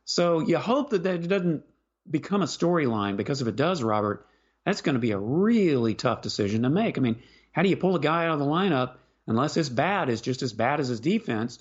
So 0.06 0.40
you 0.40 0.58
hope 0.58 0.92
that 0.92 1.04
that 1.04 1.28
doesn't 1.28 1.64
become 2.10 2.42
a 2.42 2.46
storyline 2.46 3.18
because 3.18 3.42
if 3.42 3.48
it 3.50 3.58
does, 3.58 3.84
Robert, 3.84 4.26
that's 4.66 4.82
going 4.82 4.96
to 4.96 5.00
be 5.00 5.12
a 5.12 5.20
really 5.20 5.96
tough 5.96 6.22
decision 6.22 6.64
to 6.64 6.70
make. 6.70 6.98
I 6.98 7.02
mean, 7.02 7.22
how 7.52 7.62
do 7.62 7.70
you 7.70 7.78
pull 7.78 7.96
a 7.96 8.00
guy 8.00 8.26
out 8.26 8.34
of 8.34 8.40
the 8.40 8.46
lineup 8.46 8.94
unless 9.28 9.54
his 9.54 9.70
bat 9.70 10.10
is 10.10 10.22
just 10.22 10.42
as 10.42 10.54
bad 10.54 10.80
as 10.80 10.88
his 10.88 11.02
defense? 11.02 11.60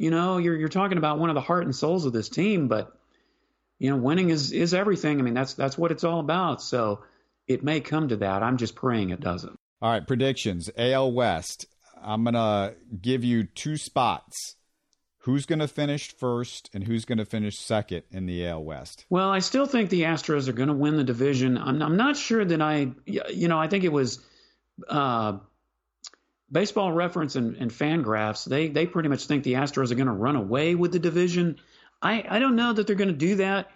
You 0.00 0.10
know, 0.10 0.38
you're 0.38 0.56
you're 0.56 0.70
talking 0.70 0.96
about 0.96 1.18
one 1.18 1.28
of 1.28 1.34
the 1.34 1.42
heart 1.42 1.64
and 1.64 1.76
souls 1.76 2.06
of 2.06 2.14
this 2.14 2.30
team, 2.30 2.68
but 2.68 2.98
you 3.78 3.90
know, 3.90 3.98
winning 3.98 4.30
is 4.30 4.50
is 4.50 4.72
everything. 4.72 5.20
I 5.20 5.22
mean, 5.22 5.34
that's 5.34 5.52
that's 5.52 5.76
what 5.76 5.92
it's 5.92 6.04
all 6.04 6.20
about. 6.20 6.62
So 6.62 7.00
it 7.46 7.62
may 7.62 7.80
come 7.80 8.08
to 8.08 8.16
that. 8.16 8.42
I'm 8.42 8.56
just 8.56 8.74
praying 8.74 9.10
it 9.10 9.20
doesn't. 9.20 9.58
All 9.82 9.90
right, 9.90 10.06
predictions. 10.06 10.70
AL 10.74 11.12
West. 11.12 11.66
I'm 12.02 12.24
gonna 12.24 12.76
give 12.98 13.24
you 13.24 13.44
two 13.44 13.76
spots 13.76 14.56
who's 15.24 15.44
going 15.44 15.58
to 15.58 15.68
finish 15.68 16.16
first 16.16 16.70
and 16.72 16.84
who's 16.84 17.04
going 17.04 17.18
to 17.18 17.26
finish 17.26 17.58
second 17.58 18.04
in 18.10 18.24
the 18.24 18.46
AL 18.46 18.64
West? 18.64 19.04
Well, 19.10 19.28
I 19.28 19.40
still 19.40 19.66
think 19.66 19.90
the 19.90 20.04
Astros 20.04 20.48
are 20.48 20.54
going 20.54 20.70
to 20.70 20.74
win 20.74 20.96
the 20.96 21.04
division. 21.04 21.58
I'm, 21.58 21.82
I'm 21.82 21.98
not 21.98 22.16
sure 22.16 22.42
that 22.42 22.62
I, 22.62 22.92
you 23.04 23.48
know, 23.48 23.58
I 23.58 23.68
think 23.68 23.84
it 23.84 23.92
was 23.92 24.24
uh, 24.88 25.40
Baseball 26.52 26.92
Reference 26.92 27.36
and, 27.36 27.56
and 27.56 27.70
Fangraphs. 27.70 28.44
They 28.44 28.68
they 28.68 28.86
pretty 28.86 29.08
much 29.08 29.26
think 29.26 29.44
the 29.44 29.54
Astros 29.54 29.92
are 29.92 29.96
going 29.96 30.06
to 30.06 30.12
run 30.12 30.36
away 30.36 30.74
with 30.74 30.92
the 30.92 30.98
division. 30.98 31.60
I 32.02 32.24
I 32.28 32.38
don't 32.38 32.56
know 32.56 32.72
that 32.72 32.86
they're 32.86 32.96
going 32.96 33.08
to 33.08 33.14
do 33.14 33.36
that, 33.36 33.70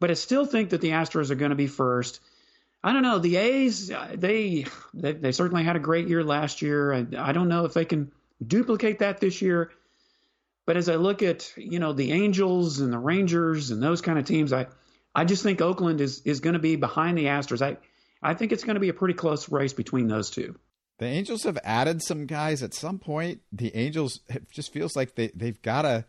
but 0.00 0.10
I 0.10 0.14
still 0.14 0.46
think 0.46 0.70
that 0.70 0.80
the 0.80 0.90
Astros 0.90 1.30
are 1.30 1.36
going 1.36 1.50
to 1.50 1.56
be 1.56 1.66
first. 1.66 2.20
I 2.84 2.92
don't 2.92 3.02
know. 3.02 3.18
The 3.18 3.36
A's, 3.36 3.88
they, 4.14 4.66
they, 4.94 5.12
they 5.12 5.32
certainly 5.32 5.64
had 5.64 5.74
a 5.74 5.80
great 5.80 6.06
year 6.06 6.22
last 6.22 6.62
year. 6.62 6.92
I, 6.92 7.06
I 7.18 7.32
don't 7.32 7.48
know 7.48 7.64
if 7.64 7.74
they 7.74 7.84
can 7.84 8.12
duplicate 8.46 9.00
that 9.00 9.18
this 9.18 9.42
year. 9.42 9.72
But 10.66 10.76
as 10.76 10.88
I 10.88 10.94
look 10.94 11.22
at, 11.22 11.52
you 11.56 11.80
know, 11.80 11.92
the 11.92 12.12
Angels 12.12 12.80
and 12.80 12.92
the 12.92 12.98
Rangers 12.98 13.72
and 13.72 13.82
those 13.82 14.02
kind 14.02 14.18
of 14.18 14.24
teams, 14.24 14.52
I, 14.52 14.66
I 15.14 15.24
just 15.24 15.42
think 15.42 15.60
Oakland 15.60 16.00
is, 16.00 16.22
is 16.24 16.40
going 16.40 16.54
to 16.54 16.60
be 16.60 16.76
behind 16.76 17.18
the 17.18 17.24
Astros. 17.24 17.60
I, 17.60 17.78
I 18.22 18.34
think 18.34 18.52
it's 18.52 18.64
going 18.64 18.74
to 18.74 18.80
be 18.80 18.88
a 18.88 18.94
pretty 18.94 19.14
close 19.14 19.50
race 19.50 19.72
between 19.72 20.06
those 20.06 20.30
two. 20.30 20.56
The 20.98 21.06
Angels 21.06 21.42
have 21.44 21.58
added 21.62 22.02
some 22.02 22.26
guys 22.26 22.62
at 22.62 22.72
some 22.74 22.98
point. 22.98 23.40
The 23.52 23.74
Angels 23.76 24.20
it 24.28 24.50
just 24.50 24.72
feels 24.72 24.96
like 24.96 25.14
they, 25.14 25.28
they've 25.34 25.60
got 25.60 25.82
to 25.82 26.06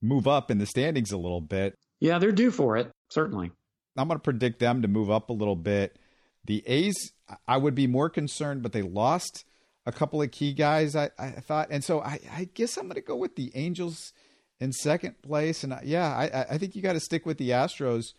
move 0.00 0.26
up 0.26 0.50
in 0.50 0.58
the 0.58 0.66
standings 0.66 1.12
a 1.12 1.18
little 1.18 1.40
bit. 1.40 1.76
Yeah, 2.00 2.18
they're 2.18 2.32
due 2.32 2.50
for 2.50 2.76
it, 2.76 2.90
certainly. 3.10 3.52
I'm 3.96 4.08
going 4.08 4.18
to 4.18 4.22
predict 4.22 4.58
them 4.58 4.82
to 4.82 4.88
move 4.88 5.10
up 5.10 5.28
a 5.28 5.34
little 5.34 5.56
bit. 5.56 5.98
The 6.46 6.62
A's, 6.66 7.12
I 7.46 7.58
would 7.58 7.74
be 7.74 7.86
more 7.86 8.08
concerned, 8.08 8.62
but 8.62 8.72
they 8.72 8.82
lost 8.82 9.44
a 9.84 9.92
couple 9.92 10.22
of 10.22 10.30
key 10.30 10.54
guys. 10.54 10.96
I, 10.96 11.10
I 11.18 11.30
thought, 11.30 11.68
and 11.70 11.84
so 11.84 12.00
I, 12.00 12.20
I 12.32 12.48
guess 12.54 12.76
I'm 12.78 12.84
going 12.84 12.94
to 12.94 13.02
go 13.02 13.16
with 13.16 13.36
the 13.36 13.52
Angels 13.54 14.14
in 14.58 14.72
second 14.72 15.20
place. 15.22 15.64
And 15.64 15.78
yeah, 15.84 16.08
I, 16.08 16.54
I 16.54 16.58
think 16.58 16.74
you 16.74 16.82
got 16.82 16.94
to 16.94 17.00
stick 17.00 17.26
with 17.26 17.36
the 17.36 17.50
Astros 17.50 18.14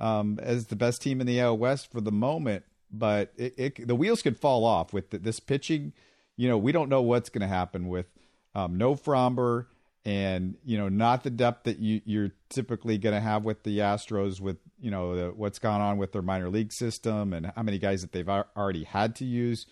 um, 0.00 0.38
as 0.42 0.66
the 0.66 0.76
best 0.76 1.02
team 1.02 1.20
in 1.20 1.26
the 1.26 1.40
AL 1.40 1.58
West 1.58 1.90
for 1.90 2.00
the 2.00 2.12
moment. 2.12 2.64
But 2.90 3.32
it, 3.36 3.54
it, 3.58 3.88
the 3.88 3.94
wheels 3.94 4.22
could 4.22 4.38
fall 4.38 4.64
off 4.64 4.92
with 4.92 5.10
the, 5.10 5.18
this 5.18 5.40
pitching. 5.40 5.92
You 6.36 6.48
know, 6.48 6.58
we 6.58 6.72
don't 6.72 6.88
know 6.88 7.02
what's 7.02 7.28
going 7.28 7.42
to 7.42 7.48
happen 7.48 7.88
with 7.88 8.06
um, 8.54 8.78
no 8.78 8.94
Framber 8.94 9.66
and 10.04 10.54
you 10.64 10.78
know 10.78 10.88
not 10.88 11.24
the 11.24 11.30
depth 11.30 11.64
that 11.64 11.80
you, 11.80 12.00
you're 12.04 12.30
typically 12.48 12.96
going 12.98 13.14
to 13.14 13.20
have 13.20 13.44
with 13.44 13.62
the 13.64 13.78
Astros 13.78 14.40
with 14.40 14.56
you 14.80 14.90
know 14.90 15.14
the, 15.14 15.34
what's 15.34 15.58
gone 15.58 15.80
on 15.80 15.98
with 15.98 16.12
their 16.12 16.22
minor 16.22 16.48
league 16.48 16.72
system 16.72 17.32
and 17.32 17.52
how 17.54 17.62
many 17.62 17.78
guys 17.78 18.00
that 18.02 18.12
they've 18.12 18.28
already 18.28 18.84
had 18.84 19.16
to 19.16 19.24
use 19.24 19.66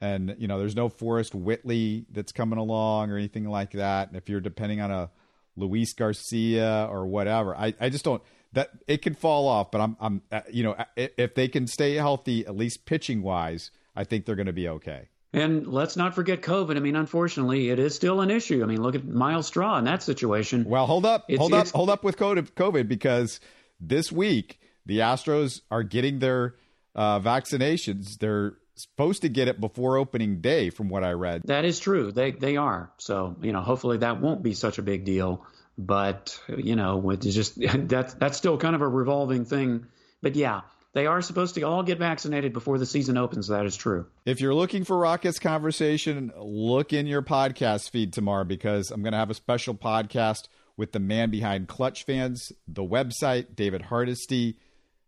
and 0.00 0.34
you 0.38 0.48
know 0.48 0.58
there's 0.58 0.76
no 0.76 0.88
Forrest 0.88 1.34
Whitley 1.34 2.06
that's 2.10 2.32
coming 2.32 2.58
along 2.58 3.10
or 3.10 3.16
anything 3.16 3.44
like 3.44 3.72
that. 3.72 4.08
And 4.08 4.16
if 4.16 4.28
you're 4.28 4.40
depending 4.40 4.80
on 4.80 4.90
a 4.90 5.10
Luis 5.56 5.92
Garcia 5.92 6.88
or 6.90 7.06
whatever, 7.06 7.54
I, 7.54 7.74
I 7.80 7.90
just 7.90 8.04
don't 8.04 8.22
that 8.52 8.70
it 8.86 9.02
can 9.02 9.14
fall 9.14 9.48
off. 9.48 9.70
But 9.70 9.80
I'm 9.80 9.96
I'm 10.00 10.22
uh, 10.30 10.40
you 10.50 10.62
know 10.62 10.76
if 10.96 11.34
they 11.34 11.48
can 11.48 11.66
stay 11.66 11.94
healthy 11.94 12.46
at 12.46 12.56
least 12.56 12.84
pitching 12.86 13.22
wise, 13.22 13.70
I 13.94 14.04
think 14.04 14.26
they're 14.26 14.36
going 14.36 14.46
to 14.46 14.52
be 14.52 14.68
okay. 14.68 15.08
And 15.32 15.66
let's 15.68 15.96
not 15.96 16.14
forget 16.14 16.42
COVID. 16.42 16.76
I 16.76 16.80
mean, 16.80 16.96
unfortunately, 16.96 17.70
it 17.70 17.78
is 17.78 17.94
still 17.94 18.20
an 18.20 18.32
issue. 18.32 18.64
I 18.64 18.66
mean, 18.66 18.82
look 18.82 18.96
at 18.96 19.06
Myles 19.06 19.46
Straw 19.46 19.78
in 19.78 19.84
that 19.84 20.02
situation. 20.02 20.64
Well, 20.64 20.86
hold 20.86 21.06
up, 21.06 21.26
it's, 21.28 21.38
hold 21.38 21.54
it's, 21.54 21.70
up, 21.70 21.76
hold 21.76 21.88
up 21.88 22.02
with 22.02 22.16
COVID 22.16 22.88
because 22.88 23.38
this 23.80 24.10
week 24.10 24.58
the 24.86 24.98
Astros 24.98 25.60
are 25.70 25.84
getting 25.84 26.18
their 26.18 26.56
uh, 26.96 27.20
vaccinations. 27.20 28.18
They're 28.18 28.54
supposed 28.74 29.22
to 29.22 29.28
get 29.28 29.46
it 29.46 29.60
before 29.60 29.98
opening 29.98 30.40
day, 30.40 30.70
from 30.70 30.88
what 30.88 31.04
I 31.04 31.12
read. 31.12 31.42
That 31.44 31.64
is 31.64 31.78
true. 31.78 32.10
They 32.10 32.32
they 32.32 32.56
are. 32.56 32.90
So 32.98 33.36
you 33.40 33.52
know, 33.52 33.60
hopefully 33.60 33.98
that 33.98 34.20
won't 34.20 34.42
be 34.42 34.54
such 34.54 34.78
a 34.78 34.82
big 34.82 35.04
deal. 35.04 35.46
But 35.86 36.38
you 36.56 36.76
know, 36.76 37.10
it's 37.10 37.26
just 37.26 37.58
that's 37.88 38.14
that's 38.14 38.36
still 38.36 38.58
kind 38.58 38.74
of 38.74 38.82
a 38.82 38.88
revolving 38.88 39.44
thing. 39.44 39.86
But 40.22 40.36
yeah, 40.36 40.62
they 40.92 41.06
are 41.06 41.22
supposed 41.22 41.54
to 41.54 41.62
all 41.62 41.82
get 41.82 41.98
vaccinated 41.98 42.52
before 42.52 42.78
the 42.78 42.86
season 42.86 43.16
opens. 43.16 43.48
That 43.48 43.64
is 43.66 43.76
true. 43.76 44.06
If 44.26 44.40
you're 44.40 44.54
looking 44.54 44.84
for 44.84 44.98
Rockets 44.98 45.38
conversation, 45.38 46.32
look 46.36 46.92
in 46.92 47.06
your 47.06 47.22
podcast 47.22 47.90
feed 47.90 48.12
tomorrow 48.12 48.44
because 48.44 48.90
I'm 48.90 49.02
going 49.02 49.12
to 49.12 49.18
have 49.18 49.30
a 49.30 49.34
special 49.34 49.74
podcast 49.74 50.48
with 50.76 50.92
the 50.92 50.98
man 50.98 51.30
behind 51.30 51.68
Clutch 51.68 52.04
Fans, 52.04 52.52
the 52.66 52.82
website, 52.82 53.54
David 53.54 53.82
Hardesty. 53.82 54.58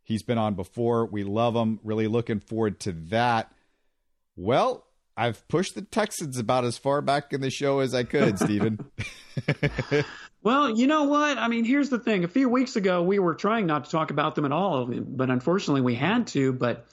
He's 0.04 0.22
been 0.22 0.38
on 0.38 0.54
before. 0.54 1.06
We 1.06 1.24
love 1.24 1.54
him. 1.54 1.80
Really 1.82 2.06
looking 2.06 2.40
forward 2.40 2.78
to 2.80 2.92
that. 3.10 3.52
Well, 4.36 4.86
I've 5.16 5.46
pushed 5.48 5.74
the 5.74 5.82
Texans 5.82 6.38
about 6.38 6.64
as 6.64 6.78
far 6.78 7.00
back 7.02 7.32
in 7.32 7.40
the 7.40 7.50
show 7.50 7.80
as 7.80 7.94
I 7.94 8.04
could, 8.04 8.38
Stephen. 8.38 8.78
Well, 10.42 10.76
you 10.76 10.88
know 10.88 11.04
what? 11.04 11.38
I 11.38 11.46
mean, 11.48 11.64
here's 11.64 11.88
the 11.88 11.98
thing. 11.98 12.24
A 12.24 12.28
few 12.28 12.48
weeks 12.48 12.74
ago, 12.74 13.02
we 13.02 13.18
were 13.18 13.34
trying 13.34 13.66
not 13.66 13.84
to 13.84 13.90
talk 13.90 14.10
about 14.10 14.34
them 14.34 14.44
at 14.44 14.52
all, 14.52 14.86
but 14.86 15.30
unfortunately, 15.30 15.82
we 15.82 15.94
had 15.94 16.26
to. 16.28 16.52
But 16.52 16.86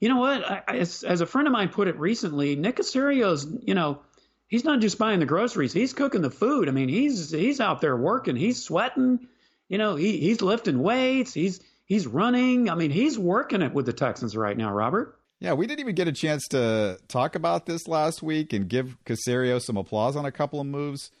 you 0.00 0.08
know 0.08 0.18
what? 0.18 0.50
I, 0.50 0.62
as, 0.68 1.04
as, 1.04 1.20
a 1.20 1.26
friend 1.26 1.46
of 1.46 1.52
mine 1.52 1.68
put 1.68 1.86
it 1.86 1.98
recently, 1.98 2.56
Nick 2.56 2.76
Caserio's, 2.76 3.46
you 3.62 3.74
know, 3.74 4.00
he's 4.48 4.64
not 4.64 4.80
just 4.80 4.98
buying 4.98 5.20
the 5.20 5.26
groceries; 5.26 5.72
he's 5.72 5.92
cooking 5.92 6.22
the 6.22 6.30
food. 6.30 6.68
I 6.68 6.72
mean, 6.72 6.88
he's 6.88 7.30
he's 7.30 7.60
out 7.60 7.80
there 7.80 7.96
working, 7.96 8.34
he's 8.34 8.64
sweating, 8.64 9.28
you 9.68 9.78
know, 9.78 9.94
he, 9.94 10.18
he's 10.18 10.42
lifting 10.42 10.82
weights, 10.82 11.32
he's 11.32 11.60
he's 11.84 12.08
running. 12.08 12.68
I 12.68 12.74
mean, 12.74 12.90
he's 12.90 13.16
working 13.16 13.62
it 13.62 13.72
with 13.72 13.86
the 13.86 13.92
Texans 13.92 14.36
right 14.36 14.56
now, 14.56 14.72
Robert. 14.72 15.16
Yeah, 15.38 15.52
we 15.52 15.66
didn't 15.66 15.80
even 15.80 15.94
get 15.94 16.08
a 16.08 16.12
chance 16.12 16.48
to 16.48 16.98
talk 17.06 17.36
about 17.36 17.66
this 17.66 17.86
last 17.86 18.22
week 18.22 18.52
and 18.52 18.68
give 18.68 18.96
Caserio 19.04 19.60
some 19.60 19.76
applause 19.76 20.16
on 20.16 20.24
a 20.24 20.32
couple 20.32 20.60
of 20.60 20.66
moves. 20.66 21.12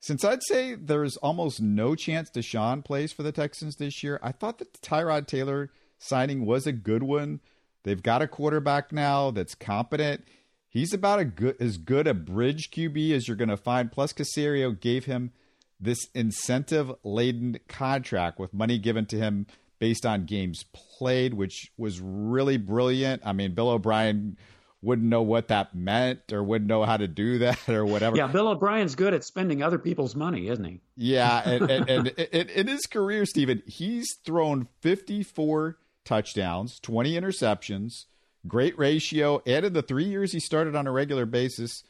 Since 0.00 0.24
I'd 0.24 0.42
say 0.44 0.74
there's 0.74 1.16
almost 1.16 1.60
no 1.60 1.94
chance 1.94 2.30
Deshaun 2.30 2.84
plays 2.84 3.12
for 3.12 3.22
the 3.22 3.32
Texans 3.32 3.76
this 3.76 4.02
year, 4.02 4.20
I 4.22 4.32
thought 4.32 4.58
that 4.58 4.72
the 4.72 4.78
Tyrod 4.78 5.26
Taylor 5.26 5.70
signing 5.98 6.44
was 6.46 6.66
a 6.66 6.72
good 6.72 7.02
one. 7.02 7.40
They've 7.82 8.02
got 8.02 8.22
a 8.22 8.28
quarterback 8.28 8.92
now 8.92 9.30
that's 9.30 9.54
competent. 9.54 10.24
He's 10.68 10.92
about 10.92 11.20
a 11.20 11.24
good, 11.24 11.56
as 11.58 11.78
good 11.78 12.06
a 12.06 12.14
bridge 12.14 12.70
QB 12.70 13.12
as 13.12 13.26
you're 13.26 13.36
going 13.36 13.48
to 13.48 13.56
find. 13.56 13.90
Plus, 13.90 14.12
Caserio 14.12 14.78
gave 14.78 15.06
him 15.06 15.32
this 15.80 15.98
incentive 16.14 16.92
laden 17.02 17.58
contract 17.68 18.38
with 18.38 18.52
money 18.52 18.78
given 18.78 19.06
to 19.06 19.16
him 19.16 19.46
based 19.78 20.06
on 20.06 20.24
games 20.24 20.64
played, 20.72 21.34
which 21.34 21.70
was 21.76 22.00
really 22.00 22.56
brilliant. 22.56 23.22
I 23.24 23.32
mean, 23.32 23.54
Bill 23.54 23.70
O'Brien 23.70 24.36
wouldn't 24.82 25.08
know 25.08 25.22
what 25.22 25.48
that 25.48 25.74
meant 25.74 26.32
or 26.32 26.42
wouldn't 26.42 26.68
know 26.68 26.84
how 26.84 26.96
to 26.96 27.08
do 27.08 27.38
that 27.40 27.68
or 27.68 27.84
whatever. 27.84 28.16
Yeah, 28.16 28.26
Bill 28.26 28.48
O'Brien's 28.48 28.94
good 28.94 29.14
at 29.14 29.24
spending 29.24 29.62
other 29.62 29.78
people's 29.78 30.14
money, 30.14 30.48
isn't 30.48 30.64
he? 30.64 30.80
Yeah, 30.96 31.42
and, 31.48 31.70
and, 31.70 31.88
and 31.88 32.08
in, 32.08 32.48
in 32.48 32.66
his 32.68 32.86
career, 32.86 33.26
Stephen, 33.26 33.62
he's 33.66 34.06
thrown 34.24 34.68
54 34.80 35.78
touchdowns, 36.04 36.78
20 36.80 37.14
interceptions, 37.14 38.04
great 38.46 38.78
ratio, 38.78 39.42
and 39.46 39.66
in 39.66 39.72
the 39.72 39.82
three 39.82 40.04
years 40.04 40.32
he 40.32 40.40
started 40.40 40.76
on 40.76 40.86
a 40.86 40.92
regular 40.92 41.26
basis, 41.26 41.82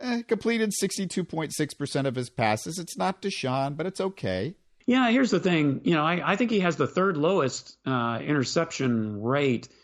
eh, 0.00 0.22
completed 0.22 0.72
62.6% 0.82 2.06
of 2.06 2.14
his 2.16 2.30
passes. 2.30 2.78
It's 2.78 2.98
not 2.98 3.22
Deshaun, 3.22 3.76
but 3.76 3.86
it's 3.86 4.00
okay. 4.00 4.56
Yeah, 4.86 5.08
here's 5.10 5.30
the 5.30 5.40
thing. 5.40 5.80
You 5.84 5.94
know, 5.94 6.04
I, 6.04 6.32
I 6.32 6.36
think 6.36 6.50
he 6.50 6.60
has 6.60 6.76
the 6.76 6.86
third 6.86 7.16
lowest 7.16 7.76
uh, 7.86 8.18
interception 8.22 9.22
rate– 9.22 9.68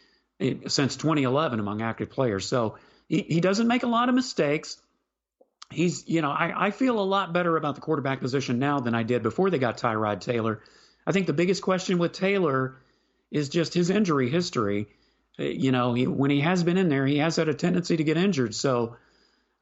since 0.68 0.96
2011 0.96 1.60
among 1.60 1.82
active 1.82 2.10
players. 2.10 2.46
So 2.46 2.76
he, 3.08 3.22
he 3.22 3.40
doesn't 3.40 3.68
make 3.68 3.82
a 3.82 3.88
lot 3.88 4.08
of 4.08 4.14
mistakes. 4.14 4.80
He's, 5.70 6.08
you 6.08 6.22
know, 6.22 6.30
I, 6.30 6.66
I 6.66 6.70
feel 6.70 6.98
a 6.98 7.02
lot 7.02 7.32
better 7.32 7.56
about 7.56 7.74
the 7.74 7.80
quarterback 7.80 8.20
position 8.20 8.58
now 8.58 8.80
than 8.80 8.94
I 8.94 9.02
did 9.02 9.22
before 9.22 9.50
they 9.50 9.58
got 9.58 9.78
Tyrod 9.78 10.20
Taylor. 10.20 10.62
I 11.06 11.12
think 11.12 11.26
the 11.26 11.32
biggest 11.32 11.62
question 11.62 11.98
with 11.98 12.12
Taylor 12.12 12.76
is 13.30 13.48
just 13.48 13.74
his 13.74 13.90
injury 13.90 14.28
history. 14.30 14.88
Uh, 15.38 15.44
you 15.44 15.72
know, 15.72 15.94
he, 15.94 16.06
when 16.06 16.30
he 16.30 16.40
has 16.40 16.64
been 16.64 16.76
in 16.76 16.88
there, 16.88 17.06
he 17.06 17.18
has 17.18 17.36
had 17.36 17.48
a 17.48 17.54
tendency 17.54 17.96
to 17.96 18.04
get 18.04 18.16
injured. 18.16 18.54
So 18.54 18.96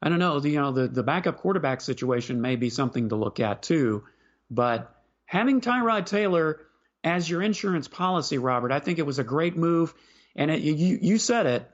I 0.01 0.09
don't 0.09 0.19
know. 0.19 0.39
The, 0.39 0.49
you 0.49 0.59
know, 0.59 0.71
the, 0.71 0.87
the 0.87 1.03
backup 1.03 1.37
quarterback 1.37 1.81
situation 1.81 2.41
may 2.41 2.55
be 2.55 2.69
something 2.69 3.09
to 3.09 3.15
look 3.15 3.39
at 3.39 3.61
too. 3.61 4.03
But 4.49 4.95
having 5.25 5.61
Tyrod 5.61 6.05
Taylor 6.05 6.61
as 7.03 7.29
your 7.29 7.41
insurance 7.41 7.87
policy, 7.87 8.37
Robert, 8.37 8.71
I 8.71 8.79
think 8.79 8.99
it 8.99 9.05
was 9.05 9.19
a 9.19 9.23
great 9.23 9.55
move. 9.55 9.93
And 10.39 10.49
it, 10.49 10.61
you 10.61 10.97
you 11.01 11.17
said 11.17 11.45
it, 11.45 11.71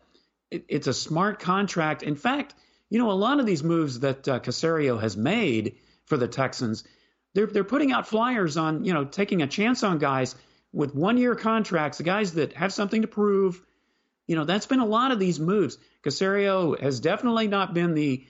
it, 0.50 0.66
It's 0.68 0.88
a 0.88 0.94
smart 0.94 1.40
contract. 1.40 2.02
In 2.02 2.16
fact, 2.16 2.56
you 2.90 2.98
know 2.98 3.12
a 3.12 3.14
lot 3.14 3.40
of 3.40 3.46
these 3.46 3.64
moves 3.64 4.00
that 4.00 4.28
uh, 4.28 4.40
Caserio 4.40 5.00
has 5.00 5.16
made 5.16 5.76
for 6.06 6.18
the 6.18 6.28
Texans, 6.28 6.84
they're 7.36 7.46
they're 7.46 7.64
putting 7.64 7.92
out 7.92 8.08
flyers 8.08 8.58
on 8.58 8.84
you 8.84 8.94
know 8.94 9.06
taking 9.06 9.44
a 9.44 9.48
chance 9.48 9.84
on 9.84 10.00
guys 10.00 10.36
with 10.74 10.96
one 10.96 11.18
year 11.18 11.36
contracts, 11.36 12.00
the 12.00 12.04
guys 12.04 12.34
that 12.34 12.54
have 12.54 12.74
something 12.74 13.04
to 13.04 13.08
prove. 13.08 13.62
You 14.26 14.36
know 14.36 14.46
that's 14.46 14.66
been 14.66 14.80
a 14.80 14.86
lot 14.86 15.12
of 15.12 15.20
these 15.20 15.40
moves. 15.40 15.78
Caserio 16.04 16.80
has 16.82 17.00
definitely 17.00 17.48
not 17.48 17.76
been 17.76 17.94
the 17.94 18.26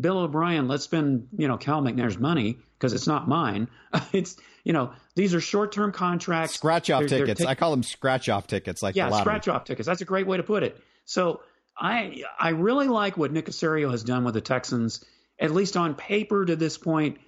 Bill 0.00 0.18
O'Brien, 0.18 0.68
let's 0.68 0.84
spend, 0.84 1.28
you 1.36 1.48
know, 1.48 1.56
Cal 1.56 1.82
McNair's 1.82 2.18
money 2.18 2.58
because 2.78 2.92
it's 2.92 3.06
not 3.06 3.28
mine. 3.28 3.68
it's, 4.12 4.36
you 4.64 4.72
know, 4.72 4.92
these 5.14 5.34
are 5.34 5.40
short 5.40 5.72
term 5.72 5.92
contracts. 5.92 6.54
Scratch 6.54 6.90
off 6.90 7.06
tickets. 7.06 7.44
I 7.44 7.54
call 7.54 7.70
them 7.72 7.82
scratch 7.82 8.28
off 8.28 8.46
tickets, 8.46 8.82
like 8.82 8.94
yeah, 8.94 9.10
scratch 9.10 9.48
off 9.48 9.64
tickets. 9.64 9.86
That's 9.86 10.00
a 10.00 10.04
great 10.04 10.26
way 10.26 10.36
to 10.36 10.42
put 10.42 10.62
it. 10.62 10.80
So 11.04 11.40
I 11.76 12.22
I 12.38 12.50
really 12.50 12.88
like 12.88 13.16
what 13.16 13.32
Nick 13.32 13.46
Caserio 13.46 13.90
has 13.90 14.02
done 14.04 14.24
with 14.24 14.34
the 14.34 14.40
Texans, 14.40 15.04
at 15.40 15.50
least 15.50 15.76
on 15.76 15.94
paper 15.94 16.44
to 16.44 16.54
this 16.54 16.78
point, 16.78 17.18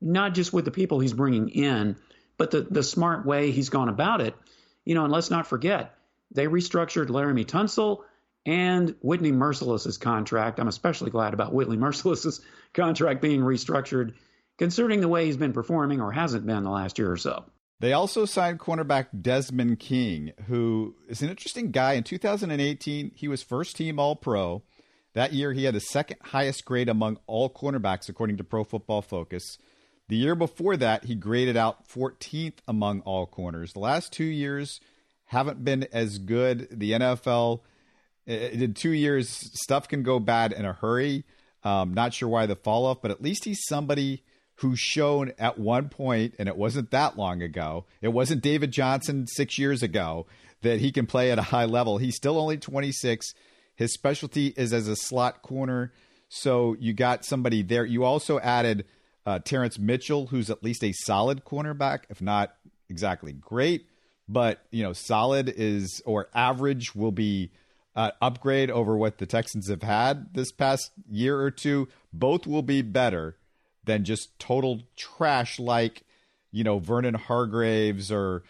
not 0.00 0.34
just 0.34 0.52
with 0.52 0.64
the 0.64 0.70
people 0.70 1.00
he's 1.00 1.12
bringing 1.12 1.48
in, 1.48 1.96
but 2.38 2.50
the 2.50 2.62
the 2.62 2.82
smart 2.82 3.26
way 3.26 3.50
he's 3.50 3.68
gone 3.68 3.88
about 3.88 4.20
it. 4.20 4.34
You 4.84 4.94
know, 4.94 5.04
and 5.04 5.12
let's 5.12 5.30
not 5.30 5.46
forget 5.46 5.94
they 6.32 6.46
restructured 6.46 7.06
Laremy 7.06 7.44
Tunsil 7.44 8.02
and 8.46 8.94
Whitney 9.02 9.32
Mercilus's 9.32 9.98
contract. 9.98 10.60
I'm 10.60 10.68
especially 10.68 11.10
glad 11.10 11.34
about 11.34 11.52
Whitney 11.52 11.76
Mercilus's 11.76 12.40
contract 12.74 13.20
being 13.20 13.40
restructured, 13.40 14.14
concerning 14.56 15.00
the 15.00 15.08
way 15.08 15.26
he's 15.26 15.36
been 15.36 15.52
performing 15.52 16.00
or 16.00 16.12
hasn't 16.12 16.46
been 16.46 16.62
the 16.62 16.70
last 16.70 16.98
year 16.98 17.10
or 17.10 17.16
so. 17.16 17.44
They 17.78 17.92
also 17.92 18.24
signed 18.24 18.58
cornerback 18.58 19.08
Desmond 19.20 19.80
King, 19.80 20.32
who 20.46 20.94
is 21.08 21.20
an 21.20 21.28
interesting 21.28 21.72
guy. 21.72 21.92
In 21.92 22.04
2018, 22.04 23.10
he 23.14 23.28
was 23.28 23.42
first 23.42 23.76
team 23.76 23.98
All 23.98 24.16
Pro. 24.16 24.62
That 25.12 25.34
year, 25.34 25.52
he 25.52 25.64
had 25.64 25.74
the 25.74 25.80
second 25.80 26.18
highest 26.22 26.64
grade 26.64 26.88
among 26.88 27.18
all 27.26 27.50
cornerbacks, 27.50 28.08
according 28.08 28.38
to 28.38 28.44
Pro 28.44 28.64
Football 28.64 29.02
Focus. 29.02 29.58
The 30.08 30.16
year 30.16 30.34
before 30.34 30.76
that, 30.76 31.04
he 31.04 31.14
graded 31.14 31.56
out 31.56 31.88
14th 31.88 32.58
among 32.68 33.00
all 33.00 33.26
corners. 33.26 33.72
The 33.72 33.80
last 33.80 34.12
two 34.12 34.24
years 34.24 34.80
haven't 35.26 35.64
been 35.64 35.86
as 35.92 36.18
good. 36.18 36.68
The 36.70 36.92
NFL 36.92 37.60
in 38.26 38.74
two 38.74 38.90
years, 38.90 39.28
stuff 39.28 39.88
can 39.88 40.02
go 40.02 40.18
bad 40.18 40.52
in 40.52 40.64
a 40.64 40.72
hurry. 40.72 41.24
Um, 41.62 41.94
not 41.94 42.14
sure 42.14 42.28
why 42.28 42.46
the 42.46 42.56
fall 42.56 42.86
off, 42.86 43.02
but 43.02 43.10
at 43.10 43.22
least 43.22 43.44
he's 43.44 43.64
somebody 43.66 44.22
who's 44.56 44.78
shown 44.78 45.32
at 45.38 45.58
one 45.58 45.88
point, 45.88 46.34
and 46.38 46.48
it 46.48 46.56
wasn't 46.56 46.90
that 46.90 47.16
long 47.16 47.42
ago. 47.42 47.84
It 48.00 48.08
wasn't 48.08 48.42
David 48.42 48.70
Johnson 48.70 49.26
six 49.26 49.58
years 49.58 49.82
ago 49.82 50.26
that 50.62 50.80
he 50.80 50.92
can 50.92 51.06
play 51.06 51.30
at 51.30 51.38
a 51.38 51.42
high 51.42 51.66
level. 51.66 51.98
He's 51.98 52.16
still 52.16 52.38
only 52.38 52.56
26. 52.56 53.34
His 53.74 53.92
specialty 53.92 54.54
is 54.56 54.72
as 54.72 54.88
a 54.88 54.96
slot 54.96 55.42
corner. 55.42 55.92
So 56.28 56.76
you 56.80 56.92
got 56.92 57.24
somebody 57.24 57.62
there. 57.62 57.84
You 57.84 58.04
also 58.04 58.40
added 58.40 58.86
uh, 59.26 59.40
Terrance 59.40 59.78
Mitchell, 59.78 60.28
who's 60.28 60.50
at 60.50 60.64
least 60.64 60.82
a 60.82 60.92
solid 60.92 61.44
cornerback, 61.44 62.04
if 62.08 62.22
not 62.22 62.54
exactly 62.88 63.32
great, 63.32 63.86
but 64.28 64.64
you 64.70 64.82
know, 64.82 64.92
solid 64.92 65.52
is 65.54 66.00
or 66.06 66.28
average 66.34 66.94
will 66.94 67.12
be 67.12 67.50
uh, 67.96 68.10
upgrade 68.20 68.70
over 68.70 68.96
what 68.96 69.18
the 69.18 69.26
Texans 69.26 69.68
have 69.68 69.82
had 69.82 70.34
this 70.34 70.52
past 70.52 70.92
year 71.10 71.40
or 71.40 71.50
two, 71.50 71.88
both 72.12 72.46
will 72.46 72.62
be 72.62 72.82
better 72.82 73.36
than 73.84 74.04
just 74.04 74.38
total 74.38 74.82
trash 74.96 75.58
like, 75.58 76.02
you 76.52 76.62
know, 76.62 76.78
Vernon 76.78 77.14
Hargreaves 77.14 78.12
or, 78.12 78.42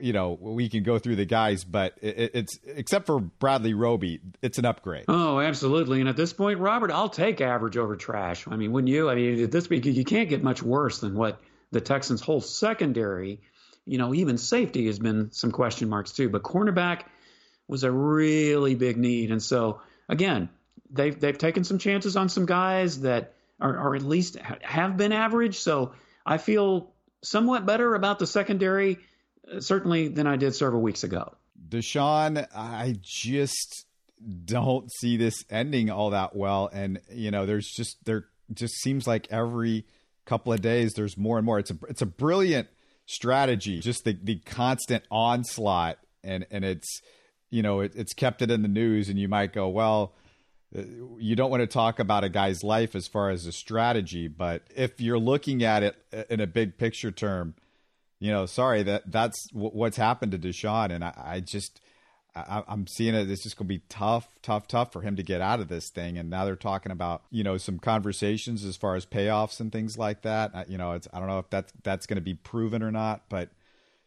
you 0.00 0.12
know, 0.12 0.38
we 0.40 0.68
can 0.68 0.82
go 0.82 0.98
through 0.98 1.16
the 1.16 1.26
guys, 1.26 1.62
but 1.62 1.98
it, 2.00 2.30
it's 2.34 2.58
except 2.66 3.06
for 3.06 3.20
Bradley 3.20 3.74
Roby, 3.74 4.20
it's 4.40 4.58
an 4.58 4.64
upgrade. 4.64 5.04
Oh, 5.08 5.40
absolutely. 5.40 6.00
And 6.00 6.08
at 6.08 6.16
this 6.16 6.32
point, 6.32 6.58
Robert, 6.58 6.90
I'll 6.90 7.10
take 7.10 7.40
average 7.40 7.76
over 7.76 7.96
trash. 7.96 8.48
I 8.48 8.56
mean, 8.56 8.72
wouldn't 8.72 8.92
you? 8.92 9.10
I 9.10 9.14
mean, 9.14 9.42
at 9.44 9.52
this 9.52 9.66
point, 9.68 9.84
you 9.84 10.04
can't 10.04 10.28
get 10.28 10.42
much 10.42 10.62
worse 10.62 11.00
than 11.00 11.14
what 11.14 11.40
the 11.70 11.80
Texans' 11.80 12.22
whole 12.22 12.40
secondary, 12.40 13.40
you 13.84 13.98
know, 13.98 14.14
even 14.14 14.38
safety 14.38 14.86
has 14.86 14.98
been 14.98 15.30
some 15.32 15.50
question 15.50 15.88
marks 15.88 16.12
too. 16.12 16.30
But 16.30 16.42
cornerback, 16.42 17.02
was 17.68 17.84
a 17.84 17.90
really 17.90 18.74
big 18.74 18.96
need. 18.96 19.30
And 19.30 19.42
so, 19.42 19.80
again, 20.08 20.48
they've 20.90 21.18
they've 21.18 21.36
taken 21.38 21.64
some 21.64 21.78
chances 21.78 22.16
on 22.16 22.28
some 22.28 22.46
guys 22.46 23.00
that 23.00 23.34
are, 23.60 23.76
are 23.76 23.94
at 23.94 24.02
least 24.02 24.36
have 24.36 24.96
been 24.96 25.12
average. 25.12 25.58
So 25.58 25.92
I 26.24 26.38
feel 26.38 26.92
somewhat 27.22 27.66
better 27.66 27.94
about 27.94 28.18
the 28.18 28.26
secondary, 28.26 28.98
uh, 29.50 29.60
certainly 29.60 30.08
than 30.08 30.26
I 30.26 30.36
did 30.36 30.54
several 30.54 30.82
weeks 30.82 31.04
ago. 31.04 31.34
Deshaun, 31.68 32.46
I 32.54 32.96
just 33.02 33.86
don't 34.44 34.90
see 35.00 35.16
this 35.16 35.44
ending 35.50 35.90
all 35.90 36.10
that 36.10 36.36
well. 36.36 36.70
And 36.72 37.00
you 37.10 37.30
know, 37.30 37.46
there's 37.46 37.70
just 37.76 37.96
there 38.04 38.26
just 38.52 38.74
seems 38.74 39.06
like 39.06 39.26
every 39.30 39.84
couple 40.24 40.52
of 40.52 40.60
days 40.60 40.94
there's 40.94 41.16
more 41.16 41.38
and 41.38 41.46
more. 41.46 41.58
It's 41.58 41.70
a 41.70 41.78
it's 41.88 42.02
a 42.02 42.06
brilliant 42.06 42.68
strategy, 43.06 43.80
just 43.80 44.04
the 44.04 44.16
the 44.22 44.36
constant 44.36 45.04
onslaught, 45.10 45.98
and 46.22 46.46
and 46.50 46.64
it's 46.64 47.00
you 47.50 47.62
know 47.62 47.80
it, 47.80 47.92
it's 47.94 48.14
kept 48.14 48.42
it 48.42 48.50
in 48.50 48.62
the 48.62 48.68
news, 48.68 49.08
and 49.08 49.18
you 49.18 49.28
might 49.28 49.52
go 49.52 49.68
well 49.68 50.14
uh, 50.76 50.82
you 51.18 51.36
don't 51.36 51.50
want 51.50 51.60
to 51.60 51.66
talk 51.66 51.98
about 51.98 52.24
a 52.24 52.28
guy's 52.28 52.64
life 52.64 52.94
as 52.94 53.06
far 53.06 53.30
as 53.30 53.46
a 53.46 53.52
strategy, 53.52 54.28
but 54.28 54.62
if 54.74 55.00
you're 55.00 55.18
looking 55.18 55.62
at 55.62 55.82
it 55.82 55.96
uh, 56.12 56.24
in 56.28 56.40
a 56.40 56.46
big 56.46 56.76
picture 56.76 57.10
term, 57.10 57.54
you 58.18 58.32
know, 58.32 58.46
sorry 58.46 58.82
that 58.82 59.10
that's 59.10 59.48
what's 59.52 59.96
happened 59.96 60.32
to 60.32 60.38
Deshaun, 60.38 60.90
and 60.90 61.04
I, 61.04 61.12
I 61.16 61.40
just 61.40 61.80
I, 62.34 62.62
am 62.68 62.86
seeing 62.86 63.14
it. 63.14 63.30
It's 63.30 63.42
just 63.42 63.56
going 63.56 63.66
to 63.66 63.74
be 63.74 63.82
tough, 63.88 64.28
tough, 64.42 64.66
tough 64.66 64.92
for 64.92 65.00
him 65.00 65.16
to 65.16 65.22
get 65.22 65.40
out 65.40 65.60
of 65.60 65.68
this 65.68 65.88
thing. 65.88 66.18
And 66.18 66.28
now 66.28 66.44
they're 66.44 66.56
talking 66.56 66.92
about 66.92 67.22
you 67.30 67.44
know 67.44 67.56
some 67.58 67.78
conversations 67.78 68.64
as 68.64 68.76
far 68.76 68.96
as 68.96 69.06
payoffs 69.06 69.60
and 69.60 69.70
things 69.70 69.96
like 69.96 70.22
that. 70.22 70.68
You 70.68 70.78
know, 70.78 70.92
it's 70.92 71.06
I 71.12 71.18
don't 71.18 71.28
know 71.28 71.38
if 71.38 71.50
that's 71.50 71.72
that's 71.82 72.06
going 72.06 72.16
to 72.16 72.22
be 72.22 72.34
proven 72.34 72.82
or 72.82 72.90
not, 72.90 73.28
but 73.28 73.50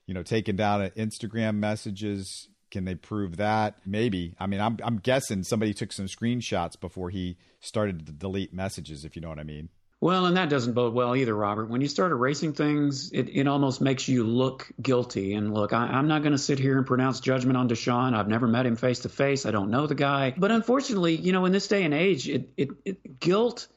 you 0.05 0.13
know, 0.13 0.23
taking 0.23 0.55
down 0.55 0.81
Instagram 0.91 1.55
messages 1.55 2.49
can 2.71 2.85
they 2.85 2.95
prove 2.95 3.37
that? 3.37 3.75
Maybe. 3.85 4.35
I 4.39 4.47
mean, 4.47 4.61
I'm 4.61 4.77
I'm 4.83 4.97
guessing 4.97 5.43
somebody 5.43 5.73
took 5.73 5.91
some 5.91 6.05
screenshots 6.05 6.79
before 6.79 7.09
he 7.09 7.37
started 7.59 8.05
to 8.05 8.11
delete 8.11 8.53
messages, 8.53 9.05
if 9.05 9.15
you 9.15 9.21
know 9.21 9.29
what 9.29 9.39
I 9.39 9.43
mean. 9.43 9.69
Well, 10.01 10.27
and 10.27 10.37
that 10.37 10.49
doesn't 10.49 10.73
bode 10.73 10.93
well 10.93 11.13
either, 11.13 11.35
Robert. 11.35 11.69
When 11.69 11.81
you 11.81 11.89
start 11.89 12.13
erasing 12.13 12.53
things, 12.53 13.11
it, 13.11 13.29
it 13.33 13.49
almost 13.49 13.81
makes 13.81 14.07
you 14.07 14.23
look 14.23 14.71
guilty. 14.81 15.33
And 15.33 15.53
look, 15.53 15.73
I, 15.73 15.99
am 15.99 16.07
not 16.07 16.21
going 16.21 16.31
to 16.31 16.37
sit 16.37 16.57
here 16.57 16.77
and 16.77 16.87
pronounce 16.87 17.19
judgment 17.19 17.57
on 17.57 17.67
Deshaun. 17.67 18.15
I've 18.15 18.29
never 18.29 18.47
met 18.47 18.65
him 18.65 18.77
face 18.77 18.99
to 18.99 19.09
face. 19.09 19.45
I 19.45 19.51
don't 19.51 19.69
know 19.69 19.87
the 19.87 19.95
guy. 19.95 20.33
But 20.37 20.51
unfortunately, 20.51 21.15
you 21.15 21.33
know, 21.33 21.43
in 21.43 21.51
this 21.51 21.67
day 21.67 21.83
and 21.83 21.93
age, 21.93 22.29
it, 22.29 22.49
it, 22.55 22.69
it 22.85 23.19
guilt 23.19 23.67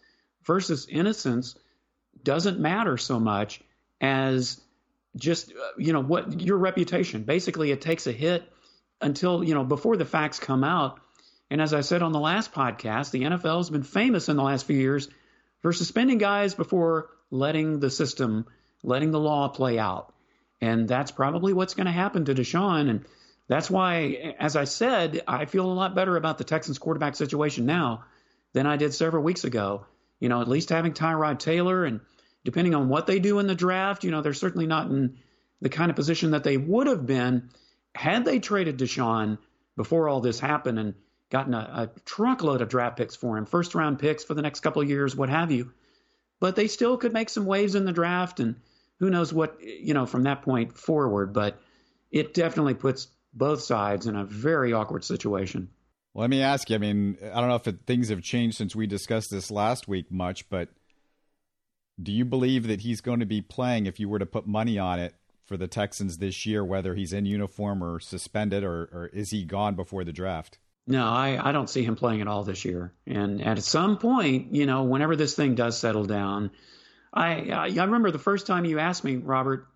versus 0.45 0.87
innocence 0.89 1.57
doesn't 2.23 2.61
matter 2.61 2.97
so 2.99 3.19
much 3.19 3.61
as 4.01 4.61
just, 5.17 5.51
uh, 5.51 5.55
you 5.77 5.93
know, 5.93 6.01
what 6.01 6.41
your 6.41 6.59
reputation. 6.59 7.25
Basically, 7.25 7.73
it 7.73 7.81
takes 7.81 8.07
a 8.07 8.13
hit 8.13 8.52
until, 9.03 9.45
you 9.45 9.55
know, 9.55 9.65
before 9.65 9.97
the 9.97 10.05
facts 10.05 10.39
come 10.39 10.65
out. 10.65 11.01
And 11.51 11.61
as 11.61 11.75
I 11.75 11.83
said 11.83 12.03
on 12.03 12.13
the 12.13 12.21
last 12.21 12.53
podcast, 12.53 13.11
the 13.11 13.23
NFL 13.23 13.59
has 13.59 13.71
been 13.71 13.83
famous 13.83 14.29
in 14.29 14.37
the 14.37 14.43
last 14.43 14.67
few 14.67 14.79
years 14.79 15.09
for 15.61 15.73
suspending 15.73 16.19
guys 16.19 16.55
before 16.55 17.11
letting 17.31 17.81
the 17.81 17.91
system, 17.91 18.47
letting 18.83 19.11
the 19.11 19.21
law 19.21 19.49
play 19.49 19.79
out. 19.79 20.13
And 20.61 20.89
that's 20.89 21.11
probably 21.11 21.53
what's 21.53 21.75
going 21.75 21.87
to 21.87 21.93
happen 21.93 22.25
to 22.25 22.35
Deshaun. 22.35 22.89
And 22.89 23.05
that's 23.49 23.71
why, 23.71 24.35
as 24.39 24.57
I 24.57 24.65
said, 24.65 25.23
I 25.27 25.45
feel 25.45 25.67
a 25.67 25.73
lot 25.73 25.95
better 25.95 26.17
about 26.17 26.39
the 26.39 26.45
Texans 26.45 26.79
quarterback 26.79 27.17
situation 27.17 27.67
now 27.67 28.05
than 28.53 28.67
I 28.67 28.77
did 28.77 28.95
several 28.95 29.23
weeks 29.23 29.45
ago. 29.45 29.87
You 30.21 30.29
know, 30.29 30.41
at 30.41 30.49
least 30.49 30.69
having 30.69 30.93
Tyrod 30.93 31.41
Taylor 31.41 31.85
and 31.85 32.01
depending 32.45 32.75
on 32.75 32.89
what 32.89 33.07
they 33.07 33.19
do 33.19 33.41
in 33.41 33.47
the 33.47 33.55
draft, 33.55 34.05
you 34.05 34.11
know, 34.11 34.23
they're 34.23 34.35
certainly 34.35 34.67
not 34.67 34.87
in 34.89 35.19
the 35.61 35.69
kind 35.69 35.91
of 35.91 35.97
position 35.97 36.33
that 36.33 36.45
they 36.45 36.57
would 36.57 36.87
have 36.87 37.07
been 37.07 37.51
had 37.95 38.25
they 38.25 38.39
traded 38.39 38.79
Deshaun 38.79 39.39
before 39.77 40.09
all 40.09 40.21
this 40.21 40.41
happened 40.41 40.79
and 40.79 40.95
gotten 41.31 41.55
a, 41.55 41.91
a 41.95 42.01
truckload 42.05 42.61
of 42.61 42.69
draft 42.69 42.97
picks 42.97 43.17
for 43.17 43.37
him, 43.37 43.47
first 43.47 43.75
round 43.75 43.99
picks 43.99 44.25
for 44.25 44.35
the 44.35 44.43
next 44.43 44.61
couple 44.61 44.83
of 44.83 44.89
years, 44.89 45.17
what 45.17 45.29
have 45.29 45.51
you, 45.51 45.73
but 46.41 46.57
they 46.57 46.69
still 46.69 46.97
could 46.97 47.13
make 47.13 47.29
some 47.29 47.47
waves 47.47 47.75
in 47.75 47.85
the 47.85 47.93
draft 47.93 48.41
and 48.41 48.57
who 48.99 49.11
knows 49.11 49.33
what, 49.33 49.61
you 49.63 49.95
know, 49.95 50.07
from 50.07 50.25
that 50.25 50.43
point 50.43 50.77
forward. 50.77 51.33
But 51.33 51.61
it 52.11 52.35
definitely 52.35 52.75
puts 52.75 53.09
both 53.33 53.63
sides 53.63 54.07
in 54.07 54.15
a 54.15 54.25
very 54.25 54.73
awkward 54.73 55.05
situation. 55.05 55.71
Well, 56.15 56.23
let 56.23 56.31
me 56.31 56.43
ask 56.43 56.69
you. 56.69 56.77
I 56.77 56.79
mean, 56.79 57.17
I 57.23 57.41
don't 57.41 57.49
know 57.49 57.57
if 57.57 57.67
it, 57.67 57.87
things 57.87 58.11
have 58.11 58.23
changed 58.23 58.57
since 58.57 58.77
we 58.77 58.87
discussed 58.87 59.31
this 59.31 59.51
last 59.51 59.89
week 59.89 60.13
much, 60.13 60.49
but 60.51 60.69
do 62.01 62.13
you 62.13 62.25
believe 62.25 62.67
that 62.67 62.83
he's 62.83 63.01
going 63.01 63.21
to 63.21 63.27
be 63.27 63.41
playing 63.41 63.87
if 63.87 63.99
you 63.99 64.09
were 64.09 64.19
to 64.19 64.27
put 64.27 64.47
money 64.47 64.79
on 64.79 64.99
it 64.99 65.15
for 65.45 65.57
the 65.57 65.69
Texans 65.69 66.19
this 66.19 66.47
year, 66.47 66.65
whether 66.65 66.95
he's 66.95 67.13
in 67.13 67.27
uniform 67.27 67.83
or 67.83 68.01
suspended, 68.01 68.65
or, 68.65 68.89
or 68.93 69.11
is 69.13 69.31
he 69.31 69.45
gone 69.45 69.75
before 69.75 70.05
the 70.05 70.13
draft? 70.13 70.59
No, 70.87 71.07
I, 71.07 71.39
I 71.41 71.53
don't 71.53 71.71
see 71.71 71.85
him 71.85 71.95
playing 71.95 72.21
at 72.21 72.29
all 72.29 72.43
this 72.43 72.65
year. 72.65 72.93
And 73.07 73.43
at 73.43 73.63
some 73.63 73.99
point, 73.99 74.55
you 74.55 74.67
know, 74.67 74.85
whenever 74.85 75.15
this 75.15 75.35
thing 75.35 75.55
does 75.55 75.79
settle 75.79 76.05
down, 76.05 76.51
I 77.13 77.51
I, 77.51 77.67
I 77.67 77.85
remember 77.85 78.11
the 78.11 78.19
first 78.19 78.47
time 78.47 78.65
you 78.65 78.79
asked 78.79 79.05
me, 79.05 79.17
Robert, 79.17 79.67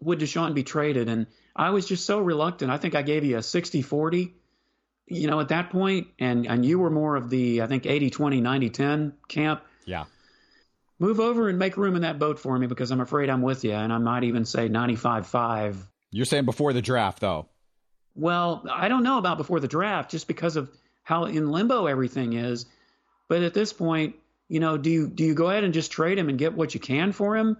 would 0.00 0.18
Deshaun 0.18 0.54
be 0.54 0.64
traded? 0.64 1.08
And 1.08 1.26
I 1.54 1.70
was 1.70 1.86
just 1.86 2.04
so 2.04 2.20
reluctant. 2.20 2.70
I 2.70 2.78
think 2.78 2.94
I 2.94 3.02
gave 3.02 3.24
you 3.24 3.36
a 3.36 3.42
60 3.42 3.82
40, 3.82 4.34
you 5.06 5.28
know, 5.28 5.40
at 5.40 5.48
that 5.48 5.70
point, 5.70 6.08
and, 6.18 6.46
and 6.46 6.64
you 6.64 6.78
were 6.78 6.90
more 6.90 7.16
of 7.16 7.30
the, 7.30 7.62
I 7.62 7.66
think, 7.66 7.86
80 7.86 8.10
20, 8.10 8.40
90 8.40 8.70
10 8.70 9.12
camp. 9.28 9.62
Yeah 9.84 10.04
move 11.00 11.18
over 11.18 11.48
and 11.48 11.58
make 11.58 11.76
room 11.76 11.96
in 11.96 12.02
that 12.02 12.20
boat 12.20 12.38
for 12.38 12.56
me 12.56 12.68
because 12.68 12.92
I'm 12.92 13.00
afraid 13.00 13.28
I'm 13.28 13.42
with 13.42 13.64
you. 13.64 13.72
And 13.72 13.92
I 13.92 13.98
might 13.98 14.22
even 14.22 14.44
say 14.44 14.68
95 14.68 15.26
5. 15.26 15.88
You're 16.12 16.26
saying 16.26 16.44
before 16.44 16.72
the 16.72 16.82
draft, 16.82 17.20
though? 17.20 17.48
Well, 18.14 18.64
I 18.70 18.88
don't 18.88 19.02
know 19.02 19.18
about 19.18 19.38
before 19.38 19.60
the 19.60 19.68
draft 19.68 20.10
just 20.10 20.28
because 20.28 20.56
of 20.56 20.70
how 21.02 21.24
in 21.24 21.50
limbo 21.50 21.86
everything 21.86 22.34
is. 22.34 22.66
But 23.28 23.42
at 23.42 23.54
this 23.54 23.72
point, 23.72 24.16
you 24.48 24.60
know, 24.60 24.76
do 24.76 24.90
you 24.90 25.08
do 25.08 25.24
you 25.24 25.34
go 25.34 25.48
ahead 25.48 25.64
and 25.64 25.72
just 25.72 25.90
trade 25.90 26.18
him 26.18 26.28
and 26.28 26.38
get 26.38 26.54
what 26.54 26.74
you 26.74 26.80
can 26.80 27.12
for 27.12 27.36
him? 27.36 27.56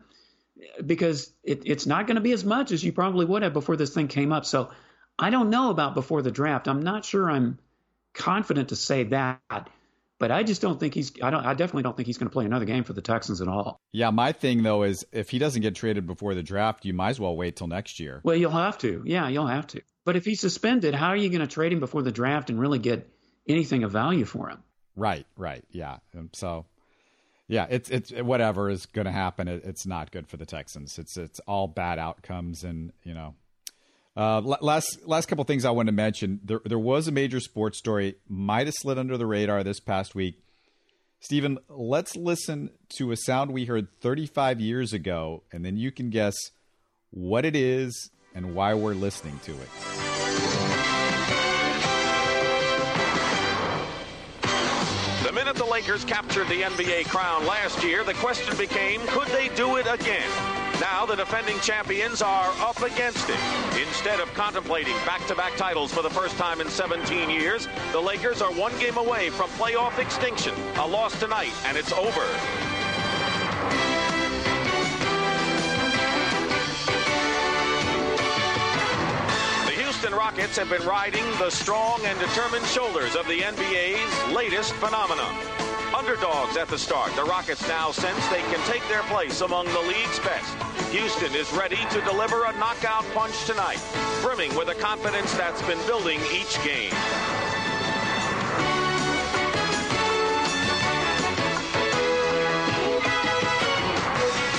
Because 0.84 1.32
it, 1.42 1.62
it's 1.64 1.86
not 1.86 2.06
going 2.06 2.16
to 2.16 2.20
be 2.20 2.32
as 2.32 2.44
much 2.44 2.72
as 2.72 2.84
you 2.84 2.92
probably 2.92 3.24
would 3.24 3.42
have 3.42 3.52
before 3.52 3.76
this 3.76 3.94
thing 3.94 4.08
came 4.08 4.32
up. 4.32 4.44
So 4.44 4.70
I 5.18 5.30
don't 5.30 5.48
know 5.48 5.70
about 5.70 5.94
before 5.94 6.20
the 6.20 6.30
draft. 6.30 6.68
I'm 6.68 6.82
not 6.82 7.04
sure 7.04 7.30
I'm 7.30 7.58
confident 8.12 8.70
to 8.70 8.76
say 8.76 9.04
that. 9.04 9.70
But 10.20 10.30
I 10.30 10.42
just 10.42 10.60
don't 10.60 10.78
think 10.78 10.92
he's. 10.92 11.12
I 11.22 11.30
don't. 11.30 11.44
I 11.46 11.54
definitely 11.54 11.82
don't 11.82 11.96
think 11.96 12.06
he's 12.06 12.18
going 12.18 12.28
to 12.28 12.32
play 12.32 12.44
another 12.44 12.66
game 12.66 12.84
for 12.84 12.92
the 12.92 13.00
Texans 13.00 13.40
at 13.40 13.48
all. 13.48 13.80
Yeah, 13.90 14.10
my 14.10 14.32
thing 14.32 14.62
though 14.62 14.82
is 14.82 15.04
if 15.12 15.30
he 15.30 15.38
doesn't 15.38 15.62
get 15.62 15.74
traded 15.74 16.06
before 16.06 16.34
the 16.34 16.42
draft, 16.42 16.84
you 16.84 16.92
might 16.92 17.08
as 17.08 17.20
well 17.20 17.34
wait 17.34 17.56
till 17.56 17.66
next 17.66 17.98
year. 17.98 18.20
Well, 18.22 18.36
you'll 18.36 18.50
have 18.50 18.76
to. 18.78 19.02
Yeah, 19.06 19.28
you'll 19.28 19.46
have 19.46 19.66
to. 19.68 19.80
But 20.04 20.16
if 20.16 20.26
he's 20.26 20.38
suspended, 20.38 20.94
how 20.94 21.08
are 21.08 21.16
you 21.16 21.30
going 21.30 21.40
to 21.40 21.46
trade 21.46 21.72
him 21.72 21.80
before 21.80 22.02
the 22.02 22.12
draft 22.12 22.50
and 22.50 22.60
really 22.60 22.78
get 22.78 23.10
anything 23.48 23.82
of 23.82 23.92
value 23.92 24.26
for 24.26 24.50
him? 24.50 24.62
Right. 24.94 25.26
Right. 25.36 25.64
Yeah. 25.70 25.96
Um, 26.16 26.28
so. 26.34 26.66
Yeah, 27.48 27.66
it's 27.68 27.90
it's 27.90 28.12
whatever 28.12 28.70
is 28.70 28.86
going 28.86 29.06
to 29.06 29.10
happen. 29.10 29.48
It, 29.48 29.64
it's 29.64 29.84
not 29.84 30.12
good 30.12 30.28
for 30.28 30.36
the 30.36 30.46
Texans. 30.46 31.00
It's 31.00 31.16
it's 31.16 31.40
all 31.48 31.66
bad 31.66 31.98
outcomes, 31.98 32.62
and 32.62 32.92
you 33.02 33.12
know 33.12 33.34
uh, 34.20 34.42
last 34.60 34.98
last 35.06 35.26
couple 35.26 35.42
things 35.44 35.64
I 35.64 35.70
want 35.70 35.86
to 35.86 35.92
mention. 35.92 36.40
There 36.44 36.60
there 36.66 36.78
was 36.78 37.08
a 37.08 37.12
major 37.12 37.40
sports 37.40 37.78
story 37.78 38.16
might 38.28 38.66
have 38.66 38.74
slid 38.76 38.98
under 38.98 39.16
the 39.16 39.24
radar 39.24 39.64
this 39.64 39.80
past 39.80 40.14
week. 40.14 40.42
Stephen, 41.20 41.58
let's 41.70 42.16
listen 42.16 42.68
to 42.96 43.12
a 43.12 43.16
sound 43.16 43.50
we 43.50 43.64
heard 43.64 43.88
35 44.02 44.60
years 44.60 44.92
ago, 44.92 45.42
and 45.50 45.64
then 45.64 45.78
you 45.78 45.90
can 45.90 46.10
guess 46.10 46.36
what 47.10 47.46
it 47.46 47.56
is 47.56 48.10
and 48.34 48.54
why 48.54 48.74
we're 48.74 48.92
listening 48.92 49.40
to 49.44 49.52
it. 49.52 49.68
The 55.24 55.32
minute 55.32 55.56
the 55.56 55.64
Lakers 55.64 56.04
captured 56.04 56.48
the 56.48 56.60
NBA 56.60 57.08
crown 57.08 57.46
last 57.46 57.82
year, 57.82 58.04
the 58.04 58.14
question 58.14 58.54
became 58.58 59.00
could 59.06 59.28
they 59.28 59.48
do 59.56 59.76
it 59.76 59.86
again? 59.90 60.28
Now 60.80 61.04
the 61.04 61.14
defending 61.14 61.58
champions 61.60 62.22
are 62.22 62.48
up 62.60 62.80
against 62.80 63.28
it. 63.28 63.38
Instead 63.86 64.18
of 64.18 64.32
contemplating 64.32 64.94
back-to-back 65.04 65.54
titles 65.56 65.92
for 65.92 66.00
the 66.00 66.08
first 66.08 66.38
time 66.38 66.62
in 66.62 66.70
17 66.70 67.28
years, 67.28 67.68
the 67.92 68.00
Lakers 68.00 68.40
are 68.40 68.50
one 68.54 68.72
game 68.78 68.96
away 68.96 69.28
from 69.28 69.50
playoff 69.50 69.98
extinction. 69.98 70.54
A 70.76 70.86
loss 70.86 71.20
tonight, 71.20 71.52
and 71.66 71.76
it's 71.76 71.92
over. 71.92 72.24
The 79.66 79.82
Houston 79.82 80.14
Rockets 80.14 80.56
have 80.56 80.70
been 80.70 80.86
riding 80.86 81.24
the 81.38 81.50
strong 81.50 82.00
and 82.06 82.18
determined 82.18 82.64
shoulders 82.64 83.16
of 83.16 83.26
the 83.28 83.40
NBA's 83.40 84.34
latest 84.34 84.72
phenomenon. 84.74 85.69
Underdogs 85.94 86.56
at 86.56 86.68
the 86.68 86.78
start, 86.78 87.14
the 87.16 87.24
Rockets 87.24 87.66
now 87.66 87.90
sense 87.90 88.26
they 88.28 88.42
can 88.42 88.60
take 88.66 88.86
their 88.88 89.02
place 89.04 89.40
among 89.40 89.66
the 89.66 89.80
league's 89.80 90.20
best. 90.20 90.54
Houston 90.92 91.34
is 91.34 91.52
ready 91.52 91.78
to 91.90 92.00
deliver 92.02 92.44
a 92.44 92.52
knockout 92.58 93.04
punch 93.12 93.44
tonight, 93.44 93.80
brimming 94.22 94.54
with 94.54 94.68
a 94.68 94.74
confidence 94.76 95.34
that's 95.34 95.60
been 95.62 95.78
building 95.86 96.20
each 96.32 96.54
game. 96.64 96.92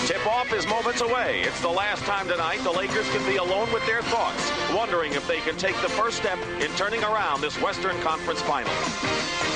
Tip-off 0.05 0.51
is 0.53 0.67
moments 0.67 1.01
away. 1.01 1.41
It's 1.41 1.61
the 1.61 1.69
last 1.69 2.03
time 2.03 2.27
tonight 2.27 2.59
the 2.63 2.71
Lakers 2.71 3.09
can 3.11 3.25
be 3.25 3.37
alone 3.37 3.71
with 3.71 3.85
their 3.85 4.01
thoughts, 4.03 4.51
wondering 4.73 5.13
if 5.13 5.25
they 5.27 5.39
can 5.39 5.57
take 5.57 5.75
the 5.81 5.89
first 5.89 6.17
step 6.17 6.39
in 6.59 6.69
turning 6.75 7.03
around 7.03 7.41
this 7.41 7.59
Western 7.61 7.99
Conference 8.01 8.41
Final. 8.41 9.50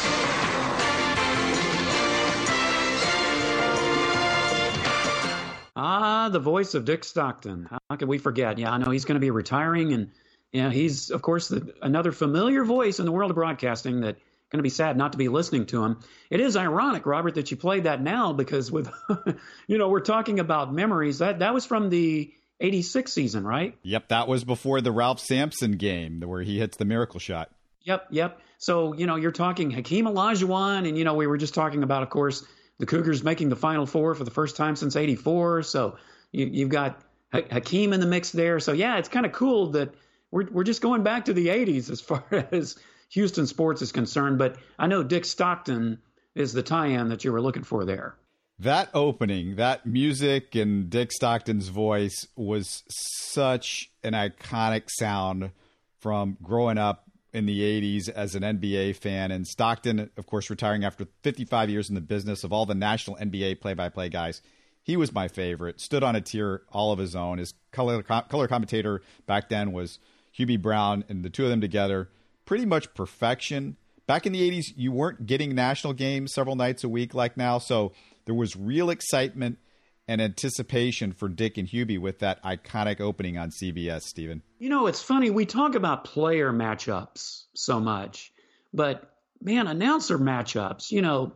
Ah, 5.75 6.29
the 6.29 6.39
voice 6.39 6.73
of 6.73 6.85
Dick 6.85 7.03
Stockton. 7.03 7.67
How 7.89 7.95
can 7.97 8.07
we 8.07 8.17
forget? 8.17 8.57
Yeah, 8.57 8.71
I 8.71 8.77
know 8.77 8.91
he's 8.91 9.05
going 9.05 9.15
to 9.15 9.19
be 9.19 9.31
retiring, 9.31 9.93
and 9.93 10.11
yeah, 10.51 10.71
he's 10.71 11.09
of 11.11 11.21
course 11.21 11.49
the, 11.49 11.73
another 11.81 12.11
familiar 12.11 12.63
voice 12.63 12.99
in 12.99 13.05
the 13.05 13.11
world 13.11 13.31
of 13.31 13.35
broadcasting 13.35 14.01
that 14.01 14.17
going 14.51 14.59
to 14.59 14.63
be 14.63 14.69
sad 14.69 14.95
not 14.95 15.11
to 15.11 15.17
be 15.17 15.27
listening 15.27 15.65
to 15.67 15.83
him. 15.83 15.99
It 16.29 16.39
is 16.39 16.55
ironic, 16.55 17.05
Robert, 17.05 17.35
that 17.35 17.51
you 17.51 17.57
played 17.57 17.83
that 17.83 18.01
now 18.01 18.31
because 18.31 18.71
with 18.71 18.89
you 19.67 19.77
know 19.77 19.89
we're 19.89 19.99
talking 19.99 20.39
about 20.39 20.73
memories. 20.73 21.19
That 21.19 21.39
that 21.39 21.53
was 21.53 21.65
from 21.65 21.89
the 21.89 22.33
86 22.59 23.11
season, 23.11 23.45
right? 23.45 23.77
Yep, 23.83 24.09
that 24.09 24.27
was 24.27 24.43
before 24.43 24.81
the 24.81 24.91
Ralph 24.91 25.19
Sampson 25.19 25.73
game 25.73 26.21
where 26.21 26.41
he 26.41 26.57
hits 26.59 26.77
the 26.77 26.85
miracle 26.85 27.19
shot. 27.19 27.49
Yep, 27.81 28.07
yep. 28.09 28.41
So, 28.57 28.93
you 28.93 29.05
know, 29.05 29.15
you're 29.15 29.31
talking 29.31 29.69
Hakeem 29.69 30.05
Olajuwon, 30.05 30.87
and, 30.87 30.97
you 30.97 31.03
know, 31.03 31.13
we 31.13 31.27
were 31.27 31.37
just 31.37 31.53
talking 31.53 31.83
about, 31.83 32.01
of 32.01 32.09
course, 32.09 32.43
the 32.77 32.85
Cougars 32.85 33.23
making 33.23 33.49
the 33.49 33.55
Final 33.55 33.85
Four 33.85 34.15
for 34.15 34.23
the 34.23 34.31
first 34.31 34.55
time 34.55 34.75
since 34.75 34.95
84. 34.95 35.63
So 35.63 35.97
you, 36.31 36.65
have 36.65 36.69
got 36.69 37.01
Hakeem 37.31 37.93
in 37.93 37.99
the 37.99 38.05
mix 38.05 38.31
there. 38.31 38.59
So, 38.59 38.73
yeah, 38.73 38.97
it's 38.97 39.09
kind 39.09 39.25
of 39.25 39.31
cool 39.31 39.71
that 39.71 39.93
we're, 40.31 40.47
we're 40.51 40.63
just 40.63 40.81
going 40.81 41.03
back 41.03 41.25
to 41.25 41.33
the 41.33 41.47
80s 41.47 41.89
as 41.89 42.01
far 42.01 42.23
as 42.51 42.77
Houston 43.09 43.47
sports 43.47 43.81
is 43.81 43.91
concerned. 43.91 44.37
But 44.37 44.57
I 44.77 44.87
know 44.87 45.03
Dick 45.03 45.25
Stockton 45.25 45.99
is 46.33 46.53
the 46.53 46.63
tie 46.63 46.87
in 46.87 47.09
that 47.09 47.23
you 47.23 47.31
were 47.31 47.41
looking 47.41 47.63
for 47.63 47.85
there. 47.85 48.15
That 48.59 48.89
opening, 48.93 49.55
that 49.57 49.85
music 49.85 50.55
and 50.55 50.89
Dick 50.89 51.11
Stockton's 51.11 51.67
voice 51.67 52.25
was 52.37 52.83
such 52.87 53.91
an 54.01 54.13
iconic 54.13 54.89
sound 54.89 55.51
from 55.99 56.37
growing 56.41 56.77
up 56.77 57.03
in 57.35 57.45
the 57.45 57.59
80s 57.59 58.07
as 58.07 58.33
an 58.33 58.43
NBA 58.43 58.95
fan. 58.95 59.29
And 59.29 59.45
Stockton, 59.45 60.09
of 60.15 60.25
course, 60.25 60.49
retiring 60.49 60.85
after 60.85 61.05
55 61.21 61.69
years 61.69 61.89
in 61.89 61.95
the 61.95 62.01
business 62.01 62.45
of 62.45 62.53
all 62.53 62.65
the 62.65 62.73
national 62.73 63.17
NBA 63.17 63.59
play 63.59 63.73
by 63.73 63.89
play 63.89 64.07
guys. 64.07 64.41
He 64.81 64.95
was 64.95 65.11
my 65.11 65.27
favorite, 65.27 65.81
stood 65.81 66.01
on 66.01 66.15
a 66.15 66.21
tier 66.21 66.61
all 66.71 66.93
of 66.93 66.99
his 66.99 67.15
own. 67.15 67.39
His 67.39 67.53
color, 67.71 68.01
color 68.03 68.47
commentator 68.47 69.01
back 69.25 69.49
then 69.49 69.73
was 69.73 69.99
Hubie 70.37 70.61
Brown, 70.61 71.03
and 71.09 71.25
the 71.25 71.29
two 71.29 71.43
of 71.43 71.49
them 71.49 71.59
together, 71.59 72.09
pretty 72.45 72.65
much 72.65 72.93
perfection. 72.93 73.75
Back 74.07 74.25
in 74.25 74.31
the 74.31 74.49
80s, 74.49 74.67
you 74.77 74.91
weren't 74.91 75.25
getting 75.25 75.55
national 75.55 75.93
games 75.93 76.33
several 76.33 76.55
nights 76.55 76.83
a 76.83 76.89
week 76.89 77.13
like 77.13 77.35
now. 77.35 77.57
So 77.57 77.91
there 78.25 78.35
was 78.35 78.55
real 78.55 78.89
excitement 78.89 79.57
and 80.07 80.21
anticipation 80.21 81.11
for 81.11 81.27
Dick 81.27 81.57
and 81.57 81.67
Hubie 81.67 81.99
with 81.99 82.19
that 82.19 82.43
iconic 82.43 83.01
opening 83.01 83.37
on 83.37 83.49
CBS, 83.49 84.03
Stephen. 84.03 84.41
You 84.59 84.69
know, 84.69 84.87
it's 84.87 85.01
funny. 85.01 85.29
We 85.29 85.45
talk 85.45 85.75
about 85.75 86.05
player 86.05 86.51
matchups 86.51 87.45
so 87.53 87.79
much, 87.79 88.31
but 88.73 89.11
man, 89.41 89.67
announcer 89.67 90.19
matchups, 90.19 90.91
you 90.91 91.01
know, 91.01 91.33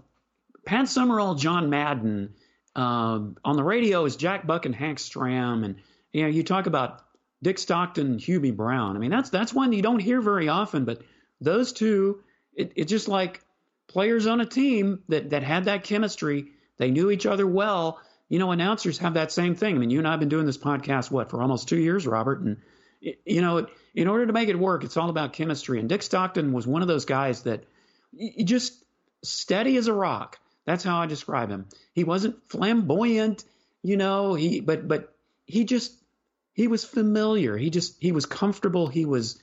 Pat 0.65 0.87
Summerall, 0.87 1.35
John 1.35 1.69
Madden, 1.69 2.35
uh, 2.75 3.19
on 3.43 3.55
the 3.55 3.63
radio 3.63 4.05
is 4.05 4.15
Jack 4.15 4.45
Buck 4.45 4.65
and 4.65 4.75
Hank 4.75 4.99
Stram. 4.99 5.65
And, 5.65 5.81
you 6.13 6.23
know, 6.23 6.29
you 6.29 6.43
talk 6.43 6.67
about 6.67 7.01
Dick 7.41 7.57
Stockton, 7.57 8.17
Hubie 8.17 8.55
Brown. 8.55 8.95
I 8.95 8.99
mean, 8.99 9.09
that's, 9.09 9.29
that's 9.29 9.53
one 9.53 9.73
you 9.73 9.81
don't 9.81 9.99
hear 9.99 10.21
very 10.21 10.47
often, 10.47 10.85
but 10.85 11.01
those 11.41 11.73
two, 11.73 12.21
it, 12.53 12.73
it's 12.75 12.89
just 12.89 13.07
like 13.07 13.41
players 13.87 14.27
on 14.27 14.41
a 14.41 14.45
team 14.45 15.01
that, 15.07 15.31
that 15.31 15.43
had 15.43 15.65
that 15.65 15.83
chemistry. 15.83 16.51
They 16.77 16.91
knew 16.91 17.09
each 17.09 17.25
other 17.25 17.47
well 17.47 17.99
you 18.29 18.39
know, 18.39 18.51
announcers 18.51 18.99
have 18.99 19.15
that 19.15 19.31
same 19.31 19.55
thing. 19.55 19.75
I 19.75 19.79
mean, 19.79 19.89
you 19.89 19.97
and 19.97 20.07
I 20.07 20.11
have 20.11 20.19
been 20.19 20.29
doing 20.29 20.45
this 20.45 20.57
podcast, 20.57 21.11
what, 21.11 21.29
for 21.29 21.41
almost 21.41 21.67
two 21.67 21.77
years, 21.77 22.07
Robert? 22.07 22.39
And, 22.41 22.57
you 23.01 23.41
know, 23.41 23.67
in 23.95 24.07
order 24.07 24.27
to 24.27 24.33
make 24.33 24.49
it 24.49 24.59
work, 24.59 24.83
it's 24.83 24.97
all 24.97 25.09
about 25.09 25.33
chemistry. 25.33 25.79
And 25.79 25.89
Dick 25.89 26.03
Stockton 26.03 26.53
was 26.53 26.67
one 26.67 26.81
of 26.81 26.87
those 26.87 27.05
guys 27.05 27.43
that 27.43 27.63
just 28.43 28.73
steady 29.23 29.77
as 29.77 29.87
a 29.87 29.93
rock. 29.93 30.39
That's 30.65 30.83
how 30.83 30.99
I 30.99 31.07
describe 31.07 31.49
him. 31.49 31.67
He 31.93 32.03
wasn't 32.03 32.37
flamboyant, 32.49 33.43
you 33.81 33.97
know, 33.97 34.35
he, 34.35 34.59
but, 34.59 34.87
but 34.87 35.13
he 35.45 35.63
just, 35.63 35.93
he 36.53 36.67
was 36.67 36.83
familiar. 36.83 37.57
He 37.57 37.71
just, 37.71 37.95
he 37.99 38.11
was 38.11 38.27
comfortable. 38.27 38.87
He 38.87 39.05
was, 39.05 39.41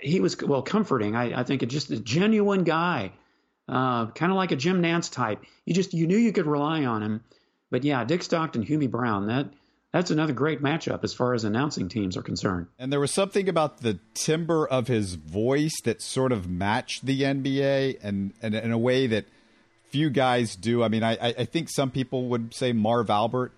he 0.00 0.20
was, 0.20 0.40
well, 0.40 0.62
comforting. 0.62 1.14
I, 1.14 1.40
I 1.40 1.42
think 1.42 1.62
it's 1.62 1.74
just 1.74 1.90
a 1.90 2.00
genuine 2.00 2.64
guy, 2.64 3.12
uh, 3.68 4.06
kind 4.06 4.32
of 4.32 4.36
like 4.36 4.52
a 4.52 4.56
Jim 4.56 4.80
Nantz 4.80 5.12
type. 5.12 5.44
You 5.66 5.74
just, 5.74 5.92
you 5.92 6.06
knew 6.06 6.16
you 6.16 6.32
could 6.32 6.46
rely 6.46 6.86
on 6.86 7.02
him. 7.02 7.24
But 7.74 7.82
yeah, 7.82 8.04
Dick 8.04 8.22
Stockton, 8.22 8.64
Hubie 8.64 8.88
Brown, 8.88 9.26
that 9.26 9.48
that's 9.90 10.12
another 10.12 10.32
great 10.32 10.62
matchup 10.62 11.02
as 11.02 11.12
far 11.12 11.34
as 11.34 11.42
announcing 11.42 11.88
teams 11.88 12.16
are 12.16 12.22
concerned. 12.22 12.68
And 12.78 12.92
there 12.92 13.00
was 13.00 13.10
something 13.10 13.48
about 13.48 13.78
the 13.78 13.98
timbre 14.14 14.64
of 14.64 14.86
his 14.86 15.14
voice 15.14 15.74
that 15.82 16.00
sort 16.00 16.30
of 16.30 16.48
matched 16.48 17.04
the 17.04 17.22
NBA 17.22 17.98
and, 18.00 18.32
and 18.40 18.54
in 18.54 18.70
a 18.70 18.78
way 18.78 19.08
that 19.08 19.24
few 19.90 20.08
guys 20.08 20.54
do. 20.54 20.84
I 20.84 20.88
mean, 20.88 21.02
I, 21.02 21.16
I 21.20 21.44
think 21.46 21.68
some 21.68 21.90
people 21.90 22.28
would 22.28 22.54
say 22.54 22.72
Marv 22.72 23.10
Albert 23.10 23.50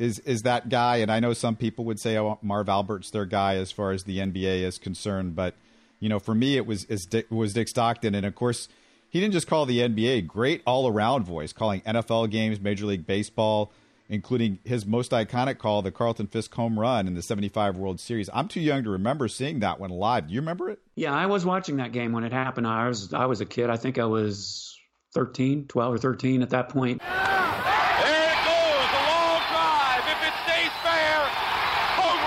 is 0.00 0.18
is 0.18 0.40
that 0.40 0.68
guy, 0.68 0.96
and 0.96 1.12
I 1.12 1.20
know 1.20 1.32
some 1.32 1.54
people 1.54 1.84
would 1.84 2.00
say 2.00 2.18
oh, 2.18 2.40
Marv 2.42 2.68
Albert's 2.68 3.12
their 3.12 3.24
guy 3.24 3.54
as 3.54 3.70
far 3.70 3.92
as 3.92 4.02
the 4.02 4.18
NBA 4.18 4.62
is 4.62 4.78
concerned. 4.78 5.36
But 5.36 5.54
you 6.00 6.08
know, 6.08 6.18
for 6.18 6.34
me, 6.34 6.56
it 6.56 6.66
was 6.66 6.86
Dick, 7.08 7.30
was 7.30 7.52
Dick 7.52 7.68
Stockton, 7.68 8.16
and 8.16 8.26
of 8.26 8.34
course, 8.34 8.66
he 9.10 9.20
didn't 9.20 9.32
just 9.32 9.48
call 9.48 9.66
the 9.66 9.80
NBA 9.80 10.26
great 10.26 10.62
all 10.64 10.88
around 10.88 11.24
voice, 11.24 11.52
calling 11.52 11.80
NFL 11.82 12.30
games, 12.30 12.60
Major 12.60 12.86
League 12.86 13.06
Baseball, 13.06 13.72
including 14.08 14.60
his 14.64 14.86
most 14.86 15.10
iconic 15.10 15.58
call, 15.58 15.82
the 15.82 15.90
Carlton 15.90 16.28
Fisk 16.28 16.54
home 16.54 16.78
run 16.78 17.08
in 17.08 17.14
the 17.14 17.22
75 17.22 17.76
World 17.76 17.98
Series. 17.98 18.30
I'm 18.32 18.46
too 18.46 18.60
young 18.60 18.84
to 18.84 18.90
remember 18.90 19.26
seeing 19.26 19.60
that 19.60 19.80
one 19.80 19.90
live. 19.90 20.28
Do 20.28 20.34
you 20.34 20.40
remember 20.40 20.70
it? 20.70 20.78
Yeah, 20.94 21.12
I 21.12 21.26
was 21.26 21.44
watching 21.44 21.76
that 21.78 21.90
game 21.90 22.12
when 22.12 22.22
it 22.22 22.32
happened. 22.32 22.68
I 22.68 22.86
was 22.88 23.12
I 23.12 23.26
was 23.26 23.40
a 23.40 23.46
kid. 23.46 23.68
I 23.68 23.76
think 23.76 23.98
I 23.98 24.04
was 24.04 24.78
13, 25.14 25.66
12 25.66 25.94
or 25.94 25.98
13 25.98 26.42
at 26.42 26.50
that 26.50 26.68
point. 26.68 27.00
There 27.00 27.08
it 27.08 28.38
goes, 28.46 28.86
the 28.90 29.02
long 29.10 29.42
drive. 29.50 30.04
If 30.06 30.22
it 30.22 30.34
stays 30.44 30.72
fair, 30.84 31.18
home 31.98 32.22